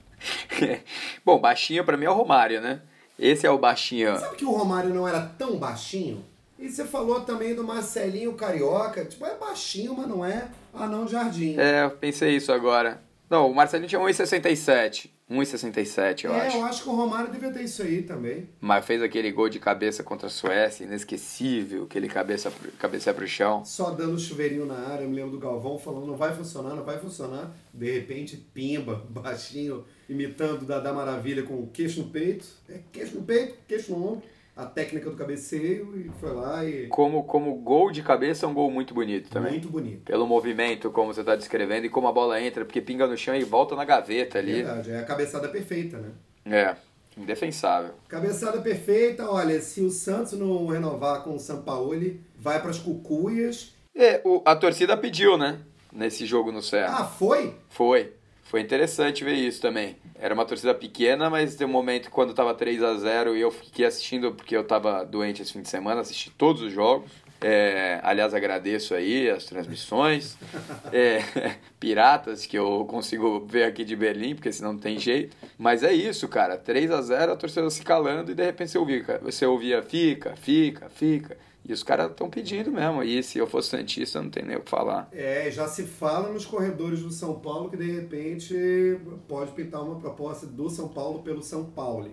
Bom, 1.26 1.40
baixinho 1.40 1.84
para 1.84 1.98
mim 1.98 2.06
é 2.06 2.10
o 2.10 2.14
Romário, 2.14 2.62
né? 2.62 2.82
Esse 3.22 3.46
é 3.46 3.52
o 3.52 3.58
baixinho. 3.60 4.18
Sabe 4.18 4.36
que 4.36 4.46
o 4.46 4.50
Romário 4.50 4.92
não 4.92 5.08
era 5.08 5.22
tão 5.38 5.56
baixinho? 5.58 6.26
E 6.58 6.68
você 6.68 6.84
falou 6.84 7.22
também 7.22 7.54
do 7.54 7.64
Marcelinho 7.64 8.34
Carioca. 8.34 9.06
Tipo, 9.06 9.28
é 9.28 9.36
baixinho, 9.36 9.96
mas 9.96 10.08
não 10.08 10.26
é 10.26 10.48
anão 10.74 11.06
de 11.06 11.12
jardim. 11.12 11.56
É, 11.60 11.84
eu 11.84 11.92
pensei 11.92 12.36
isso 12.36 12.52
agora. 12.52 13.00
Não, 13.30 13.50
o 13.50 13.54
Marcelinho 13.54 13.88
tinha 13.88 14.02
1,67. 14.02 15.12
1,67, 15.32 16.26
eu 16.26 16.34
é, 16.34 16.48
acho. 16.48 16.58
eu 16.58 16.66
acho 16.66 16.84
que 16.84 16.90
o 16.90 16.92
Romário 16.94 17.32
devia 17.32 17.52
ter 17.52 17.64
isso 17.64 17.82
aí 17.82 18.02
também. 18.02 18.50
Mas 18.60 18.86
fez 18.86 19.02
aquele 19.02 19.32
gol 19.32 19.48
de 19.48 19.60
cabeça 19.60 20.04
contra 20.04 20.28
a 20.28 20.30
Suécia, 20.30 20.84
inesquecível, 20.84 21.84
aquele 21.84 22.10
cabeça, 22.10 22.52
cabeça 22.78 23.14
pro 23.14 23.26
chão. 23.26 23.64
Só 23.64 23.92
dando 23.92 24.20
chuveirinho 24.20 24.66
na 24.66 24.90
área, 24.90 25.04
eu 25.04 25.10
me 25.10 25.16
lembro 25.16 25.32
do 25.32 25.40
Galvão 25.40 25.80
falando, 25.80 26.06
não 26.06 26.18
vai 26.18 26.36
funcionar, 26.36 26.76
não 26.76 26.84
vai 26.84 27.00
funcionar. 27.00 27.56
De 27.74 27.90
repente, 27.90 28.36
pimba, 28.36 29.04
baixinho, 29.10 29.86
imitando 30.10 30.66
Dada 30.66 30.92
Maravilha 30.92 31.44
com 31.44 31.56
o 31.56 31.68
queixo 31.68 32.02
no 32.02 32.10
peito. 32.10 32.46
É 32.68 32.80
queixo 32.92 33.16
no 33.16 33.24
peito, 33.24 33.56
queixo 33.68 33.92
no 33.92 34.06
ombro 34.06 34.24
a 34.56 34.66
técnica 34.66 35.10
do 35.10 35.16
cabeceio 35.16 35.94
e 35.98 36.12
foi 36.20 36.32
lá 36.32 36.66
e. 36.66 36.88
Como, 36.88 37.24
como 37.24 37.56
gol 37.56 37.92
de 37.92 38.04
cabeça 38.04 38.46
é 38.46 38.50
um 38.50 38.54
gol 38.54 38.70
muito 38.70 38.94
bonito 38.94 39.30
também. 39.30 39.54
Muito 39.54 39.70
bonito. 39.70 40.04
Pelo 40.04 40.28
movimento, 40.28 40.92
como 40.92 41.14
você 41.14 41.22
está 41.22 41.36
descrevendo, 41.36 41.86
e 41.86 41.90
como 41.90 42.08
a 42.08 42.12
bola 42.12 42.42
entra, 42.42 42.66
porque 42.66 42.82
pinga 42.82 43.08
no 43.08 43.18
chão 43.18 43.36
e 43.36 43.44
volta 43.44 43.76
na 43.76 43.86
gaveta 43.86 44.40
ali. 44.40 44.64
Verdade, 44.64 44.92
é 44.92 45.00
a 45.00 45.04
cabeçada 45.04 45.48
perfeita, 45.48 45.98
né? 45.98 46.12
É, 46.46 46.76
indefensável. 47.18 47.94
Cabeçada 48.08 48.62
perfeita, 48.62 49.30
olha, 49.30 49.60
se 49.62 49.82
o 49.82 49.90
Santos 49.90 50.34
não 50.34 50.68
renovar 50.68 51.24
com 51.24 51.36
o 51.36 51.40
Sampaoli, 51.40 52.22
vai 52.38 52.62
para 52.62 52.72
as 52.72 52.80
cucuias. 52.80 53.74
É, 53.96 54.22
o, 54.24 54.42
a 54.46 54.56
torcida 54.56 54.98
pediu, 54.98 55.38
né? 55.38 55.60
Nesse 55.92 56.26
jogo 56.26 56.52
no 56.52 56.62
Serra. 56.62 57.00
Ah, 57.00 57.06
foi? 57.06 57.54
Foi. 57.70 58.14
Foi 58.52 58.60
interessante 58.60 59.24
ver 59.24 59.36
isso 59.36 59.62
também. 59.62 59.96
Era 60.14 60.34
uma 60.34 60.44
torcida 60.44 60.74
pequena, 60.74 61.30
mas 61.30 61.56
tem 61.56 61.66
um 61.66 61.70
momento 61.70 62.12
quando 62.12 62.34
tava 62.34 62.54
3 62.54 62.84
a 62.84 62.96
0 62.96 63.38
e 63.38 63.40
eu 63.40 63.50
fiquei 63.50 63.86
assistindo 63.86 64.34
porque 64.34 64.58
eu 64.58 64.62
tava 64.66 65.06
doente 65.06 65.42
esse 65.42 65.54
fim 65.54 65.62
de 65.62 65.70
semana, 65.70 66.02
assisti 66.02 66.30
todos 66.32 66.62
os 66.62 66.74
jogos. 66.74 67.10
É, 67.40 68.02
aliás, 68.04 68.34
agradeço 68.34 68.94
aí 68.94 69.30
as 69.30 69.46
transmissões. 69.46 70.38
É, 70.92 71.22
piratas 71.80 72.46
que 72.46 72.58
eu 72.58 72.84
consigo 72.84 73.46
ver 73.48 73.64
aqui 73.64 73.86
de 73.86 73.96
Berlim, 73.96 74.36
porque 74.36 74.52
senão 74.52 74.74
não 74.74 74.80
tem 74.80 75.00
jeito. 75.00 75.38
Mas 75.58 75.82
é 75.82 75.94
isso, 75.94 76.28
cara. 76.28 76.58
3 76.58 76.92
a 76.92 77.02
0 77.02 77.32
a 77.32 77.36
torcida 77.38 77.70
se 77.70 77.82
calando 77.82 78.32
e 78.32 78.36
de 78.36 78.44
repente 78.44 78.72
você 78.72 78.78
ouvia, 78.78 79.20
você 79.22 79.46
ouvia 79.46 79.82
fica, 79.82 80.36
fica, 80.36 80.90
fica. 80.90 81.38
E 81.64 81.74
os 81.74 81.84
caras 81.84 82.10
estão 82.10 82.30
pedindo 82.30 82.72
mesmo. 82.72 83.04
E 83.04 83.22
se 83.22 83.38
eu 83.38 83.48
fosse 83.48 83.70
Santista, 83.70 84.22
não 84.22 84.30
tem 84.30 84.44
nem 84.44 84.58
o 84.58 84.62
que 84.62 84.70
falar. 84.70 85.08
É, 85.12 85.50
já 85.52 85.68
se 85.68 85.84
fala 85.84 86.30
nos 86.30 86.46
corredores 86.46 87.02
do 87.02 87.12
São 87.12 87.40
Paulo 87.40 87.70
que 87.70 87.78
de 87.78 87.92
repente 87.92 88.98
pode 89.28 89.52
pintar 89.52 89.84
uma 89.84 90.00
proposta 90.00 90.48
do 90.48 90.70
São 90.70 90.88
Paulo 90.88 91.22
pelo 91.22 91.44
São 91.44 91.66
Paulo. 91.66 92.10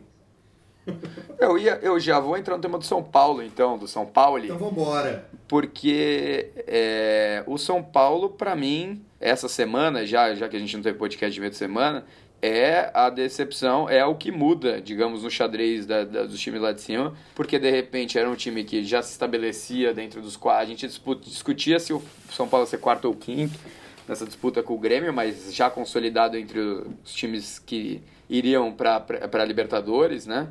Eu, 1.38 1.58
ia, 1.58 1.78
eu 1.82 2.00
já 2.00 2.18
vou 2.18 2.36
entrar 2.36 2.56
no 2.56 2.62
tema 2.62 2.78
do 2.78 2.84
São 2.84 3.02
Paulo, 3.02 3.42
então, 3.42 3.78
do 3.78 3.86
São 3.86 4.06
Paulo. 4.06 4.44
Então 4.44 4.58
vamos 4.58 4.72
embora. 4.72 5.28
Porque 5.46 6.50
é, 6.66 7.44
o 7.46 7.56
São 7.58 7.82
Paulo, 7.82 8.30
para 8.30 8.56
mim, 8.56 9.04
essa 9.20 9.48
semana, 9.48 10.06
já, 10.06 10.34
já 10.34 10.48
que 10.48 10.56
a 10.56 10.58
gente 10.58 10.74
não 10.74 10.82
teve 10.82 10.98
podcast 10.98 11.32
de 11.32 11.40
meio 11.40 11.50
de 11.50 11.56
semana, 11.56 12.04
é 12.40 12.90
a 12.94 13.10
decepção, 13.10 13.88
é 13.88 14.04
o 14.04 14.14
que 14.14 14.30
muda, 14.30 14.80
digamos, 14.80 15.22
no 15.22 15.30
xadrez 15.30 15.86
da, 15.86 16.04
da, 16.04 16.22
dos 16.24 16.38
times 16.40 16.60
lá 16.60 16.72
de 16.72 16.80
cima, 16.80 17.14
porque 17.34 17.58
de 17.58 17.70
repente 17.70 18.16
era 18.18 18.30
um 18.30 18.36
time 18.36 18.62
que 18.64 18.84
já 18.84 19.02
se 19.02 19.12
estabelecia 19.12 19.92
dentro 19.92 20.22
dos 20.22 20.36
quatro, 20.36 20.62
a 20.62 20.66
gente 20.66 20.86
disputa, 20.86 21.28
discutia 21.28 21.80
se 21.80 21.92
o 21.92 22.02
São 22.30 22.48
Paulo 22.48 22.66
ser 22.66 22.78
quarto 22.78 23.06
ou 23.06 23.14
quinto 23.14 23.58
nessa 24.08 24.24
disputa 24.24 24.62
com 24.62 24.74
o 24.74 24.78
Grêmio, 24.78 25.12
mas 25.12 25.52
já 25.52 25.68
consolidado 25.68 26.36
entre 26.36 26.58
os 26.60 27.12
times 27.12 27.58
que 27.58 28.02
iriam 28.28 28.72
para 28.72 29.44
Libertadores, 29.44 30.26
né? 30.26 30.48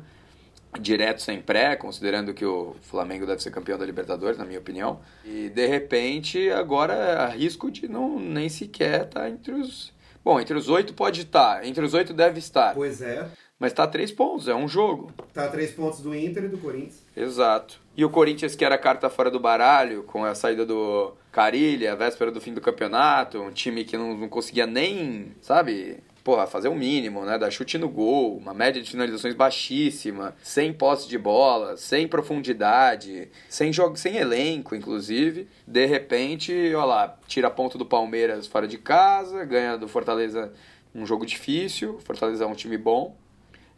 Direto 0.78 1.22
sem 1.22 1.40
pré, 1.40 1.74
considerando 1.74 2.34
que 2.34 2.44
o 2.44 2.76
Flamengo 2.82 3.26
deve 3.26 3.42
ser 3.42 3.50
campeão 3.50 3.78
da 3.78 3.86
Libertadores, 3.86 4.38
na 4.38 4.44
minha 4.44 4.60
opinião. 4.60 5.00
E 5.24 5.48
de 5.48 5.66
repente, 5.66 6.50
agora 6.50 7.22
arrisco 7.22 7.70
de 7.70 7.88
não 7.88 8.20
nem 8.20 8.48
sequer 8.48 9.06
estar 9.06 9.22
tá 9.22 9.30
entre 9.30 9.52
os 9.52 9.92
Bom, 10.28 10.38
entre 10.38 10.58
os 10.58 10.68
oito 10.68 10.92
pode 10.92 11.22
estar, 11.22 11.64
entre 11.64 11.82
os 11.82 11.94
oito 11.94 12.12
deve 12.12 12.38
estar. 12.38 12.74
Pois 12.74 13.00
é. 13.00 13.26
Mas 13.58 13.72
está 13.72 13.84
a 13.84 13.86
três 13.86 14.12
pontos, 14.12 14.46
é 14.46 14.54
um 14.54 14.68
jogo. 14.68 15.10
Está 15.26 15.46
a 15.46 15.48
três 15.48 15.70
pontos 15.70 16.00
do 16.00 16.14
Inter 16.14 16.44
e 16.44 16.48
do 16.48 16.58
Corinthians. 16.58 17.02
Exato. 17.16 17.80
E 17.96 18.04
o 18.04 18.10
Corinthians, 18.10 18.54
que 18.54 18.62
era 18.62 18.74
a 18.74 18.78
carta 18.78 19.08
fora 19.08 19.30
do 19.30 19.40
baralho, 19.40 20.02
com 20.02 20.26
a 20.26 20.34
saída 20.34 20.66
do 20.66 21.14
Carilha, 21.32 21.92
a 21.92 21.96
véspera 21.96 22.30
do 22.30 22.42
fim 22.42 22.52
do 22.52 22.60
campeonato, 22.60 23.40
um 23.40 23.50
time 23.50 23.86
que 23.86 23.96
não, 23.96 24.14
não 24.18 24.28
conseguia 24.28 24.66
nem, 24.66 25.34
sabe, 25.40 25.96
porra, 26.28 26.46
fazer 26.46 26.68
o 26.68 26.74
mínimo, 26.74 27.24
né? 27.24 27.38
Dar 27.38 27.50
chute 27.50 27.78
no 27.78 27.88
gol, 27.88 28.36
uma 28.36 28.52
média 28.52 28.82
de 28.82 28.90
finalizações 28.90 29.34
baixíssima, 29.34 30.36
sem 30.42 30.74
posse 30.74 31.08
de 31.08 31.16
bola, 31.16 31.74
sem 31.78 32.06
profundidade, 32.06 33.30
sem 33.48 33.72
jogo, 33.72 33.96
sem 33.96 34.18
elenco, 34.18 34.74
inclusive. 34.74 35.48
De 35.66 35.86
repente, 35.86 36.52
olha 36.74 36.84
lá, 36.84 37.18
tira 37.26 37.48
a 37.48 37.50
ponta 37.50 37.78
do 37.78 37.86
Palmeiras 37.86 38.46
fora 38.46 38.68
de 38.68 38.76
casa, 38.76 39.42
ganha 39.46 39.78
do 39.78 39.88
Fortaleza 39.88 40.52
um 40.94 41.06
jogo 41.06 41.24
difícil. 41.24 41.98
Fortaleza 42.04 42.44
é 42.44 42.46
um 42.46 42.52
time 42.52 42.76
bom. 42.76 43.16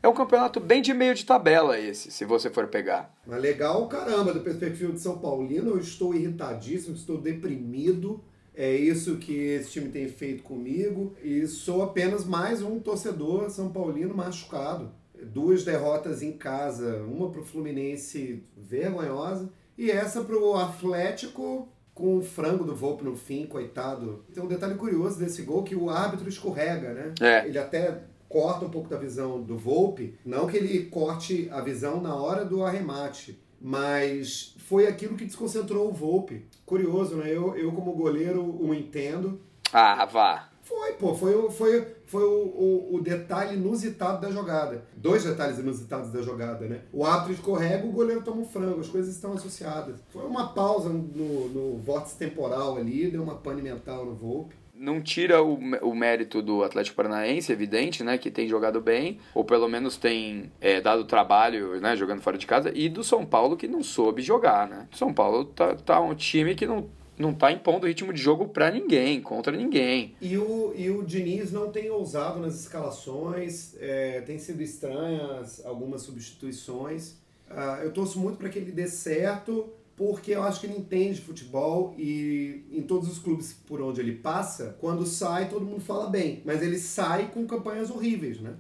É 0.02 0.08
um 0.08 0.12
campeonato 0.12 0.58
bem 0.58 0.82
de 0.82 0.92
meio 0.92 1.14
de 1.14 1.24
tabela 1.24 1.78
esse, 1.78 2.10
se 2.10 2.24
você 2.24 2.50
for 2.50 2.66
pegar. 2.66 3.14
Mas 3.24 3.40
legal, 3.40 3.86
caramba, 3.86 4.32
do 4.32 4.40
perspectiva 4.40 4.92
de 4.92 4.98
São 4.98 5.18
Paulino, 5.18 5.70
eu 5.70 5.78
estou 5.78 6.12
irritadíssimo, 6.16 6.96
estou 6.96 7.16
deprimido 7.16 8.20
é 8.54 8.74
isso 8.74 9.16
que 9.16 9.32
esse 9.32 9.70
time 9.70 9.88
tem 9.88 10.08
feito 10.08 10.42
comigo 10.42 11.14
e 11.22 11.46
sou 11.46 11.82
apenas 11.82 12.24
mais 12.24 12.62
um 12.62 12.78
torcedor 12.78 13.48
São 13.50 13.70
Paulino 13.70 14.14
machucado. 14.14 14.90
Duas 15.22 15.64
derrotas 15.64 16.22
em 16.22 16.32
casa, 16.32 17.02
uma 17.04 17.30
para 17.30 17.42
o 17.42 17.44
Fluminense 17.44 18.42
vergonhosa 18.56 19.50
e 19.76 19.90
essa 19.90 20.22
para 20.22 20.36
o 20.36 20.54
Atlético 20.54 21.68
com 21.94 22.16
o 22.16 22.22
frango 22.22 22.64
do 22.64 22.74
Volpe 22.74 23.04
no 23.04 23.14
fim, 23.14 23.46
coitado. 23.46 24.24
Tem 24.32 24.42
um 24.42 24.48
detalhe 24.48 24.74
curioso 24.74 25.18
desse 25.18 25.42
gol 25.42 25.62
que 25.62 25.74
o 25.74 25.90
árbitro 25.90 26.28
escorrega, 26.28 26.94
né? 26.94 27.14
É. 27.20 27.46
Ele 27.46 27.58
até 27.58 28.04
corta 28.28 28.64
um 28.64 28.70
pouco 28.70 28.88
da 28.88 28.96
visão 28.96 29.42
do 29.42 29.58
Volpe, 29.58 30.18
não 30.24 30.46
que 30.46 30.56
ele 30.56 30.86
corte 30.86 31.48
a 31.50 31.60
visão 31.60 32.00
na 32.00 32.14
hora 32.14 32.44
do 32.44 32.62
arremate, 32.62 33.38
mas 33.60 34.54
foi 34.70 34.86
aquilo 34.86 35.16
que 35.16 35.24
desconcentrou 35.24 35.88
o 35.88 35.92
Volpe. 35.92 36.46
Curioso, 36.64 37.16
né? 37.16 37.28
Eu, 37.28 37.56
eu 37.56 37.72
como 37.72 37.90
goleiro, 37.92 38.40
o 38.40 38.72
entendo. 38.72 39.40
Ah, 39.72 40.04
vá. 40.04 40.48
Foi, 40.62 40.92
pô. 40.92 41.12
Foi, 41.12 41.50
foi, 41.50 41.86
foi 42.06 42.22
o, 42.22 42.28
o, 42.28 42.94
o, 42.94 43.00
detalhe 43.00 43.56
inusitado 43.56 44.20
da 44.20 44.30
jogada. 44.30 44.84
Dois 44.96 45.24
detalhes 45.24 45.58
inusitados 45.58 46.12
da 46.12 46.22
jogada, 46.22 46.68
né? 46.68 46.82
O 46.92 47.04
árbitro 47.04 47.32
escorrega, 47.32 47.84
o 47.84 47.90
goleiro 47.90 48.22
toma 48.22 48.42
um 48.42 48.46
frango. 48.46 48.78
As 48.78 48.86
coisas 48.86 49.12
estão 49.12 49.32
associadas. 49.32 49.96
Foi 50.10 50.24
uma 50.24 50.50
pausa 50.50 50.88
no, 50.88 51.48
no 51.48 51.78
vórtice 51.78 52.14
temporal 52.16 52.76
ali, 52.76 53.10
deu 53.10 53.24
uma 53.24 53.34
pane 53.34 53.60
mental 53.60 54.06
no 54.06 54.14
Volpe 54.14 54.59
não 54.80 55.00
tira 55.02 55.42
o, 55.42 55.54
o 55.82 55.94
mérito 55.94 56.40
do 56.40 56.64
Atlético 56.64 56.96
Paranaense, 56.96 57.52
evidente, 57.52 58.02
né? 58.02 58.16
Que 58.16 58.30
tem 58.30 58.48
jogado 58.48 58.80
bem, 58.80 59.18
ou 59.34 59.44
pelo 59.44 59.68
menos 59.68 59.98
tem 59.98 60.50
é, 60.58 60.80
dado 60.80 61.04
trabalho, 61.04 61.78
né? 61.78 61.94
Jogando 61.94 62.22
fora 62.22 62.38
de 62.38 62.46
casa, 62.46 62.72
e 62.74 62.88
do 62.88 63.04
São 63.04 63.26
Paulo 63.26 63.58
que 63.58 63.68
não 63.68 63.82
soube 63.82 64.22
jogar, 64.22 64.66
né? 64.66 64.88
São 64.92 65.12
Paulo 65.12 65.44
tá, 65.44 65.74
tá 65.76 66.00
um 66.00 66.14
time 66.14 66.54
que 66.54 66.66
não 66.66 66.88
não 67.18 67.34
tá 67.34 67.52
impondo 67.52 67.86
ritmo 67.86 68.14
de 68.14 68.22
jogo 68.22 68.48
para 68.48 68.70
ninguém, 68.70 69.20
contra 69.20 69.54
ninguém. 69.54 70.14
E 70.22 70.38
o, 70.38 70.72
e 70.74 70.88
o 70.88 71.02
Diniz 71.02 71.52
não 71.52 71.70
tem 71.70 71.90
ousado 71.90 72.40
nas 72.40 72.58
escalações, 72.58 73.76
é, 73.78 74.22
tem 74.22 74.38
sido 74.38 74.62
estranhas 74.62 75.62
algumas 75.66 76.00
substituições. 76.00 77.20
Uh, 77.50 77.82
eu 77.82 77.92
torço 77.92 78.18
muito 78.18 78.38
para 78.38 78.48
que 78.48 78.58
ele 78.58 78.72
dê 78.72 78.86
certo, 78.86 79.68
porque 80.00 80.30
eu 80.30 80.42
acho 80.42 80.60
que 80.60 80.66
ele 80.66 80.78
entende 80.78 81.20
futebol 81.20 81.94
e 81.98 82.64
em 82.72 82.80
todos 82.80 83.06
os 83.06 83.18
clubes 83.18 83.52
por 83.52 83.82
onde 83.82 84.00
ele 84.00 84.12
passa, 84.12 84.74
quando 84.80 85.04
sai 85.04 85.50
todo 85.50 85.62
mundo 85.62 85.82
fala 85.82 86.08
bem, 86.08 86.40
mas 86.42 86.62
ele 86.62 86.78
sai 86.78 87.28
com 87.28 87.46
campanhas 87.46 87.90
horríveis, 87.90 88.40
né? 88.40 88.54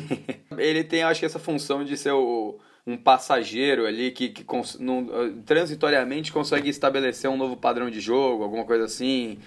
ele 0.56 0.82
tem, 0.82 1.02
acho 1.02 1.20
que 1.20 1.26
essa 1.26 1.38
função 1.38 1.84
de 1.84 1.98
ser 1.98 2.12
o 2.12 2.58
um 2.86 2.96
passageiro 2.96 3.84
ali 3.84 4.10
que, 4.10 4.30
que 4.30 4.42
cons, 4.42 4.78
transitoriamente 5.44 6.32
consegue 6.32 6.70
estabelecer 6.70 7.28
um 7.28 7.36
novo 7.36 7.58
padrão 7.58 7.90
de 7.90 8.00
jogo, 8.00 8.42
alguma 8.42 8.64
coisa 8.64 8.84
assim, 8.86 9.38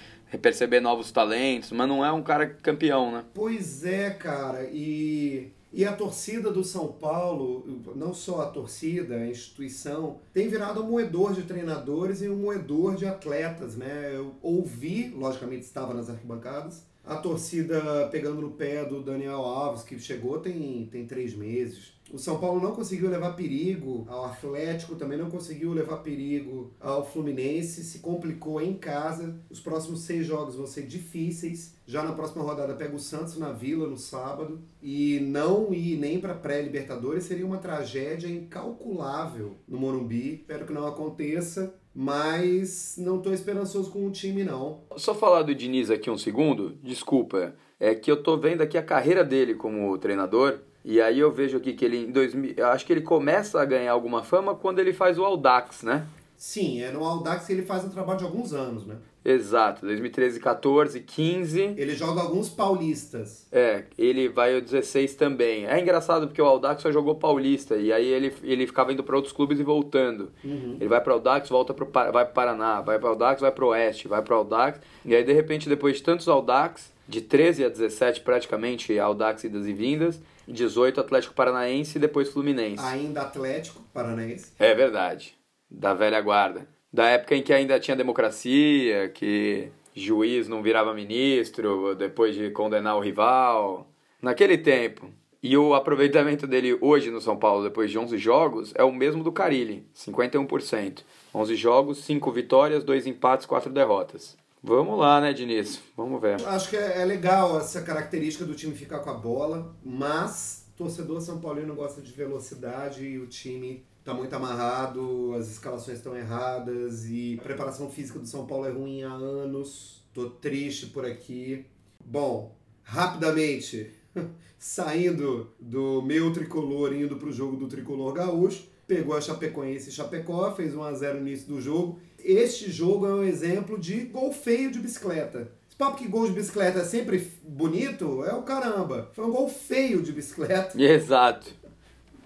perceber 0.44 0.82
novos 0.82 1.12
talentos, 1.12 1.72
mas 1.72 1.88
não 1.88 2.06
é 2.06 2.12
um 2.12 2.22
cara 2.22 2.46
campeão, 2.46 3.12
né? 3.12 3.24
Pois 3.34 3.84
é, 3.84 4.12
cara, 4.12 4.70
e 4.72 5.52
e 5.72 5.86
a 5.86 5.94
torcida 5.94 6.52
do 6.52 6.64
São 6.64 6.88
Paulo, 6.88 7.64
não 7.96 8.14
só 8.14 8.42
a 8.42 8.48
torcida, 8.48 9.16
a 9.16 9.28
instituição, 9.28 10.20
tem 10.34 10.48
virado 10.48 10.82
um 10.82 10.90
moedor 10.90 11.34
de 11.34 11.44
treinadores 11.44 12.22
e 12.22 12.30
um 12.30 12.38
moedor 12.38 12.96
de 12.96 13.06
atletas, 13.06 13.76
né? 13.76 14.12
Eu 14.14 14.34
ouvi, 14.42 15.10
logicamente 15.10 15.66
estava 15.66 15.94
nas 15.94 16.10
arquibancadas, 16.10 16.84
a 17.06 17.16
torcida 17.16 18.08
pegando 18.12 18.42
no 18.42 18.52
pé 18.52 18.84
do 18.86 19.02
Daniel 19.02 19.42
Alves, 19.42 19.84
que 19.84 19.98
chegou 20.00 20.40
tem, 20.40 20.88
tem 20.92 21.06
três 21.06 21.36
meses. 21.36 21.94
O 22.12 22.18
São 22.18 22.40
Paulo 22.40 22.62
não 22.62 22.72
conseguiu 22.72 23.10
levar 23.10 23.34
perigo 23.34 24.06
ao 24.08 24.26
Atlético, 24.26 24.96
também 24.96 25.18
não 25.18 25.30
conseguiu 25.30 25.74
levar 25.74 25.98
perigo 25.98 26.72
ao 26.80 27.06
Fluminense, 27.06 27.84
se 27.84 28.00
complicou 28.00 28.62
em 28.62 28.74
casa. 28.74 29.40
Os 29.50 29.60
próximos 29.60 30.02
seis 30.02 30.26
jogos 30.26 30.56
vão 30.56 30.66
ser 30.66 30.88
difíceis. 30.88 31.76
Já 31.86 32.04
na 32.04 32.14
próxima 32.14 32.44
rodada 32.44 32.74
pega 32.74 32.96
o 32.96 33.00
Santos 33.00 33.38
na 33.38 33.52
Vila 33.52 33.88
no 33.88 33.98
sábado. 33.98 34.60
E 34.82 35.20
não 35.20 35.74
ir 35.74 35.98
nem 35.98 36.20
para 36.20 36.34
pré-Libertadores 36.34 37.26
seria 37.26 37.46
uma 37.46 37.58
tragédia 37.58 38.28
incalculável 38.28 39.58
no 39.68 39.78
Morumbi. 39.78 40.36
Espero 40.36 40.66
que 40.66 40.74
não 40.74 40.88
aconteça 40.88 41.74
mas 42.02 42.96
não 42.98 43.18
estou 43.18 43.34
esperançoso 43.34 43.92
com 43.92 44.06
o 44.06 44.12
time, 44.12 44.44
não. 44.44 44.84
Só 44.96 45.14
falar 45.14 45.42
do 45.42 45.54
Diniz 45.54 45.90
aqui 45.90 46.10
um 46.10 46.18
segundo, 46.18 46.78
desculpa. 46.82 47.56
É 47.80 47.96
que 47.96 48.10
eu 48.10 48.22
tô 48.22 48.38
vendo 48.38 48.62
aqui 48.62 48.78
a 48.78 48.84
carreira 48.84 49.24
dele 49.24 49.56
como 49.56 49.98
treinador 49.98 50.60
e 50.84 51.02
aí 51.02 51.20
eu 51.20 51.32
vejo 51.32 51.58
aqui 51.58 51.74
que 51.74 51.84
ele 51.84 52.06
em 52.06 52.12
2000, 52.12 52.54
eu 52.58 52.68
acho 52.68 52.86
que 52.86 52.94
ele 52.94 53.02
começa 53.02 53.62
a 53.62 53.66
ganhar 53.66 53.92
alguma 53.92 54.24
fama 54.24 54.56
quando 54.56 54.80
ele 54.80 54.94
faz 54.94 55.18
o 55.18 55.26
Audax, 55.26 55.84
né? 55.84 56.06
Sim, 56.38 56.82
é 56.82 56.92
no 56.92 57.04
Audax 57.04 57.46
que 57.46 57.54
ele 57.54 57.64
faz 57.64 57.84
um 57.84 57.90
trabalho 57.90 58.20
de 58.20 58.24
alguns 58.24 58.54
anos, 58.54 58.86
né? 58.86 58.96
Exato, 59.24 59.86
2013, 59.86 60.40
14, 60.40 61.02
15. 61.02 61.62
Ele 61.78 61.94
joga 61.94 62.22
alguns 62.22 62.48
paulistas. 62.48 63.46
É, 63.52 63.84
ele 63.98 64.30
vai 64.30 64.58
o 64.58 64.62
16 64.62 65.16
também. 65.16 65.68
É 65.68 65.80
engraçado 65.80 66.28
porque 66.28 66.42
o 66.42 66.46
Audax 66.46 66.82
só 66.82 66.92
jogou 66.92 67.16
paulista 67.16 67.76
e 67.76 67.92
aí 67.92 68.08
ele, 68.08 68.34
ele 68.42 68.66
ficava 68.66 68.94
indo 68.94 69.04
para 69.04 69.18
outros 69.18 69.34
clubes 69.34 69.60
e 69.60 69.64
voltando. 69.64 70.32
Uhum. 70.44 70.78
Ele 70.80 70.88
vai 70.88 71.02
para 71.02 71.12
o 71.12 71.14
Audax, 71.16 71.50
volta 71.50 71.74
pro, 71.74 71.86
vai 71.92 72.12
para 72.12 72.26
Paraná, 72.26 72.80
vai 72.80 72.98
para 72.98 73.08
o 73.08 73.10
Audax, 73.10 73.42
vai 73.42 73.52
para 73.52 73.66
o 73.66 73.68
Oeste, 73.68 74.08
vai 74.08 74.22
para 74.22 74.34
o 74.34 74.38
Audax. 74.38 74.80
E 75.04 75.14
aí 75.14 75.24
de 75.24 75.34
repente 75.34 75.68
depois 75.68 75.98
de 75.98 76.04
tantos 76.04 76.30
Audax, 76.30 76.90
de 77.06 77.20
13 77.20 77.66
a 77.66 77.70
17 77.70 78.22
praticamente 78.22 78.98
Audax 78.98 79.44
idas 79.44 79.68
e 79.68 79.74
vindas, 79.74 80.22
18 80.52 81.00
Atlético 81.00 81.34
Paranaense 81.34 81.98
e 81.98 82.02
depois 82.02 82.30
Fluminense. 82.30 82.84
Ainda 82.84 83.22
Atlético 83.22 83.82
Paranaense. 83.94 84.52
É 84.60 84.74
verdade. 84.74 85.36
Da 85.70 85.94
velha 85.94 86.20
guarda. 86.20 86.68
Da 86.92 87.08
época 87.08 87.36
em 87.36 87.44
que 87.44 87.54
ainda 87.54 87.80
tinha 87.80 87.96
democracia, 87.96 89.10
que 89.10 89.70
juiz 89.96 90.48
não 90.48 90.64
virava 90.64 90.94
ministro 90.94 91.96
depois 91.96 92.36
de 92.36 92.50
condenar 92.50 92.98
o 92.98 93.02
rival. 93.02 93.88
Naquele 94.22 94.58
tempo. 94.58 95.10
E 95.42 95.56
o 95.56 95.74
aproveitamento 95.74 96.46
dele 96.46 96.78
hoje 96.82 97.10
no 97.10 97.22
São 97.22 97.38
Paulo, 97.38 97.64
depois 97.64 97.90
de 97.90 97.98
11 97.98 98.18
jogos, 98.18 98.74
é 98.76 98.84
o 98.84 98.92
mesmo 98.92 99.24
do 99.24 99.32
Carilli, 99.32 99.86
51%. 99.96 101.04
11 101.34 101.56
jogos, 101.56 102.00
5 102.00 102.30
vitórias, 102.32 102.84
2 102.84 103.08
empates, 103.08 103.46
4 103.46 103.72
derrotas. 103.72 104.38
Vamos 104.62 105.00
lá, 105.00 105.22
né, 105.22 105.32
Diniz? 105.32 105.82
Vamos 106.10 106.24
ver. 106.24 106.44
Acho 106.48 106.72
que 106.72 106.76
é, 106.76 107.02
é 107.02 107.06
legal 107.06 107.60
essa 107.60 107.84
característica 107.84 108.44
do 108.44 108.56
time 108.56 108.74
ficar 108.74 108.98
com 109.00 109.12
a 109.12 109.14
bola, 109.14 109.76
mas 109.86 110.66
torcedor 110.76 111.22
São 111.22 111.40
Paulino 111.40 111.76
gosta 111.76 112.02
de 112.02 112.12
velocidade 112.12 113.06
e 113.06 113.20
o 113.20 113.28
time 113.28 113.86
tá 114.04 114.12
muito 114.12 114.34
amarrado, 114.34 115.36
as 115.38 115.52
escalações 115.52 115.98
estão 116.00 116.18
erradas 116.18 117.06
e 117.06 117.38
a 117.40 117.44
preparação 117.44 117.92
física 117.92 118.18
do 118.18 118.26
São 118.26 118.48
Paulo 118.48 118.66
é 118.66 118.72
ruim 118.72 119.04
há 119.04 119.12
anos. 119.12 120.04
Tô 120.12 120.32
triste 120.32 120.88
por 120.88 121.06
aqui. 121.06 121.68
Bom, 122.04 122.58
rapidamente, 122.82 123.92
saindo 124.58 125.52
do 125.60 126.02
meu 126.02 126.34
tricolor 126.34 126.92
indo 126.92 127.18
pro 127.18 127.32
jogo 127.32 127.56
do 127.56 127.68
tricolor 127.68 128.14
gaúcho, 128.14 128.68
pegou 128.88 129.16
a 129.16 129.22
Chapecoense 129.22 129.90
e 129.90 129.92
Chapecó, 129.92 130.52
fez 130.56 130.74
1 130.74 130.82
a 130.82 130.92
0 130.92 131.20
no 131.20 131.28
início 131.28 131.48
do 131.48 131.62
jogo 131.62 132.00
este 132.24 132.70
jogo 132.70 133.06
é 133.08 133.14
um 133.14 133.24
exemplo 133.24 133.80
de 133.80 134.02
gol 134.02 134.32
feio 134.32 134.72
de 134.72 134.80
bicicleta. 134.80 135.52
Papo 135.80 135.96
que 135.96 136.10
gol 136.10 136.28
de 136.28 136.34
bicicleta 136.34 136.80
é 136.80 136.84
sempre 136.84 137.32
bonito 137.42 138.26
é 138.26 138.34
o 138.34 138.42
caramba. 138.42 139.10
Foi 139.14 139.24
um 139.24 139.32
gol 139.32 139.48
feio 139.48 140.02
de 140.02 140.12
bicicleta. 140.12 140.74
Exato. 140.76 141.54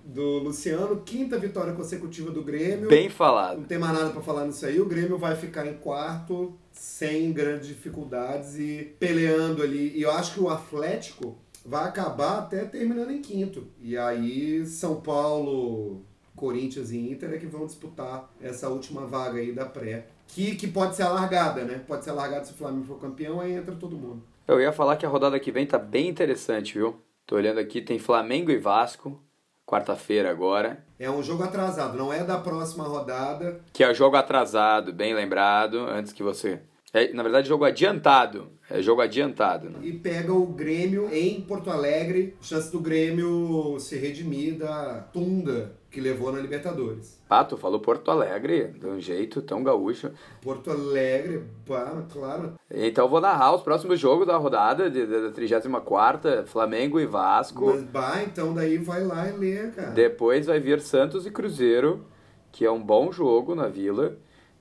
Do 0.04 0.40
Luciano, 0.40 1.04
quinta 1.06 1.38
vitória 1.38 1.72
consecutiva 1.74 2.32
do 2.32 2.42
Grêmio. 2.42 2.90
Bem 2.90 3.12
falado. 3.12 3.60
Não 3.60 3.66
tem 3.66 3.78
mais 3.78 3.94
nada 3.94 4.10
para 4.10 4.24
falar 4.24 4.48
nisso 4.48 4.66
aí. 4.66 4.82
O 4.82 4.88
Grêmio 4.88 5.20
vai 5.20 5.36
ficar 5.36 5.68
em 5.68 5.76
quarto, 5.76 6.58
sem 6.72 7.32
grandes 7.32 7.68
dificuldades 7.68 8.58
e 8.58 8.96
peleando 9.00 9.62
ali. 9.62 9.96
E 9.96 10.02
eu 10.02 10.10
acho 10.10 10.34
que 10.34 10.40
o 10.40 10.50
Atlético 10.50 11.38
vai 11.64 11.88
acabar 11.88 12.40
até 12.40 12.66
terminando 12.66 13.12
em 13.12 13.22
quinto. 13.22 13.68
E 13.80 13.96
aí, 13.96 14.66
São 14.66 15.00
Paulo, 15.00 16.04
Corinthians 16.36 16.90
e 16.90 16.98
Inter 16.98 17.34
é 17.34 17.38
que 17.38 17.46
vão 17.46 17.68
disputar 17.68 18.34
essa 18.42 18.68
última 18.68 19.06
vaga 19.06 19.40
aí 19.40 19.52
da 19.52 19.66
pré. 19.66 20.08
Que, 20.28 20.56
que 20.56 20.68
pode 20.68 20.96
ser 20.96 21.04
alargada, 21.04 21.64
né? 21.64 21.82
Pode 21.88 22.04
ser 22.04 22.10
alargada 22.10 22.46
se 22.46 22.54
o 22.54 22.56
Flamengo 22.56 22.86
for 22.86 23.00
campeão, 23.00 23.40
aí 23.40 23.54
entra 23.54 23.76
todo 23.76 23.98
mundo. 23.98 24.24
Eu 24.48 24.60
ia 24.60 24.72
falar 24.72 24.98
que 24.98 25.06
a 25.06 25.10
rodada 25.10 25.40
que 25.40 25.52
vem 25.52 25.66
tá 25.66 25.78
bem 25.78 26.08
interessante, 26.08 26.74
viu? 26.74 27.00
Tô 27.26 27.36
olhando 27.36 27.60
aqui, 27.60 27.82
tem 27.82 27.98
Flamengo 27.98 28.52
e 28.52 28.58
Vasco, 28.58 29.22
quarta-feira 29.66 30.30
agora. 30.30 30.84
É 31.00 31.10
um 31.10 31.24
jogo 31.24 31.44
atrasado, 31.44 31.98
não 31.98 32.12
é 32.12 32.24
da 32.24 32.38
próxima 32.38 32.84
rodada. 32.84 33.62
Que 33.72 33.84
é 33.84 33.94
jogo 33.94 34.18
atrasado, 34.18 34.92
bem 34.92 35.14
lembrado, 35.14 35.80
antes 35.80 36.12
que 36.12 36.24
você. 36.24 36.62
É, 36.94 37.14
na 37.14 37.24
verdade, 37.24 37.48
jogo 37.48 37.66
adiantado. 37.66 38.52
É 38.74 38.82
jogo 38.82 39.02
adiantado. 39.02 39.70
Né? 39.70 39.78
E 39.84 39.94
pega 39.94 40.34
o 40.34 40.48
Grêmio 40.48 41.08
em 41.14 41.40
Porto 41.42 41.70
Alegre. 41.70 42.36
Chance 42.42 42.72
do 42.72 42.80
Grêmio 42.80 43.78
se 43.80 43.96
redimir 43.98 44.58
da 44.58 45.08
tunda 45.14 45.76
que 45.92 46.02
levou 46.02 46.32
na 46.32 46.40
Libertadores. 46.40 47.22
Ah, 47.30 47.44
tu 47.44 47.56
falou 47.56 47.80
Porto 47.80 48.10
Alegre, 48.10 48.70
de 48.80 48.88
um 48.88 49.00
jeito 49.00 49.44
tão 49.44 49.64
gaúcho. 49.64 50.10
Porto 50.42 50.72
Alegre, 50.72 51.44
pá, 51.68 52.04
claro. 52.12 52.54
Então 52.74 53.08
vou 53.08 53.22
narrar 53.22 53.54
os 53.54 53.62
próximos 53.62 54.00
jogos 54.00 54.26
da 54.26 54.38
rodada 54.38 54.90
de, 54.90 55.06
de, 55.06 55.22
da 55.22 55.32
34 55.32 56.48
Flamengo 56.48 57.00
e 57.00 57.06
Vasco. 57.06 57.68
Mas, 57.68 57.84
bah, 57.84 58.24
então 58.24 58.56
daí 58.56 58.80
vai 58.80 59.04
lá 59.04 59.30
e 59.30 59.34
lê, 59.34 59.68
cara. 59.68 59.92
Depois 59.92 60.48
vai 60.48 60.60
vir 60.60 60.82
Santos 60.82 61.28
e 61.28 61.32
Cruzeiro, 61.32 62.04
que 62.52 62.66
é 62.66 62.72
um 62.72 62.82
bom 62.82 63.12
jogo 63.12 63.54
na 63.54 63.68
Vila 63.68 64.18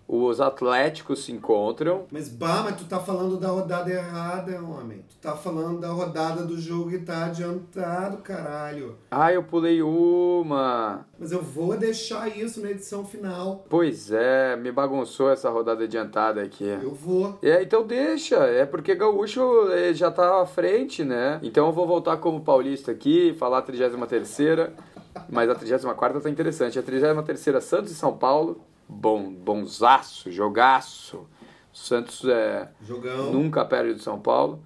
os 0.07 0.41
Atléticos 0.41 1.25
se 1.25 1.33
encontram. 1.33 2.05
Mas, 2.11 2.29
bah, 2.29 2.63
mas 2.65 2.77
tu 2.77 2.85
tá 2.85 3.01
falando 3.01 3.39
da 3.39 3.49
rodada 3.49 3.91
errada, 3.91 4.63
homem. 4.63 5.05
Tu 5.09 5.17
tá 5.21 5.35
falando 5.37 5.81
da 5.81 5.89
rodada 5.89 6.45
do 6.45 6.61
jogo 6.61 6.91
que 6.91 6.99
tá 6.99 7.27
adiantado, 7.27 8.19
caralho. 8.19 8.97
Ah, 9.11 9.33
eu 9.33 9.43
pulei 9.43 9.83
uma. 9.83 11.07
Mas 11.19 11.33
eu 11.33 11.43
vou 11.43 11.77
deixar 11.77 12.29
isso 12.37 12.61
na 12.61 12.71
edição 12.71 13.05
final. 13.05 13.65
Pois 13.69 14.11
é, 14.11 14.57
me 14.57 14.71
bagunçou 14.71 15.31
essa 15.31 15.49
rodada 15.49 15.85
adiantada 15.85 16.43
aqui. 16.43 16.67
Eu 16.67 16.95
vou. 16.95 17.39
É, 17.43 17.63
então 17.63 17.87
deixa. 17.87 18.37
É 18.37 18.67
porque 18.67 18.95
Gaúcho 18.95 19.71
eh, 19.71 19.95
já 19.95 20.11
tá 20.11 20.43
à 20.43 20.47
frente, 20.47 21.05
né? 21.05 21.39
Então 21.43 21.67
eu 21.67 21.73
vou 21.73 21.87
voltar 21.87 22.17
como 22.19 22.41
paulista 22.41 22.93
aqui, 22.93 23.35
falar 23.39 23.59
a 23.59 23.63
33 23.63 24.73
mas 25.29 25.49
a 25.49 25.55
34 25.55 26.21
tá 26.21 26.31
interessante. 26.31 26.79
A 26.79 26.83
33 26.83 27.63
Santos 27.63 27.93
e 27.93 27.95
São 27.95 28.17
Paulo 28.17 28.61
bom, 28.89 29.33
bonzaço, 29.33 30.31
jogaço. 30.31 31.27
Santos 31.73 32.25
é, 32.27 32.69
Jogão. 32.87 33.33
nunca 33.33 33.65
perde 33.65 33.95
do 33.95 34.03
São 34.03 34.21
Paulo. 34.21 34.63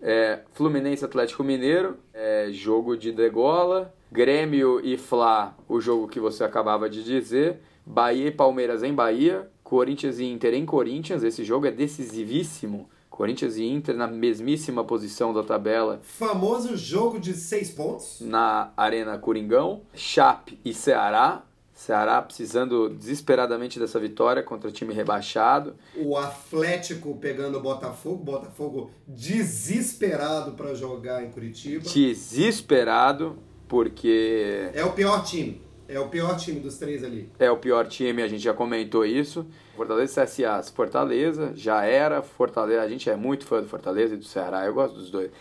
É, 0.00 0.40
Fluminense 0.52 1.04
Atlético 1.04 1.42
Mineiro, 1.44 1.96
é, 2.12 2.48
jogo 2.50 2.96
de 2.96 3.12
degola. 3.12 3.94
Grêmio 4.10 4.78
e 4.84 4.98
Fla, 4.98 5.56
o 5.66 5.80
jogo 5.80 6.06
que 6.06 6.20
você 6.20 6.44
acabava 6.44 6.90
de 6.90 7.02
dizer. 7.02 7.60
Bahia 7.86 8.26
e 8.26 8.30
Palmeiras 8.30 8.82
em 8.82 8.92
Bahia. 8.92 9.48
Corinthians 9.64 10.18
e 10.18 10.24
Inter 10.24 10.52
em 10.52 10.66
Corinthians. 10.66 11.22
Esse 11.22 11.42
jogo 11.44 11.66
é 11.66 11.70
decisivíssimo. 11.70 12.90
Corinthians 13.08 13.56
e 13.56 13.64
Inter 13.64 13.96
na 13.96 14.06
mesmíssima 14.06 14.84
posição 14.84 15.32
da 15.32 15.42
tabela. 15.42 16.00
Famoso 16.02 16.76
jogo 16.76 17.18
de 17.18 17.32
seis 17.32 17.70
pontos. 17.70 18.20
Na 18.20 18.72
Arena 18.76 19.16
Coringão. 19.16 19.82
Chape 19.94 20.58
e 20.62 20.74
Ceará. 20.74 21.42
Ceará 21.82 22.22
precisando 22.22 22.88
desesperadamente 22.88 23.76
dessa 23.80 23.98
vitória 23.98 24.40
contra 24.40 24.68
o 24.68 24.72
time 24.72 24.94
rebaixado. 24.94 25.74
O 25.96 26.16
Atlético 26.16 27.16
pegando 27.16 27.58
o 27.58 27.60
Botafogo, 27.60 28.22
Botafogo 28.22 28.92
desesperado 29.04 30.52
para 30.52 30.74
jogar 30.74 31.24
em 31.24 31.30
Curitiba. 31.32 31.82
Desesperado, 31.82 33.36
porque. 33.66 34.70
É 34.72 34.84
o 34.84 34.92
pior 34.92 35.24
time. 35.24 35.60
É 35.88 35.98
o 35.98 36.08
pior 36.08 36.36
time 36.36 36.60
dos 36.60 36.78
três 36.78 37.02
ali. 37.02 37.28
É 37.36 37.50
o 37.50 37.56
pior 37.56 37.88
time, 37.88 38.22
a 38.22 38.28
gente 38.28 38.44
já 38.44 38.54
comentou 38.54 39.04
isso. 39.04 39.44
Fortaleza 39.76 40.22
e 40.22 40.24
CSA, 40.24 40.62
Fortaleza, 40.72 41.50
já 41.56 41.84
era. 41.84 42.22
Fortaleza, 42.22 42.80
a 42.80 42.88
gente 42.88 43.10
é 43.10 43.16
muito 43.16 43.44
fã 43.44 43.60
do 43.60 43.68
Fortaleza 43.68 44.14
e 44.14 44.18
do 44.18 44.24
Ceará, 44.24 44.64
eu 44.64 44.72
gosto 44.72 44.94
dos 44.94 45.10
dois. 45.10 45.32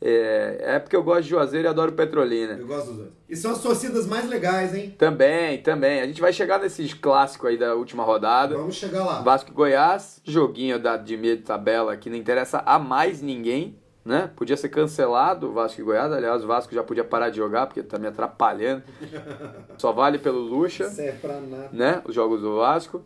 É, 0.00 0.58
é 0.76 0.78
porque 0.78 0.94
eu 0.94 1.02
gosto 1.02 1.22
de 1.24 1.30
Juazeiro 1.30 1.66
e 1.66 1.68
adoro 1.68 1.92
Petrolina. 1.92 2.54
Eu 2.54 2.66
gosto 2.66 2.86
dos 2.88 2.96
dois. 2.98 3.08
E 3.28 3.34
são 3.36 3.50
as 3.50 3.60
torcidas 3.60 4.06
mais 4.06 4.28
legais, 4.28 4.74
hein? 4.74 4.94
Também, 4.96 5.58
também. 5.60 6.00
A 6.00 6.06
gente 6.06 6.20
vai 6.20 6.32
chegar 6.32 6.58
nesses 6.60 6.94
clássicos 6.94 7.50
aí 7.50 7.58
da 7.58 7.74
última 7.74 8.04
rodada. 8.04 8.56
Vamos 8.56 8.76
chegar 8.76 9.04
lá. 9.04 9.20
Vasco 9.22 9.50
e 9.50 9.54
Goiás, 9.54 10.20
joguinho 10.24 10.78
da, 10.78 10.96
de 10.96 11.16
meio 11.16 11.36
de 11.36 11.42
tabela 11.42 11.96
que 11.96 12.08
não 12.08 12.16
interessa 12.16 12.62
a 12.64 12.78
mais 12.78 13.20
ninguém, 13.20 13.76
né? 14.04 14.30
Podia 14.36 14.56
ser 14.56 14.68
cancelado 14.68 15.48
o 15.48 15.52
Vasco 15.52 15.80
e 15.80 15.84
Goiás. 15.84 16.10
Aliás, 16.12 16.42
o 16.44 16.46
Vasco 16.46 16.72
já 16.74 16.82
podia 16.82 17.04
parar 17.04 17.28
de 17.30 17.36
jogar 17.36 17.66
porque 17.66 17.82
tá 17.82 17.98
me 17.98 18.06
atrapalhando. 18.06 18.82
Só 19.78 19.92
vale 19.92 20.18
pelo 20.18 20.38
Lucha, 20.38 20.84
Isso 20.84 21.00
é 21.00 21.12
pra 21.12 21.40
nada. 21.40 21.68
né? 21.72 22.02
Os 22.06 22.14
jogos 22.14 22.40
do 22.40 22.56
Vasco. 22.56 23.02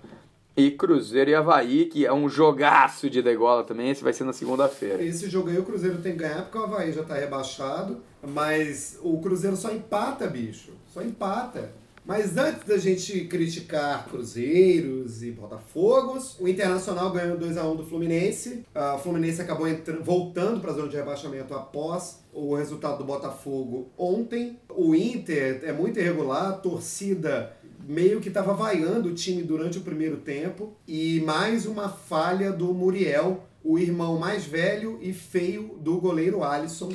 E 0.56 0.70
Cruzeiro 0.70 1.30
e 1.30 1.34
Havaí, 1.34 1.86
que 1.86 2.04
é 2.04 2.12
um 2.12 2.28
jogaço 2.28 3.08
de 3.08 3.22
degola 3.22 3.64
também. 3.64 3.90
Esse 3.90 4.04
vai 4.04 4.12
ser 4.12 4.24
na 4.24 4.32
segunda-feira. 4.34 5.02
Esse 5.02 5.28
jogo 5.30 5.48
aí 5.48 5.58
o 5.58 5.62
Cruzeiro 5.64 5.98
tem 5.98 6.12
que 6.12 6.18
ganhar 6.18 6.42
porque 6.42 6.58
o 6.58 6.62
Havaí 6.64 6.92
já 6.92 7.02
tá 7.02 7.14
rebaixado. 7.14 7.98
Mas 8.22 8.98
o 9.02 9.18
Cruzeiro 9.20 9.56
só 9.56 9.72
empata, 9.72 10.26
bicho. 10.26 10.72
Só 10.92 11.02
empata. 11.02 11.72
Mas 12.04 12.36
antes 12.36 12.64
da 12.66 12.76
gente 12.78 13.24
criticar 13.26 14.06
Cruzeiros 14.08 15.22
e 15.22 15.30
Botafogos, 15.30 16.36
o 16.40 16.48
Internacional 16.48 17.10
ganhou 17.12 17.38
2x1 17.38 17.76
do 17.76 17.86
Fluminense. 17.86 18.64
O 18.74 18.98
Fluminense 18.98 19.40
acabou 19.40 19.68
entra- 19.68 19.98
voltando 20.00 20.60
para 20.60 20.72
a 20.72 20.74
zona 20.74 20.88
de 20.88 20.96
rebaixamento 20.96 21.54
após 21.54 22.20
o 22.32 22.54
resultado 22.56 22.98
do 22.98 23.04
Botafogo 23.04 23.88
ontem. 23.96 24.58
O 24.68 24.94
Inter 24.96 25.60
é 25.64 25.72
muito 25.72 25.98
irregular, 26.00 26.48
a 26.48 26.52
torcida 26.52 27.52
meio 27.86 28.20
que 28.20 28.28
estava 28.28 28.52
vaiando 28.54 29.08
o 29.08 29.14
time 29.14 29.42
durante 29.42 29.78
o 29.78 29.82
primeiro 29.82 30.18
tempo. 30.18 30.76
E 30.86 31.20
mais 31.20 31.66
uma 31.66 31.88
falha 31.88 32.52
do 32.52 32.72
Muriel, 32.72 33.46
o 33.64 33.78
irmão 33.78 34.18
mais 34.18 34.44
velho 34.44 34.98
e 35.00 35.12
feio 35.12 35.78
do 35.80 35.98
goleiro 36.00 36.42
Alisson 36.42 36.90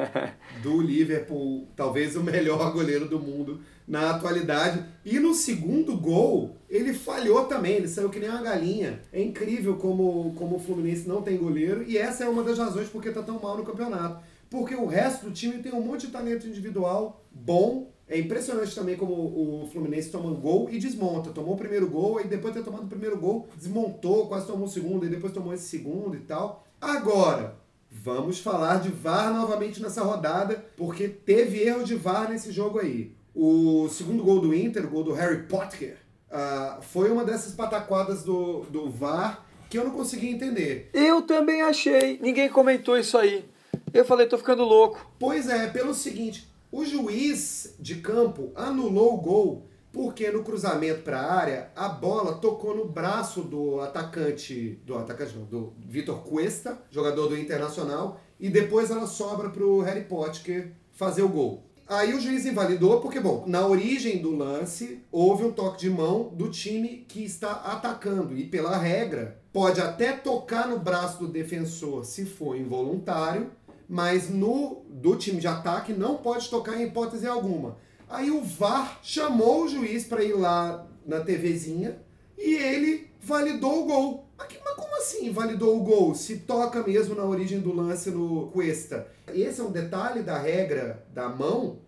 do 0.62 0.80
Liverpool, 0.80 1.68
talvez 1.76 2.16
o 2.16 2.22
melhor 2.22 2.72
goleiro 2.72 3.08
do 3.08 3.18
mundo 3.18 3.60
na 3.86 4.10
atualidade. 4.10 4.84
E 5.04 5.18
no 5.18 5.34
segundo 5.34 5.96
gol, 5.96 6.56
ele 6.68 6.94
falhou 6.94 7.44
também, 7.46 7.74
ele 7.74 7.88
saiu 7.88 8.08
que 8.08 8.20
nem 8.20 8.30
uma 8.30 8.42
galinha. 8.42 9.00
É 9.12 9.20
incrível 9.20 9.76
como, 9.76 10.32
como 10.34 10.56
o 10.56 10.60
Fluminense 10.60 11.08
não 11.08 11.22
tem 11.22 11.36
goleiro, 11.36 11.82
e 11.82 11.98
essa 11.98 12.24
é 12.24 12.28
uma 12.28 12.44
das 12.44 12.58
razões 12.58 12.88
porque 12.88 13.10
tá 13.10 13.22
tão 13.22 13.40
mal 13.40 13.56
no 13.56 13.64
campeonato. 13.64 14.22
Porque 14.48 14.74
o 14.74 14.86
resto 14.86 15.26
do 15.26 15.32
time 15.32 15.62
tem 15.62 15.72
um 15.72 15.80
monte 15.80 16.06
de 16.06 16.12
talento 16.12 16.46
individual 16.46 17.24
bom. 17.30 17.92
É 18.10 18.18
impressionante 18.18 18.74
também 18.74 18.96
como 18.96 19.14
o 19.14 19.68
Fluminense 19.72 20.10
toma 20.10 20.28
um 20.28 20.34
gol 20.34 20.68
e 20.68 20.78
desmonta. 20.78 21.30
Tomou 21.30 21.54
o 21.54 21.56
primeiro 21.56 21.88
gol 21.88 22.20
e 22.20 22.24
depois 22.24 22.52
de 22.52 22.60
ter 22.60 22.64
tomado 22.64 22.84
o 22.84 22.88
primeiro 22.88 23.16
gol, 23.16 23.48
desmontou, 23.56 24.26
quase 24.26 24.46
tomou 24.46 24.66
o 24.66 24.70
segundo 24.70 25.06
e 25.06 25.08
depois 25.08 25.32
tomou 25.32 25.54
esse 25.54 25.68
segundo 25.68 26.16
e 26.16 26.20
tal. 26.20 26.66
Agora, 26.80 27.60
Vamos 27.92 28.38
falar 28.38 28.80
de 28.80 28.88
VAR 28.88 29.34
novamente 29.34 29.82
nessa 29.82 30.02
rodada, 30.02 30.64
porque 30.76 31.08
teve 31.08 31.60
erro 31.60 31.82
de 31.82 31.96
VAR 31.96 32.30
nesse 32.30 32.52
jogo 32.52 32.78
aí. 32.78 33.12
O 33.34 33.88
segundo 33.88 34.22
gol 34.22 34.40
do 34.40 34.54
Inter, 34.54 34.86
o 34.86 34.90
gol 34.90 35.02
do 35.02 35.12
Harry 35.12 35.42
Potter, 35.42 35.96
ah, 36.30 36.78
foi 36.80 37.10
uma 37.10 37.24
dessas 37.24 37.52
pataquadas 37.52 38.22
do, 38.22 38.60
do 38.70 38.88
VAR 38.88 39.44
que 39.68 39.76
eu 39.76 39.84
não 39.84 39.90
consegui 39.90 40.30
entender. 40.30 40.88
Eu 40.94 41.22
também 41.22 41.62
achei. 41.62 42.18
Ninguém 42.22 42.48
comentou 42.48 42.96
isso 42.96 43.18
aí. 43.18 43.44
Eu 43.92 44.04
falei, 44.04 44.26
tô 44.28 44.38
ficando 44.38 44.62
louco. 44.62 45.10
Pois 45.18 45.48
é, 45.48 45.66
pelo 45.66 45.92
seguinte, 45.92 46.48
o 46.72 46.84
juiz 46.84 47.74
de 47.80 47.96
campo 47.96 48.52
anulou 48.54 49.14
o 49.14 49.20
gol 49.20 49.66
porque 49.92 50.30
no 50.30 50.44
cruzamento 50.44 51.02
para 51.02 51.18
a 51.18 51.32
área 51.32 51.70
a 51.74 51.88
bola 51.88 52.34
tocou 52.34 52.76
no 52.76 52.86
braço 52.86 53.42
do 53.42 53.80
atacante, 53.80 54.80
do 54.86 54.96
atacante 54.96 55.36
não, 55.36 55.44
do 55.44 55.72
Vitor 55.78 56.22
Cuesta, 56.22 56.80
jogador 56.90 57.28
do 57.28 57.36
Internacional, 57.36 58.20
e 58.38 58.48
depois 58.48 58.90
ela 58.90 59.06
sobra 59.06 59.50
para 59.50 59.64
o 59.64 59.80
Harry 59.80 60.04
Potter 60.04 60.72
fazer 60.92 61.22
o 61.22 61.28
gol. 61.28 61.64
Aí 61.88 62.14
o 62.14 62.20
juiz 62.20 62.46
invalidou 62.46 63.00
porque, 63.00 63.18
bom, 63.18 63.42
na 63.48 63.66
origem 63.66 64.22
do 64.22 64.36
lance 64.36 65.02
houve 65.10 65.42
um 65.42 65.50
toque 65.50 65.80
de 65.80 65.90
mão 65.90 66.32
do 66.32 66.48
time 66.48 67.04
que 67.08 67.24
está 67.24 67.50
atacando 67.50 68.38
e 68.38 68.46
pela 68.46 68.76
regra 68.76 69.42
pode 69.52 69.80
até 69.80 70.12
tocar 70.12 70.68
no 70.68 70.78
braço 70.78 71.18
do 71.18 71.26
defensor 71.26 72.04
se 72.04 72.24
for 72.24 72.56
involuntário, 72.56 73.50
mas 73.90 74.30
no 74.30 74.84
do 74.88 75.16
time 75.16 75.40
de 75.40 75.48
ataque 75.48 75.92
não 75.92 76.18
pode 76.18 76.48
tocar 76.48 76.80
em 76.80 76.86
hipótese 76.86 77.26
alguma. 77.26 77.76
Aí 78.08 78.30
o 78.30 78.40
VAR 78.40 79.00
chamou 79.02 79.64
o 79.64 79.68
juiz 79.68 80.04
para 80.04 80.22
ir 80.22 80.32
lá 80.32 80.86
na 81.04 81.18
TVzinha 81.18 82.00
e 82.38 82.54
ele 82.54 83.10
validou 83.20 83.82
o 83.82 83.86
gol. 83.86 84.28
Mas, 84.38 84.48
mas 84.64 84.74
como 84.76 84.96
assim 84.96 85.32
validou 85.32 85.76
o 85.76 85.82
gol? 85.82 86.14
Se 86.14 86.36
toca 86.36 86.84
mesmo 86.84 87.16
na 87.16 87.24
origem 87.24 87.58
do 87.58 87.74
lance 87.74 88.12
no 88.12 88.46
Cuesta. 88.52 89.08
Esse 89.26 89.60
é 89.60 89.64
um 89.64 89.72
detalhe 89.72 90.22
da 90.22 90.38
regra 90.38 91.04
da 91.12 91.28
mão 91.28 91.80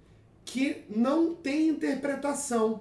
que 0.45 0.85
não 0.91 1.37
tem 1.37 1.69
interpretação. 1.69 2.81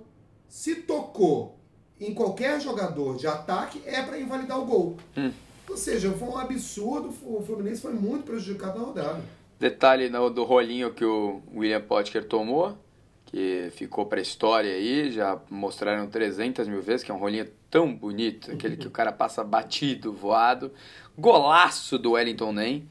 Se 0.49 0.73
tocou 0.75 1.59
em 1.99 2.11
qualquer 2.15 2.59
jogador 2.59 3.17
de 3.17 3.27
ataque, 3.27 3.83
é 3.85 4.01
para 4.01 4.19
invalidar 4.19 4.59
o 4.59 4.65
gol. 4.65 4.97
Hum. 5.15 5.31
Ou 5.71 5.77
seja, 5.77 6.11
foi 6.11 6.27
um 6.27 6.37
absurdo. 6.37 7.13
O 7.23 7.41
Fluminense 7.41 7.81
foi 7.81 7.93
muito 7.93 8.25
prejudicado 8.25 8.77
na 8.77 8.85
rodada. 8.85 9.21
Detalhe 9.59 10.09
no- 10.09 10.29
do 10.29 10.43
rolinho 10.43 10.91
que 10.93 11.05
o 11.05 11.41
William 11.55 11.79
Potker 11.81 12.25
tomou, 12.25 12.77
que 13.25 13.69
ficou 13.71 14.05
pra 14.05 14.19
história 14.19 14.73
aí, 14.73 15.11
já 15.11 15.39
mostraram 15.49 16.07
300 16.07 16.67
mil 16.67 16.81
vezes, 16.81 17.03
que 17.03 17.11
é 17.11 17.13
um 17.13 17.19
rolinho 17.19 17.47
tão 17.69 17.93
bonito, 17.95 18.51
aquele 18.51 18.75
que 18.75 18.85
o 18.87 18.91
cara 18.91 19.11
passa 19.13 19.43
batido, 19.45 20.11
voado. 20.11 20.71
Golaço 21.17 21.97
do 21.97 22.11
Wellington 22.11 22.51
Nem, 22.51 22.85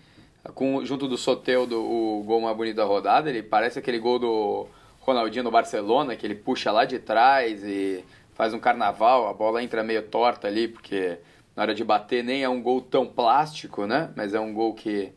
com, 0.55 0.83
junto 0.85 1.07
do 1.07 1.19
Sotel, 1.19 1.67
do, 1.67 1.83
o 1.83 2.23
gol 2.25 2.41
mais 2.41 2.57
bonito 2.57 2.77
da 2.77 2.85
rodada. 2.85 3.29
Ele 3.29 3.43
parece 3.43 3.79
aquele 3.79 3.99
gol 3.99 4.19
do 4.19 4.67
Ronaldinho 5.01 5.45
no 5.45 5.51
Barcelona, 5.51 6.17
que 6.17 6.27
ele 6.27 6.35
puxa 6.35 6.73
lá 6.73 6.87
de 6.87 6.99
trás 6.99 7.63
e 7.63 8.03
faz 8.33 8.55
um 8.55 8.59
carnaval, 8.59 9.29
a 9.29 9.35
bola 9.35 9.63
entra 9.63 9.83
meio 9.83 10.03
torta 10.03 10.49
ali, 10.49 10.67
porque 10.67 11.19
na 11.61 11.65
hora 11.65 11.75
de 11.75 11.85
bater 11.85 12.25
nem 12.25 12.43
é 12.43 12.49
um 12.49 12.63
gol 12.63 12.81
tão 12.81 13.07
plástico, 13.07 13.85
né? 13.87 14.09
Mas 14.17 14.33
é 14.33 14.41
um 14.41 14.55
gol 14.55 14.73
que 14.73 15.13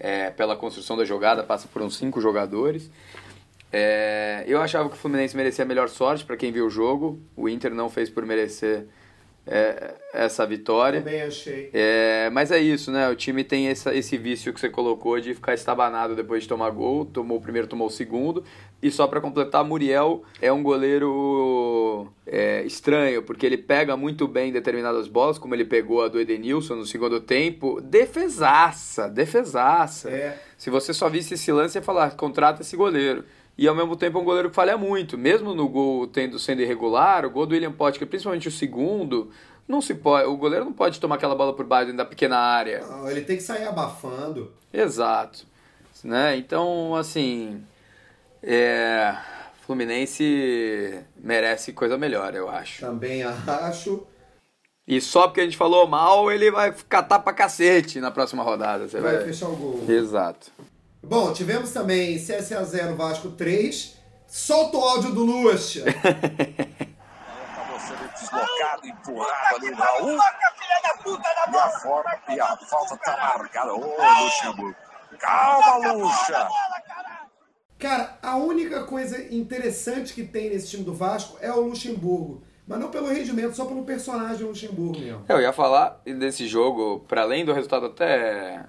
é, 0.00 0.30
pela 0.30 0.56
construção 0.56 0.96
da 0.96 1.04
jogada, 1.04 1.42
passa 1.42 1.68
por 1.68 1.82
uns 1.82 1.98
cinco 1.98 2.18
jogadores. 2.18 2.90
É, 3.70 4.42
eu 4.46 4.58
achava 4.62 4.88
que 4.88 4.94
o 4.94 4.98
Fluminense 4.98 5.36
merecia 5.36 5.66
a 5.66 5.68
melhor 5.68 5.90
sorte 5.90 6.24
para 6.24 6.34
quem 6.34 6.50
viu 6.50 6.64
o 6.64 6.70
jogo. 6.70 7.20
O 7.36 7.46
Inter 7.46 7.74
não 7.74 7.90
fez 7.90 8.08
por 8.08 8.24
merecer 8.24 8.86
é, 9.46 9.94
essa 10.14 10.46
vitória. 10.46 11.00
Também 11.00 11.22
achei. 11.22 11.70
É, 11.72 12.30
mas 12.30 12.50
é 12.50 12.60
isso, 12.60 12.92
né? 12.92 13.08
O 13.08 13.16
time 13.16 13.42
tem 13.42 13.68
essa, 13.68 13.94
esse 13.94 14.16
vício 14.16 14.52
que 14.52 14.60
você 14.60 14.68
colocou 14.68 15.18
de 15.20 15.34
ficar 15.34 15.54
estabanado 15.54 16.14
depois 16.14 16.44
de 16.44 16.48
tomar 16.48 16.70
gol. 16.70 17.04
Tomou 17.04 17.38
o 17.38 17.40
primeiro, 17.40 17.66
tomou 17.66 17.88
o 17.88 17.90
segundo. 17.90 18.44
E 18.80 18.90
só 18.90 19.06
para 19.06 19.20
completar, 19.20 19.64
Muriel 19.64 20.22
é 20.40 20.52
um 20.52 20.62
goleiro 20.62 22.12
é, 22.26 22.62
estranho, 22.64 23.22
porque 23.22 23.46
ele 23.46 23.56
pega 23.56 23.96
muito 23.96 24.26
bem 24.26 24.52
determinadas 24.52 25.06
bolas, 25.08 25.38
como 25.38 25.54
ele 25.54 25.64
pegou 25.64 26.02
a 26.02 26.08
do 26.08 26.20
Edenilson 26.20 26.76
no 26.76 26.86
segundo 26.86 27.20
tempo. 27.20 27.80
Defesaça, 27.80 29.08
defesaça. 29.08 30.10
É. 30.10 30.38
Se 30.56 30.70
você 30.70 30.92
só 30.92 31.08
visse 31.08 31.34
esse 31.34 31.50
lance, 31.50 31.78
ia 31.78 31.82
falar, 31.82 32.16
contrata 32.16 32.62
esse 32.62 32.76
goleiro. 32.76 33.24
E 33.56 33.68
ao 33.68 33.74
mesmo 33.74 33.96
tempo 33.96 34.18
é 34.18 34.20
um 34.20 34.24
goleiro 34.24 34.48
que 34.48 34.54
falha 34.54 34.76
muito. 34.76 35.18
Mesmo 35.18 35.54
no 35.54 35.68
gol 35.68 36.06
tendo, 36.06 36.38
sendo 36.38 36.62
irregular, 36.62 37.24
o 37.24 37.30
gol 37.30 37.46
do 37.46 37.52
William 37.52 37.72
Potker, 37.72 38.08
principalmente 38.08 38.48
o 38.48 38.52
segundo, 38.52 39.30
não 39.68 39.80
se 39.80 39.94
pode. 39.94 40.26
O 40.26 40.36
goleiro 40.36 40.64
não 40.64 40.72
pode 40.72 40.98
tomar 40.98 41.16
aquela 41.16 41.34
bola 41.34 41.54
por 41.54 41.66
baixo 41.66 41.86
dentro 41.86 41.98
da 41.98 42.04
pequena 42.04 42.38
área. 42.38 42.80
Não, 42.86 43.08
ele 43.10 43.20
tem 43.22 43.36
que 43.36 43.42
sair 43.42 43.64
abafando. 43.66 44.52
Exato. 44.72 45.46
Né? 46.02 46.36
Então, 46.36 46.94
assim. 46.94 47.62
É, 48.42 49.14
Fluminense 49.64 51.00
merece 51.16 51.72
coisa 51.72 51.96
melhor, 51.96 52.34
eu 52.34 52.48
acho. 52.50 52.80
Também 52.80 53.22
acho. 53.22 54.04
E 54.86 55.00
só 55.00 55.28
porque 55.28 55.40
a 55.40 55.44
gente 55.44 55.56
falou 55.56 55.86
mal, 55.86 56.30
ele 56.32 56.50
vai 56.50 56.74
catar 56.88 57.20
pra 57.20 57.32
cacete 57.32 58.00
na 58.00 58.10
próxima 58.10 58.42
rodada. 58.42 58.88
Você 58.88 59.00
Vai 59.00 59.16
vai. 59.16 59.24
fechar 59.24 59.48
o 59.48 59.56
gol. 59.56 59.84
Exato. 59.88 60.50
Bom, 61.02 61.32
tivemos 61.32 61.72
também 61.72 62.16
CSA 62.16 62.64
0 62.64 62.96
Vasco 62.96 63.30
3. 63.30 64.00
Solta 64.26 64.76
o 64.78 64.80
áudio 64.80 65.12
do 65.12 65.24
Lucha. 65.24 65.84
Acabou 65.88 67.80
sendo 67.80 68.12
deslocado, 68.12 68.86
empurrado 68.86 69.56
ali 69.56 69.70
o 69.70 69.74
Raul. 69.74 70.18
E 71.52 71.56
a, 71.56 71.68
forma, 71.70 72.10
e 72.28 72.40
a 72.40 72.56
falta 72.56 72.96
tá 72.98 73.16
marcada. 73.16 73.74
Ô, 73.74 73.96
Luxemburgo. 74.24 74.76
Calma, 75.18 75.92
Luxa. 75.92 76.48
Cara, 77.78 78.16
a 78.22 78.36
única 78.36 78.84
coisa 78.84 79.20
interessante 79.34 80.14
que 80.14 80.22
tem 80.22 80.50
nesse 80.50 80.70
time 80.70 80.84
do 80.84 80.94
Vasco 80.94 81.36
é 81.40 81.52
o 81.52 81.60
Luxemburgo. 81.62 82.44
Mas 82.66 82.78
não 82.78 82.90
pelo 82.90 83.08
rendimento, 83.08 83.56
só 83.56 83.64
pelo 83.64 83.84
personagem 83.84 84.46
Luxemburgo 84.46 84.98
mesmo. 84.98 85.24
Eu 85.28 85.40
ia 85.40 85.52
falar 85.52 86.00
desse 86.06 86.46
jogo, 86.46 87.00
para 87.08 87.22
além 87.22 87.44
do 87.44 87.52
resultado 87.52 87.86
até 87.86 88.64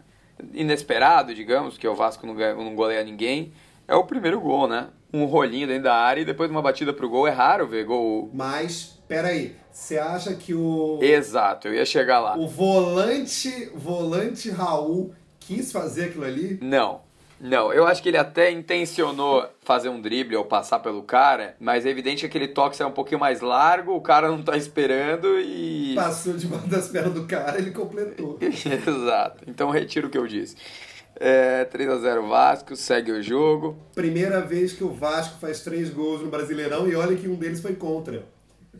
inesperado, 0.54 1.34
digamos, 1.34 1.78
que 1.78 1.88
o 1.88 1.96
Vasco 1.96 2.26
não, 2.26 2.34
não 2.34 2.76
goleia 2.76 3.04
ninguém. 3.04 3.54
é 3.88 3.96
o 3.96 4.04
primeiro 4.04 4.40
gol, 4.40 4.68
né? 4.68 4.90
Um 5.14 5.26
rolinho 5.26 5.68
dentro 5.68 5.84
da 5.84 5.96
área 5.96 6.22
e 6.22 6.26
depois 6.26 6.50
uma 6.50 6.62
batida 6.62 6.92
pro 6.92 7.10
gol. 7.10 7.28
É 7.28 7.32
raro 7.32 7.68
ver 7.68 7.86
gol. 7.86 8.32
Mas, 8.34 9.00
peraí, 9.08 9.56
você 9.72 9.98
acha 9.98 10.34
que 10.34 10.54
o. 10.54 11.00
Exato, 11.02 11.68
eu 11.68 11.76
ia 11.76 11.86
chegar 11.86 12.20
lá. 12.20 12.36
O 12.36 12.48
volante, 12.48 13.70
volante 13.76 14.50
Raul 14.50 15.14
quis 15.40 15.72
fazer 15.72 16.06
aquilo 16.06 16.26
ali? 16.26 16.58
Não. 16.62 17.02
Não, 17.44 17.74
eu 17.74 17.86
acho 17.86 18.02
que 18.02 18.08
ele 18.08 18.18
até 18.18 18.50
intencionou 18.50 19.46
fazer 19.66 19.90
um 19.90 20.00
drible 20.00 20.38
ou 20.38 20.46
passar 20.46 20.80
pelo 20.80 21.04
cara, 21.04 21.58
mas 21.60 21.86
é 21.86 21.90
evidente 21.90 22.22
que 22.22 22.26
aquele 22.26 22.48
toque 22.48 22.82
é 22.82 22.86
um 22.86 22.92
pouquinho 22.92 23.20
mais 23.20 23.42
largo, 23.42 23.94
o 23.94 24.00
cara 24.00 24.30
não 24.30 24.42
tá 24.42 24.56
esperando 24.56 25.38
e. 25.42 25.94
Passou 25.94 26.36
debaixo 26.38 26.68
das 26.68 26.88
pernas 26.88 27.14
do 27.14 27.26
cara, 27.26 27.58
ele 27.58 27.72
completou. 27.72 28.40
Exato. 28.42 29.44
Então 29.46 29.70
retiro 29.70 30.08
o 30.08 30.10
que 30.10 30.18
eu 30.18 30.26
disse. 30.26 30.56
É, 31.20 31.66
3x0 31.66 32.30
Vasco, 32.30 32.78
segue 32.78 33.12
o 33.12 33.22
jogo. 33.22 33.78
Primeira 33.94 34.40
vez 34.40 34.72
que 34.72 34.84
o 34.86 34.94
Vasco 34.94 35.38
faz 35.38 35.60
três 35.60 35.90
gols 35.90 36.22
no 36.22 36.30
Brasileirão 36.30 36.88
e 36.88 36.96
olha 36.96 37.16
que 37.18 37.28
um 37.28 37.36
deles 37.36 37.60
foi 37.60 37.76
contra. 37.76 38.24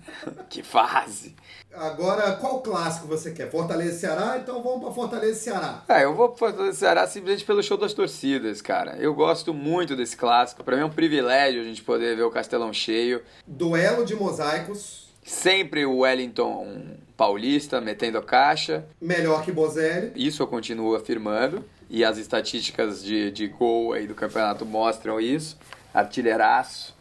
que 0.50 0.64
fase! 0.64 1.36
Agora, 1.74 2.34
qual 2.34 2.62
clássico 2.62 3.08
você 3.08 3.32
quer? 3.32 3.50
Fortaleza 3.50 3.96
e 3.96 4.00
Ceará? 4.00 4.38
Então 4.42 4.62
vamos 4.62 4.82
para 4.84 4.92
Fortaleza 4.92 5.32
e 5.32 5.44
Ceará. 5.44 5.84
É, 5.90 6.04
eu 6.04 6.14
vou 6.14 6.30
para 6.30 6.38
Fortaleza 6.38 6.76
e 6.76 6.80
Ceará 6.80 7.08
simplesmente 7.08 7.46
pelo 7.46 7.64
show 7.64 7.78
das 7.78 7.94
torcidas, 7.94 8.62
cara. 8.62 8.96
Eu 8.98 9.14
gosto 9.14 9.54
muito 9.54 9.96
desse 9.96 10.16
clássico. 10.16 10.64
Para 10.64 10.76
mim 10.76 10.84
é 10.84 10.86
um 10.86 10.90
privilégio 10.90 11.62
a 11.62 11.64
gente 11.64 11.82
poder 11.82 12.16
ver 12.16 12.24
o 12.24 12.32
Castelão 12.32 12.72
cheio. 12.72 13.24
Duelo 13.48 14.06
de 14.06 14.16
mosaicos. 14.16 15.08
Sempre 15.26 15.86
o 15.86 16.00
Wellington 16.00 16.98
paulista 17.18 17.80
metendo 17.82 18.22
caixa. 18.22 18.86
Melhor 19.02 19.44
que 19.44 19.52
Bozelli. 19.52 20.12
Isso 20.16 20.44
eu 20.44 20.48
continuo 20.48 20.96
afirmando. 20.96 21.64
E 21.90 22.04
as 22.04 22.18
estatísticas 22.18 23.04
de, 23.04 23.32
de 23.32 23.48
gol 23.48 23.94
aí 23.94 24.06
do 24.06 24.14
campeonato 24.14 24.66
mostram 24.66 25.20
isso. 25.20 25.58
Artilheiraço. 25.94 26.93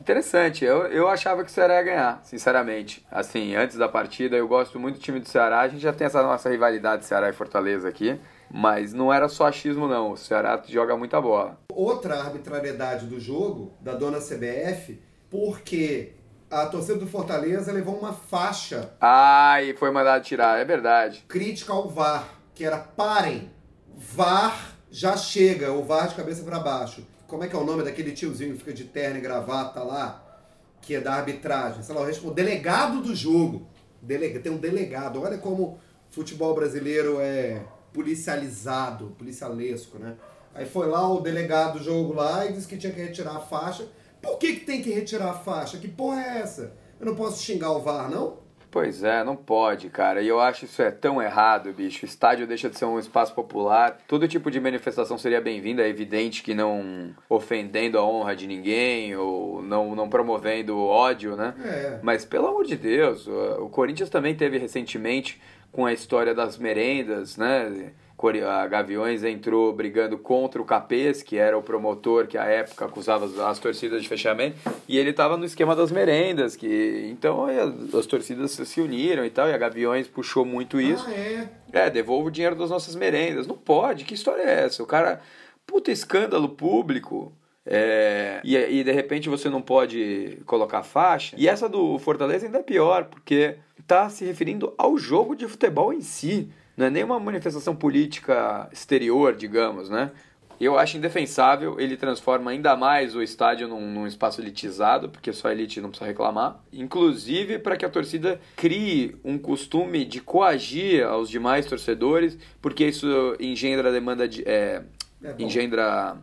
Interessante, 0.00 0.64
eu, 0.64 0.86
eu 0.86 1.08
achava 1.08 1.42
que 1.42 1.50
o 1.50 1.52
Ceará 1.52 1.74
ia 1.74 1.82
ganhar, 1.82 2.20
sinceramente. 2.22 3.04
Assim, 3.10 3.54
antes 3.54 3.76
da 3.76 3.88
partida, 3.88 4.36
eu 4.36 4.46
gosto 4.46 4.78
muito 4.78 4.96
do 4.96 5.00
time 5.00 5.20
do 5.20 5.28
Ceará. 5.28 5.60
A 5.60 5.68
gente 5.68 5.80
já 5.82 5.92
tem 5.92 6.06
essa 6.06 6.22
nossa 6.22 6.48
rivalidade 6.48 7.04
Ceará 7.04 7.28
e 7.28 7.32
Fortaleza 7.32 7.88
aqui. 7.88 8.18
Mas 8.50 8.92
não 8.92 9.12
era 9.12 9.28
só 9.28 9.46
achismo, 9.46 9.88
não. 9.88 10.12
O 10.12 10.16
Ceará 10.16 10.62
joga 10.66 10.96
muita 10.96 11.20
bola. 11.20 11.58
Outra 11.72 12.20
arbitrariedade 12.20 13.06
do 13.06 13.18
jogo, 13.18 13.72
da 13.80 13.94
dona 13.94 14.18
CBF, 14.18 15.00
porque 15.30 16.14
a 16.50 16.66
torcida 16.66 16.98
do 16.98 17.06
Fortaleza 17.06 17.72
levou 17.72 17.96
uma 17.96 18.12
faixa. 18.12 18.92
Ah, 19.00 19.60
e 19.62 19.74
foi 19.74 19.90
mandado 19.90 20.22
tirar, 20.22 20.60
é 20.60 20.64
verdade. 20.64 21.24
Crítica 21.28 21.72
ao 21.72 21.88
VAR, 21.88 22.28
que 22.54 22.64
era 22.64 22.78
parem. 22.78 23.50
VAR 23.96 24.76
já 24.90 25.16
chega, 25.16 25.72
o 25.72 25.82
VAR 25.82 26.08
de 26.08 26.14
cabeça 26.14 26.44
para 26.44 26.60
baixo. 26.60 27.04
Como 27.26 27.42
é 27.42 27.48
que 27.48 27.56
é 27.56 27.58
o 27.58 27.64
nome 27.64 27.82
daquele 27.82 28.12
tiozinho 28.12 28.52
que 28.52 28.58
fica 28.58 28.72
de 28.72 28.84
terno 28.84 29.18
e 29.18 29.20
gravata 29.20 29.82
lá? 29.82 30.22
Que 30.80 30.94
é 30.94 31.00
da 31.00 31.14
arbitragem. 31.14 31.82
Sei 31.82 31.94
lá, 31.94 32.02
o 32.02 32.30
delegado 32.30 33.02
do 33.02 33.14
jogo. 33.14 33.66
Delega, 34.00 34.38
tem 34.38 34.52
um 34.52 34.58
delegado. 34.58 35.20
Olha 35.20 35.38
como 35.38 35.78
futebol 36.10 36.54
brasileiro 36.54 37.18
é 37.20 37.62
policializado, 37.92 39.14
policialesco, 39.18 39.98
né? 39.98 40.16
Aí 40.54 40.66
foi 40.66 40.86
lá 40.86 41.06
o 41.12 41.20
delegado 41.20 41.78
do 41.78 41.84
jogo 41.84 42.14
lá 42.14 42.46
e 42.46 42.52
disse 42.52 42.66
que 42.66 42.76
tinha 42.76 42.92
que 42.92 43.00
retirar 43.00 43.36
a 43.36 43.40
faixa. 43.40 43.88
Por 44.22 44.38
que, 44.38 44.56
que 44.56 44.64
tem 44.64 44.82
que 44.82 44.90
retirar 44.90 45.30
a 45.30 45.34
faixa? 45.34 45.78
Que 45.78 45.88
porra 45.88 46.22
é 46.22 46.38
essa? 46.38 46.72
Eu 46.98 47.06
não 47.06 47.14
posso 47.14 47.42
xingar 47.42 47.72
o 47.72 47.80
VAR, 47.80 48.10
não? 48.10 48.38
Pois 48.76 49.02
é, 49.02 49.24
não 49.24 49.34
pode, 49.34 49.88
cara. 49.88 50.20
E 50.20 50.28
eu 50.28 50.38
acho 50.38 50.66
isso 50.66 50.82
é 50.82 50.90
tão 50.90 51.22
errado, 51.22 51.72
bicho. 51.72 52.04
O 52.04 52.06
estádio 52.06 52.46
deixa 52.46 52.68
de 52.68 52.76
ser 52.76 52.84
um 52.84 52.98
espaço 52.98 53.34
popular. 53.34 53.96
Todo 54.06 54.28
tipo 54.28 54.50
de 54.50 54.60
manifestação 54.60 55.16
seria 55.16 55.40
bem-vinda. 55.40 55.82
É 55.82 55.88
evidente 55.88 56.42
que 56.42 56.52
não 56.52 57.14
ofendendo 57.26 57.98
a 57.98 58.04
honra 58.04 58.36
de 58.36 58.46
ninguém 58.46 59.16
ou 59.16 59.62
não, 59.62 59.94
não 59.94 60.10
promovendo 60.10 60.78
ódio, 60.78 61.34
né? 61.36 61.54
É. 61.64 62.00
Mas 62.02 62.26
pelo 62.26 62.48
amor 62.48 62.66
de 62.66 62.76
Deus, 62.76 63.26
o 63.26 63.70
Corinthians 63.70 64.10
também 64.10 64.34
teve 64.34 64.58
recentemente 64.58 65.40
com 65.72 65.86
a 65.86 65.92
história 65.94 66.34
das 66.34 66.58
merendas, 66.58 67.38
né? 67.38 67.92
A 68.46 68.66
Gaviões 68.66 69.22
entrou 69.24 69.72
brigando 69.72 70.16
contra 70.16 70.60
o 70.60 70.64
Capês, 70.64 71.22
que 71.22 71.36
era 71.36 71.56
o 71.56 71.62
promotor 71.62 72.26
que 72.26 72.38
à 72.38 72.44
época 72.44 72.86
acusava 72.86 73.26
as 73.48 73.58
torcidas 73.58 74.02
de 74.02 74.08
fechamento, 74.08 74.56
e 74.88 74.96
ele 74.96 75.10
estava 75.10 75.36
no 75.36 75.44
esquema 75.44 75.76
das 75.76 75.92
merendas, 75.92 76.56
que 76.56 77.08
então 77.10 77.46
as 77.96 78.06
torcidas 78.06 78.52
se 78.52 78.80
uniram 78.80 79.24
e 79.24 79.30
tal, 79.30 79.48
e 79.48 79.52
a 79.52 79.58
Gaviões 79.58 80.08
puxou 80.08 80.44
muito 80.44 80.80
isso. 80.80 81.04
Ah, 81.06 81.12
é? 81.12 81.48
É, 81.72 81.90
devolva 81.90 82.28
o 82.28 82.30
dinheiro 82.30 82.56
das 82.56 82.70
nossas 82.70 82.94
merendas. 82.94 83.46
Não 83.46 83.56
pode, 83.56 84.04
que 84.04 84.14
história 84.14 84.42
é 84.42 84.64
essa? 84.64 84.82
O 84.82 84.86
cara, 84.86 85.20
puta 85.66 85.90
escândalo 85.90 86.48
público. 86.48 87.32
É, 87.68 88.40
e, 88.44 88.56
e 88.56 88.84
de 88.84 88.92
repente 88.92 89.28
você 89.28 89.50
não 89.50 89.60
pode 89.60 90.38
colocar 90.46 90.82
faixa. 90.84 91.34
E 91.36 91.48
essa 91.48 91.68
do 91.68 91.98
Fortaleza 91.98 92.46
ainda 92.46 92.58
é 92.58 92.62
pior, 92.62 93.06
porque 93.06 93.56
está 93.78 94.08
se 94.08 94.24
referindo 94.24 94.72
ao 94.78 94.96
jogo 94.96 95.34
de 95.34 95.46
futebol 95.46 95.92
em 95.92 96.00
si 96.00 96.48
não 96.76 96.86
é 96.86 96.90
nenhuma 96.90 97.18
manifestação 97.18 97.74
política 97.74 98.68
exterior, 98.72 99.34
digamos, 99.34 99.88
né? 99.88 100.10
Eu 100.58 100.78
acho 100.78 100.96
indefensável, 100.96 101.78
ele 101.78 101.98
transforma 101.98 102.50
ainda 102.50 102.74
mais 102.74 103.14
o 103.14 103.22
estádio 103.22 103.68
num, 103.68 103.92
num, 103.92 104.06
espaço 104.06 104.40
elitizado, 104.40 105.10
porque 105.10 105.30
só 105.30 105.48
a 105.48 105.52
elite 105.52 105.82
não 105.82 105.90
precisa 105.90 106.08
reclamar. 106.08 106.62
Inclusive 106.72 107.58
para 107.58 107.76
que 107.76 107.84
a 107.84 107.90
torcida 107.90 108.40
crie 108.56 109.16
um 109.22 109.36
costume 109.36 110.04
de 110.04 110.18
coagir 110.18 111.04
aos 111.04 111.28
demais 111.28 111.66
torcedores, 111.66 112.38
porque 112.62 112.86
isso 112.86 113.36
engendra 113.38 113.92
demanda 113.92 114.26
de. 114.26 114.48
É, 114.48 114.82
é 115.22 115.34
engendra 115.38 116.16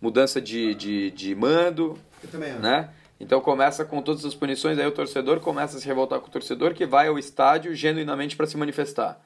mudança 0.00 0.40
de, 0.40 0.74
de, 0.74 1.10
de 1.10 1.34
mando. 1.34 1.98
Eu 2.24 2.30
também 2.30 2.50
acho. 2.50 2.60
Né? 2.60 2.88
Então 3.22 3.40
começa 3.40 3.84
com 3.84 4.02
todas 4.02 4.24
as 4.24 4.34
punições, 4.34 4.76
aí 4.78 4.86
o 4.86 4.90
torcedor 4.90 5.38
começa 5.38 5.76
a 5.76 5.80
se 5.80 5.86
revoltar 5.86 6.18
com 6.18 6.26
o 6.26 6.30
torcedor 6.30 6.74
que 6.74 6.84
vai 6.84 7.06
ao 7.06 7.16
estádio 7.16 7.72
genuinamente 7.72 8.36
para 8.36 8.48
se 8.48 8.56
manifestar. 8.56 9.20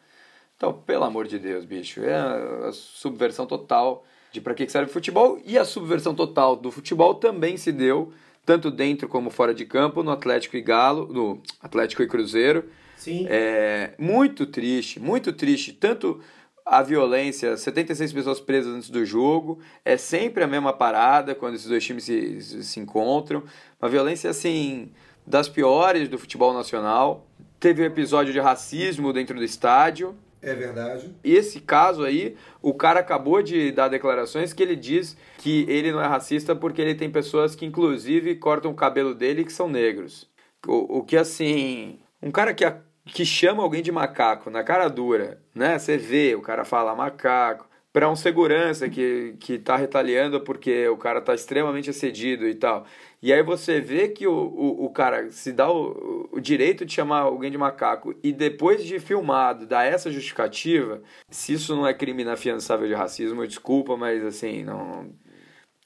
Então, 0.54 0.72
pelo 0.72 1.04
amor 1.04 1.26
de 1.26 1.38
Deus, 1.38 1.64
bicho, 1.64 2.04
é 2.04 2.14
a 2.14 2.72
subversão 2.72 3.46
total 3.46 4.04
de 4.30 4.40
para 4.40 4.52
que 4.52 4.68
serve 4.68 4.90
o 4.90 4.92
futebol 4.92 5.40
e 5.46 5.56
a 5.56 5.64
subversão 5.64 6.14
total 6.14 6.54
do 6.54 6.70
futebol 6.70 7.14
também 7.14 7.56
se 7.56 7.72
deu 7.72 8.12
tanto 8.44 8.70
dentro 8.70 9.08
como 9.08 9.30
fora 9.30 9.54
de 9.54 9.64
campo 9.64 10.02
no 10.02 10.10
Atlético 10.10 10.56
e 10.56 10.60
Galo, 10.60 11.10
no 11.10 11.42
Atlético 11.62 12.02
e 12.02 12.06
Cruzeiro. 12.06 12.64
Sim. 12.98 13.26
É 13.28 13.94
muito 13.98 14.46
triste, 14.46 15.00
muito 15.00 15.32
triste, 15.32 15.72
tanto 15.72 16.20
a 16.66 16.82
violência, 16.82 17.56
76 17.56 18.12
pessoas 18.12 18.40
presas 18.40 18.74
antes 18.74 18.90
do 18.90 19.04
jogo, 19.04 19.60
é 19.84 19.96
sempre 19.96 20.42
a 20.42 20.48
mesma 20.48 20.72
parada 20.72 21.32
quando 21.32 21.54
esses 21.54 21.68
dois 21.68 21.84
times 21.84 22.02
se, 22.02 22.64
se 22.64 22.80
encontram. 22.80 23.44
Uma 23.80 23.88
violência, 23.88 24.28
assim, 24.28 24.90
das 25.24 25.48
piores 25.48 26.08
do 26.08 26.18
futebol 26.18 26.52
nacional. 26.52 27.24
Teve 27.60 27.82
um 27.82 27.86
episódio 27.86 28.32
de 28.32 28.40
racismo 28.40 29.12
dentro 29.12 29.36
do 29.36 29.44
estádio. 29.44 30.16
É 30.42 30.54
verdade. 30.54 31.14
Esse 31.22 31.60
caso 31.60 32.02
aí, 32.02 32.36
o 32.60 32.74
cara 32.74 32.98
acabou 32.98 33.42
de 33.42 33.70
dar 33.70 33.86
declarações 33.86 34.52
que 34.52 34.62
ele 34.62 34.74
diz 34.74 35.16
que 35.38 35.64
ele 35.68 35.92
não 35.92 36.00
é 36.00 36.06
racista 36.06 36.54
porque 36.54 36.82
ele 36.82 36.96
tem 36.96 37.08
pessoas 37.08 37.54
que, 37.54 37.64
inclusive, 37.64 38.34
cortam 38.34 38.72
o 38.72 38.74
cabelo 38.74 39.14
dele 39.14 39.44
que 39.44 39.52
são 39.52 39.68
negros. 39.68 40.28
O, 40.66 40.98
o 40.98 41.04
que, 41.04 41.16
assim, 41.16 42.00
um 42.20 42.32
cara 42.32 42.52
que 42.52 42.64
que 43.06 43.24
chama 43.24 43.62
alguém 43.62 43.82
de 43.82 43.92
macaco 43.92 44.50
na 44.50 44.64
cara 44.64 44.88
dura, 44.88 45.40
né? 45.54 45.78
Você 45.78 45.96
vê, 45.96 46.34
o 46.34 46.42
cara 46.42 46.64
fala 46.64 46.94
macaco, 46.94 47.68
para 47.92 48.10
um 48.10 48.16
segurança 48.16 48.90
que, 48.90 49.36
que 49.40 49.58
tá 49.58 49.76
retaliando 49.76 50.40
porque 50.42 50.86
o 50.88 50.98
cara 50.98 51.20
tá 51.20 51.34
extremamente 51.34 51.88
excedido 51.88 52.46
e 52.46 52.54
tal. 52.54 52.84
E 53.22 53.32
aí 53.32 53.42
você 53.42 53.80
vê 53.80 54.08
que 54.08 54.26
o, 54.26 54.32
o, 54.32 54.84
o 54.84 54.90
cara 54.90 55.30
se 55.30 55.52
dá 55.52 55.70
o, 55.70 56.28
o 56.30 56.40
direito 56.40 56.84
de 56.84 56.92
chamar 56.92 57.20
alguém 57.20 57.50
de 57.50 57.56
macaco 57.56 58.14
e 58.22 58.32
depois 58.32 58.84
de 58.84 58.98
filmado 58.98 59.66
dá 59.66 59.82
essa 59.84 60.10
justificativa, 60.10 61.00
se 61.30 61.54
isso 61.54 61.74
não 61.74 61.86
é 61.86 61.94
crime 61.94 62.22
inafiançável 62.22 62.86
de 62.86 62.94
racismo, 62.94 63.46
desculpa, 63.46 63.96
mas 63.96 64.22
assim, 64.24 64.62
não... 64.62 65.10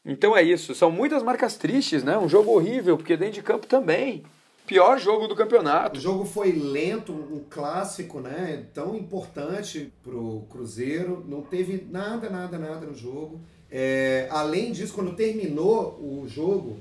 Então 0.05 0.37
é 0.37 0.43
isso, 0.43 0.75
são 0.75 0.91
muitas 0.91 1.23
marcas 1.23 1.57
tristes, 1.57 2.03
né? 2.03 2.19
Um 2.19 2.29
jogo 2.29 2.51
horrível, 2.51 2.97
porque 2.97 3.17
dentro 3.17 3.35
de 3.35 3.43
campo 3.43 3.67
também 3.67 4.25
pior 4.71 5.01
jogo 5.01 5.27
do 5.27 5.35
campeonato. 5.35 5.99
O 5.99 6.01
jogo 6.01 6.25
foi 6.25 6.53
lento, 6.53 7.13
um 7.13 7.43
clássico, 7.51 8.21
né? 8.21 8.67
Tão 8.73 8.95
importante 8.95 9.93
pro 10.01 10.45
Cruzeiro. 10.49 11.25
Não 11.27 11.43
teve 11.43 11.89
nada, 11.91 12.31
nada, 12.31 12.57
nada 12.57 12.87
no 12.87 12.95
jogo. 12.95 13.41
É, 13.69 14.29
além 14.31 14.71
disso, 14.71 14.95
quando 14.95 15.17
terminou 15.17 15.99
o 16.01 16.25
jogo, 16.29 16.79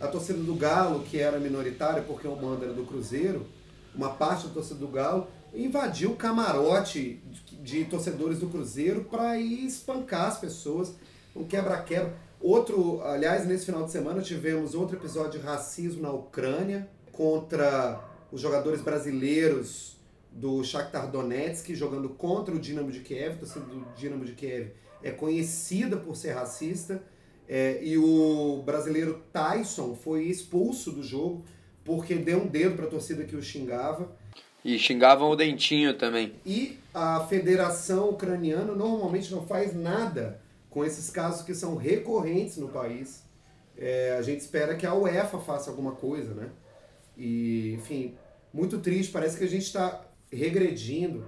a 0.00 0.06
torcida 0.06 0.38
do 0.38 0.54
Galo, 0.54 1.00
que 1.00 1.18
era 1.18 1.40
minoritária 1.40 2.04
porque 2.06 2.28
o 2.28 2.36
mando 2.36 2.64
era 2.64 2.72
do 2.72 2.84
Cruzeiro, 2.84 3.44
uma 3.92 4.10
parte 4.10 4.46
da 4.46 4.54
torcida 4.54 4.78
do 4.78 4.86
Galo, 4.86 5.26
invadiu 5.52 6.12
o 6.12 6.16
camarote 6.16 7.20
de, 7.26 7.56
de 7.56 7.84
torcedores 7.86 8.38
do 8.38 8.46
Cruzeiro 8.46 9.02
para 9.10 9.36
ir 9.36 9.66
espancar 9.66 10.28
as 10.28 10.38
pessoas, 10.38 10.94
um 11.34 11.42
quebra-quebra. 11.42 12.14
Outro, 12.40 13.02
aliás, 13.02 13.44
nesse 13.48 13.66
final 13.66 13.84
de 13.84 13.90
semana 13.90 14.22
tivemos 14.22 14.76
outro 14.76 14.96
episódio 14.96 15.40
de 15.40 15.44
racismo 15.44 16.02
na 16.02 16.12
Ucrânia, 16.12 16.88
contra 17.12 18.02
os 18.32 18.40
jogadores 18.40 18.80
brasileiros 18.80 19.96
do 20.32 20.64
Shakhtar 20.64 21.10
Donetsk, 21.10 21.74
jogando 21.74 22.08
contra 22.08 22.54
o 22.54 22.58
Dinamo 22.58 22.90
de 22.90 23.00
Kiev. 23.00 23.34
A 23.34 23.38
torcida 23.38 23.64
do 23.66 23.86
Dinamo 23.94 24.24
de 24.24 24.32
Kiev 24.32 24.72
é 25.02 25.10
conhecida 25.10 25.96
por 25.96 26.16
ser 26.16 26.32
racista. 26.32 27.02
É, 27.48 27.84
e 27.84 27.98
o 27.98 28.62
brasileiro 28.64 29.22
Tyson 29.32 29.94
foi 29.94 30.24
expulso 30.24 30.90
do 30.90 31.02
jogo 31.02 31.44
porque 31.84 32.14
deu 32.14 32.42
um 32.42 32.46
dedo 32.46 32.76
para 32.76 32.86
a 32.86 32.88
torcida 32.88 33.24
que 33.24 33.36
o 33.36 33.42
xingava. 33.42 34.10
E 34.64 34.78
xingavam 34.78 35.28
o 35.28 35.36
Dentinho 35.36 35.98
também. 35.98 36.32
E 36.46 36.78
a 36.94 37.20
Federação 37.28 38.10
Ucraniana 38.10 38.74
normalmente 38.74 39.30
não 39.32 39.44
faz 39.44 39.74
nada 39.74 40.40
com 40.70 40.84
esses 40.84 41.10
casos 41.10 41.42
que 41.42 41.54
são 41.54 41.76
recorrentes 41.76 42.56
no 42.56 42.68
país. 42.68 43.24
É, 43.76 44.16
a 44.18 44.22
gente 44.22 44.40
espera 44.40 44.76
que 44.76 44.86
a 44.86 44.94
UEFA 44.94 45.38
faça 45.38 45.68
alguma 45.68 45.92
coisa, 45.92 46.32
né? 46.34 46.48
E, 47.16 47.74
enfim, 47.74 48.14
muito 48.52 48.78
triste, 48.78 49.12
parece 49.12 49.38
que 49.38 49.44
a 49.44 49.48
gente 49.48 49.64
está 49.64 50.04
regredindo. 50.30 51.26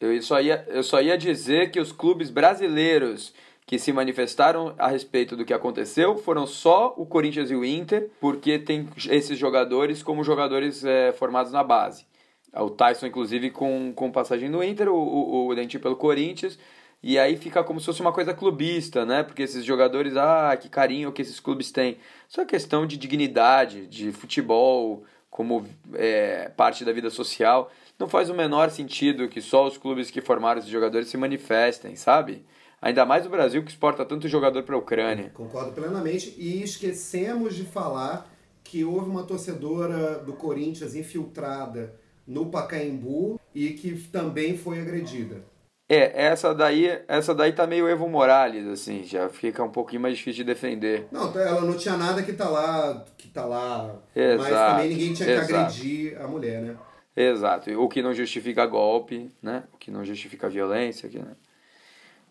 Eu 0.00 0.20
só, 0.22 0.40
ia, 0.40 0.64
eu 0.68 0.82
só 0.82 1.00
ia 1.00 1.16
dizer 1.16 1.70
que 1.70 1.80
os 1.80 1.92
clubes 1.92 2.30
brasileiros 2.30 3.32
que 3.66 3.78
se 3.78 3.92
manifestaram 3.92 4.74
a 4.78 4.88
respeito 4.88 5.36
do 5.36 5.44
que 5.44 5.54
aconteceu 5.54 6.16
foram 6.18 6.46
só 6.46 6.94
o 6.96 7.06
Corinthians 7.06 7.50
e 7.50 7.54
o 7.54 7.64
Inter, 7.64 8.10
porque 8.20 8.58
tem 8.58 8.88
esses 9.08 9.38
jogadores 9.38 10.02
como 10.02 10.22
jogadores 10.22 10.84
é, 10.84 11.12
formados 11.12 11.50
na 11.50 11.64
base. 11.64 12.06
O 12.52 12.70
Tyson, 12.70 13.06
inclusive, 13.06 13.50
com, 13.50 13.92
com 13.94 14.12
passagem 14.12 14.48
no 14.48 14.62
Inter, 14.62 14.88
o, 14.88 14.96
o, 14.96 15.48
o 15.48 15.54
Dentinho 15.54 15.82
pelo 15.82 15.96
Corinthians, 15.96 16.58
e 17.02 17.18
aí 17.18 17.36
fica 17.36 17.64
como 17.64 17.80
se 17.80 17.86
fosse 17.86 18.00
uma 18.00 18.12
coisa 18.12 18.32
clubista, 18.32 19.04
né? 19.04 19.22
Porque 19.22 19.42
esses 19.42 19.64
jogadores, 19.64 20.16
ah, 20.16 20.56
que 20.56 20.68
carinho 20.68 21.12
que 21.12 21.20
esses 21.20 21.40
clubes 21.40 21.70
têm. 21.70 21.98
É 22.38 22.44
questão 22.44 22.86
de 22.86 22.96
dignidade, 22.96 23.86
de 23.86 24.10
futebol 24.12 25.04
como 25.34 25.66
é, 25.94 26.48
parte 26.56 26.84
da 26.84 26.92
vida 26.92 27.10
social. 27.10 27.68
Não 27.98 28.08
faz 28.08 28.30
o 28.30 28.34
menor 28.34 28.70
sentido 28.70 29.28
que 29.28 29.42
só 29.42 29.66
os 29.66 29.76
clubes 29.76 30.08
que 30.08 30.20
formaram 30.20 30.60
esses 30.60 30.70
jogadores 30.70 31.08
se 31.08 31.16
manifestem, 31.16 31.96
sabe? 31.96 32.46
Ainda 32.80 33.04
mais 33.04 33.26
o 33.26 33.28
Brasil 33.28 33.60
que 33.64 33.70
exporta 33.72 34.04
tanto 34.04 34.28
jogador 34.28 34.62
para 34.62 34.76
a 34.76 34.78
Ucrânia. 34.78 35.32
Concordo 35.34 35.72
plenamente. 35.72 36.32
E 36.38 36.62
esquecemos 36.62 37.56
de 37.56 37.64
falar 37.64 38.30
que 38.62 38.84
houve 38.84 39.10
uma 39.10 39.24
torcedora 39.24 40.20
do 40.20 40.34
Corinthians 40.34 40.94
infiltrada 40.94 41.96
no 42.24 42.46
Pacaembu 42.46 43.40
e 43.52 43.70
que 43.70 43.92
também 44.12 44.56
foi 44.56 44.80
agredida. 44.80 45.42
É, 45.88 46.26
essa 46.26 46.54
daí, 46.54 47.02
essa 47.06 47.34
daí 47.34 47.52
tá 47.52 47.66
meio 47.66 47.86
Evo 47.86 48.08
Morales, 48.08 48.66
assim, 48.66 49.04
já 49.04 49.28
fica 49.28 49.62
um 49.62 49.70
pouquinho 49.70 50.00
mais 50.00 50.16
difícil 50.16 50.44
de 50.44 50.52
defender. 50.52 51.06
Não, 51.12 51.30
ela 51.38 51.60
não 51.60 51.76
tinha 51.76 51.96
nada 51.96 52.22
que 52.22 52.32
tá 52.32 52.48
lá, 52.48 53.04
tá 53.34 53.44
lá, 53.44 53.96
exato, 54.14 54.50
mas 54.50 54.72
também 54.72 54.88
ninguém 54.90 55.12
tinha 55.12 55.28
exato. 55.30 55.46
que 55.46 55.54
agredir 55.54 56.22
a 56.22 56.28
mulher, 56.28 56.62
né? 56.62 56.76
Exato, 57.16 57.70
o 57.80 57.88
que 57.88 58.02
não 58.02 58.14
justifica 58.14 58.64
golpe, 58.64 59.30
né? 59.42 59.64
O 59.72 59.76
que 59.76 59.90
não 59.90 60.04
justifica 60.04 60.48
violência, 60.48 61.08
que, 61.08 61.18
né? 61.18 61.36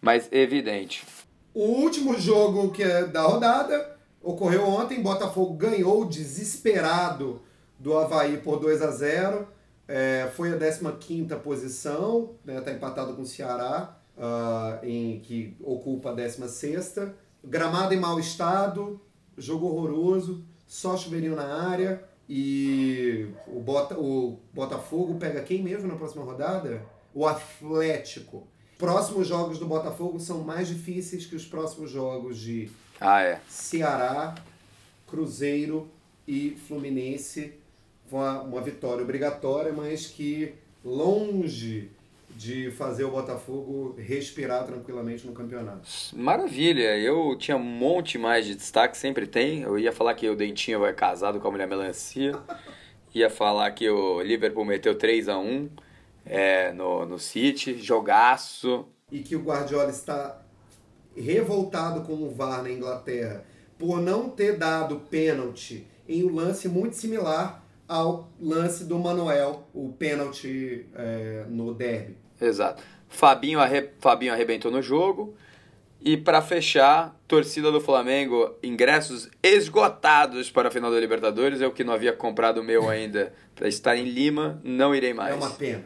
mas 0.02 0.28
evidente. 0.32 1.06
O 1.54 1.62
último 1.62 2.20
jogo 2.20 2.72
que 2.72 2.84
é 2.84 3.06
da 3.06 3.22
rodada 3.22 3.98
ocorreu 4.22 4.68
ontem. 4.68 5.02
Botafogo 5.02 5.54
ganhou 5.54 6.06
desesperado 6.06 7.42
do 7.78 7.98
Havaí 7.98 8.38
por 8.38 8.60
2 8.60 8.82
a 8.82 8.92
0 8.92 9.48
é, 9.88 10.30
Foi 10.36 10.50
a 10.54 10.92
15 10.92 11.36
posição, 11.38 12.32
né, 12.44 12.60
tá 12.62 12.72
empatado 12.72 13.14
com 13.14 13.22
o 13.22 13.26
Ceará, 13.26 13.98
uh, 14.18 14.86
em, 14.86 15.20
que 15.20 15.56
ocupa 15.62 16.12
a 16.12 16.14
16. 16.14 16.96
Gramado 17.44 17.94
em 17.94 18.00
mau 18.00 18.20
estado, 18.20 19.00
jogo 19.38 19.68
horroroso, 19.68 20.44
só 20.74 20.98
chuveirinho 20.98 21.36
na 21.36 21.70
área. 21.70 22.04
E 22.28 23.28
o, 23.46 23.60
Bota, 23.60 23.96
o 24.00 24.40
Botafogo 24.52 25.16
pega 25.20 25.44
quem 25.44 25.62
mesmo 25.62 25.88
na 25.88 25.96
próxima 25.96 26.24
rodada? 26.24 26.84
O 27.14 27.28
Atlético 27.28 28.48
próximos 28.80 29.28
jogos 29.28 29.60
do 29.60 29.68
Botafogo 29.68 30.20
são 30.20 30.40
mais 30.40 30.68
difíceis 30.68 31.28
que 31.28 31.36
os 31.36 31.46
próximos 31.46 31.92
jogos 31.92 32.40
de 32.40 32.72
ah, 33.00 33.22
é. 33.22 33.40
Ceará, 33.48 34.34
Cruzeiro 35.06 35.88
e 36.28 36.58
Fluminense. 36.68 37.54
Uma, 38.12 38.42
uma 38.42 38.62
vitória 38.62 39.04
obrigatória, 39.04 39.72
mas 39.72 40.08
que 40.08 40.56
longe 40.84 41.92
de 42.36 42.72
fazer 42.72 43.04
o 43.04 43.12
Botafogo 43.12 43.96
respirar 43.98 44.66
tranquilamente 44.66 45.26
no 45.26 45.34
campeonato. 45.34 45.88
Maravilha, 46.14 46.98
eu 46.98 47.36
tinha 47.38 47.58
um 47.58 47.64
monte 47.64 48.18
mais 48.18 48.46
de 48.46 48.56
destaque, 48.56 48.98
sempre 48.98 49.28
tem. 49.28 49.62
Eu 49.62 49.78
ia 49.78 49.92
falar 49.92 50.14
que 50.16 50.30
o 50.30 50.36
Dentinho 50.36 50.80
vai 50.80 50.94
casado 50.94 51.40
com 51.40 51.48
a 51.48 51.52
mulher 51.52 51.68
melancia, 51.68 52.34
ia 53.14 53.30
falar 53.30 53.70
que 53.72 53.90
o 53.90 54.22
Liverpool 54.22 54.66
meteu 54.66 54.96
3 54.96 55.30
a 55.30 55.38
1 55.38 55.70
é, 56.26 56.72
no, 56.74 57.06
no 57.06 57.20
City, 57.20 57.78
jogaço. 57.78 58.86
E 59.12 59.20
que 59.20 59.36
o 59.36 59.42
Guardiola 59.42 59.90
está 59.90 60.42
revoltado 61.16 62.02
com 62.02 62.14
o 62.14 62.30
VAR 62.30 62.64
na 62.64 62.72
Inglaterra 62.72 63.46
por 63.78 64.02
não 64.02 64.30
ter 64.30 64.58
dado 64.58 65.02
pênalti 65.10 65.86
em 66.08 66.24
um 66.24 66.34
lance 66.34 66.68
muito 66.68 66.96
similar 66.96 67.64
ao 67.88 68.30
lance 68.40 68.86
do 68.86 68.98
Manuel, 68.98 69.68
o 69.74 69.92
pênalti 69.94 70.88
é, 70.96 71.46
no 71.50 71.74
derby. 71.74 72.23
Exato. 72.46 72.84
Fabinho, 73.08 73.60
arre... 73.60 73.90
Fabinho 74.00 74.34
arrebentou 74.34 74.72
no 74.72 74.82
jogo. 74.82 75.36
E 76.02 76.18
para 76.18 76.42
fechar, 76.42 77.18
torcida 77.28 77.72
do 77.72 77.80
Flamengo, 77.80 78.54
ingressos 78.62 79.30
esgotados 79.42 80.52
para 80.52 80.68
a 80.68 80.72
final 80.72 80.92
da 80.92 81.00
Libertadores. 81.00 81.62
Eu 81.62 81.72
que 81.72 81.84
não 81.84 81.94
havia 81.94 82.12
comprado 82.12 82.60
o 82.60 82.64
meu 82.64 82.90
ainda 82.90 83.34
para 83.56 83.68
estar 83.70 83.96
em 83.96 84.04
Lima, 84.04 84.60
não 84.64 84.94
irei 84.94 85.14
mais. 85.14 85.34
É 85.34 85.38
uma 85.38 85.52
pena. 85.52 85.86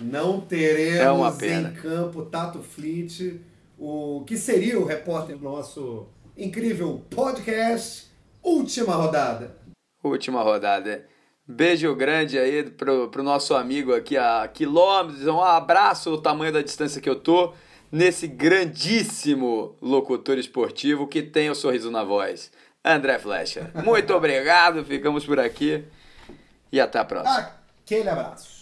Não 0.00 0.40
teremos 0.40 1.42
é 1.42 1.60
em 1.60 1.72
campo 1.72 2.24
Tato 2.24 2.62
Fleet, 2.62 3.40
o 3.76 4.22
que 4.26 4.36
seria 4.36 4.78
o 4.78 4.84
repórter 4.84 5.36
do 5.36 5.44
nosso 5.44 6.06
incrível 6.36 7.02
podcast 7.10 8.08
Última 8.42 8.94
Rodada. 8.94 9.56
Última 10.02 10.42
rodada. 10.42 11.04
Beijo 11.50 11.94
grande 11.94 12.38
aí 12.38 12.62
pro, 12.62 13.08
pro 13.08 13.22
nosso 13.22 13.54
amigo 13.54 13.94
aqui 13.94 14.18
a 14.18 14.46
quilômetros. 14.52 15.26
Um 15.26 15.40
abraço 15.40 16.12
o 16.12 16.18
tamanho 16.18 16.52
da 16.52 16.60
distância 16.60 17.00
que 17.00 17.08
eu 17.08 17.16
tô 17.16 17.54
nesse 17.90 18.28
grandíssimo 18.28 19.74
locutor 19.80 20.36
esportivo 20.36 21.06
que 21.06 21.22
tem 21.22 21.48
o 21.48 21.54
sorriso 21.54 21.90
na 21.90 22.04
voz. 22.04 22.52
André 22.84 23.18
Flecha. 23.18 23.70
Muito 23.82 24.12
obrigado, 24.14 24.84
ficamos 24.84 25.24
por 25.24 25.40
aqui 25.40 25.82
e 26.70 26.78
até 26.78 26.98
a 26.98 27.04
próxima. 27.06 27.50
Aquele 27.82 28.10
abraço. 28.10 28.57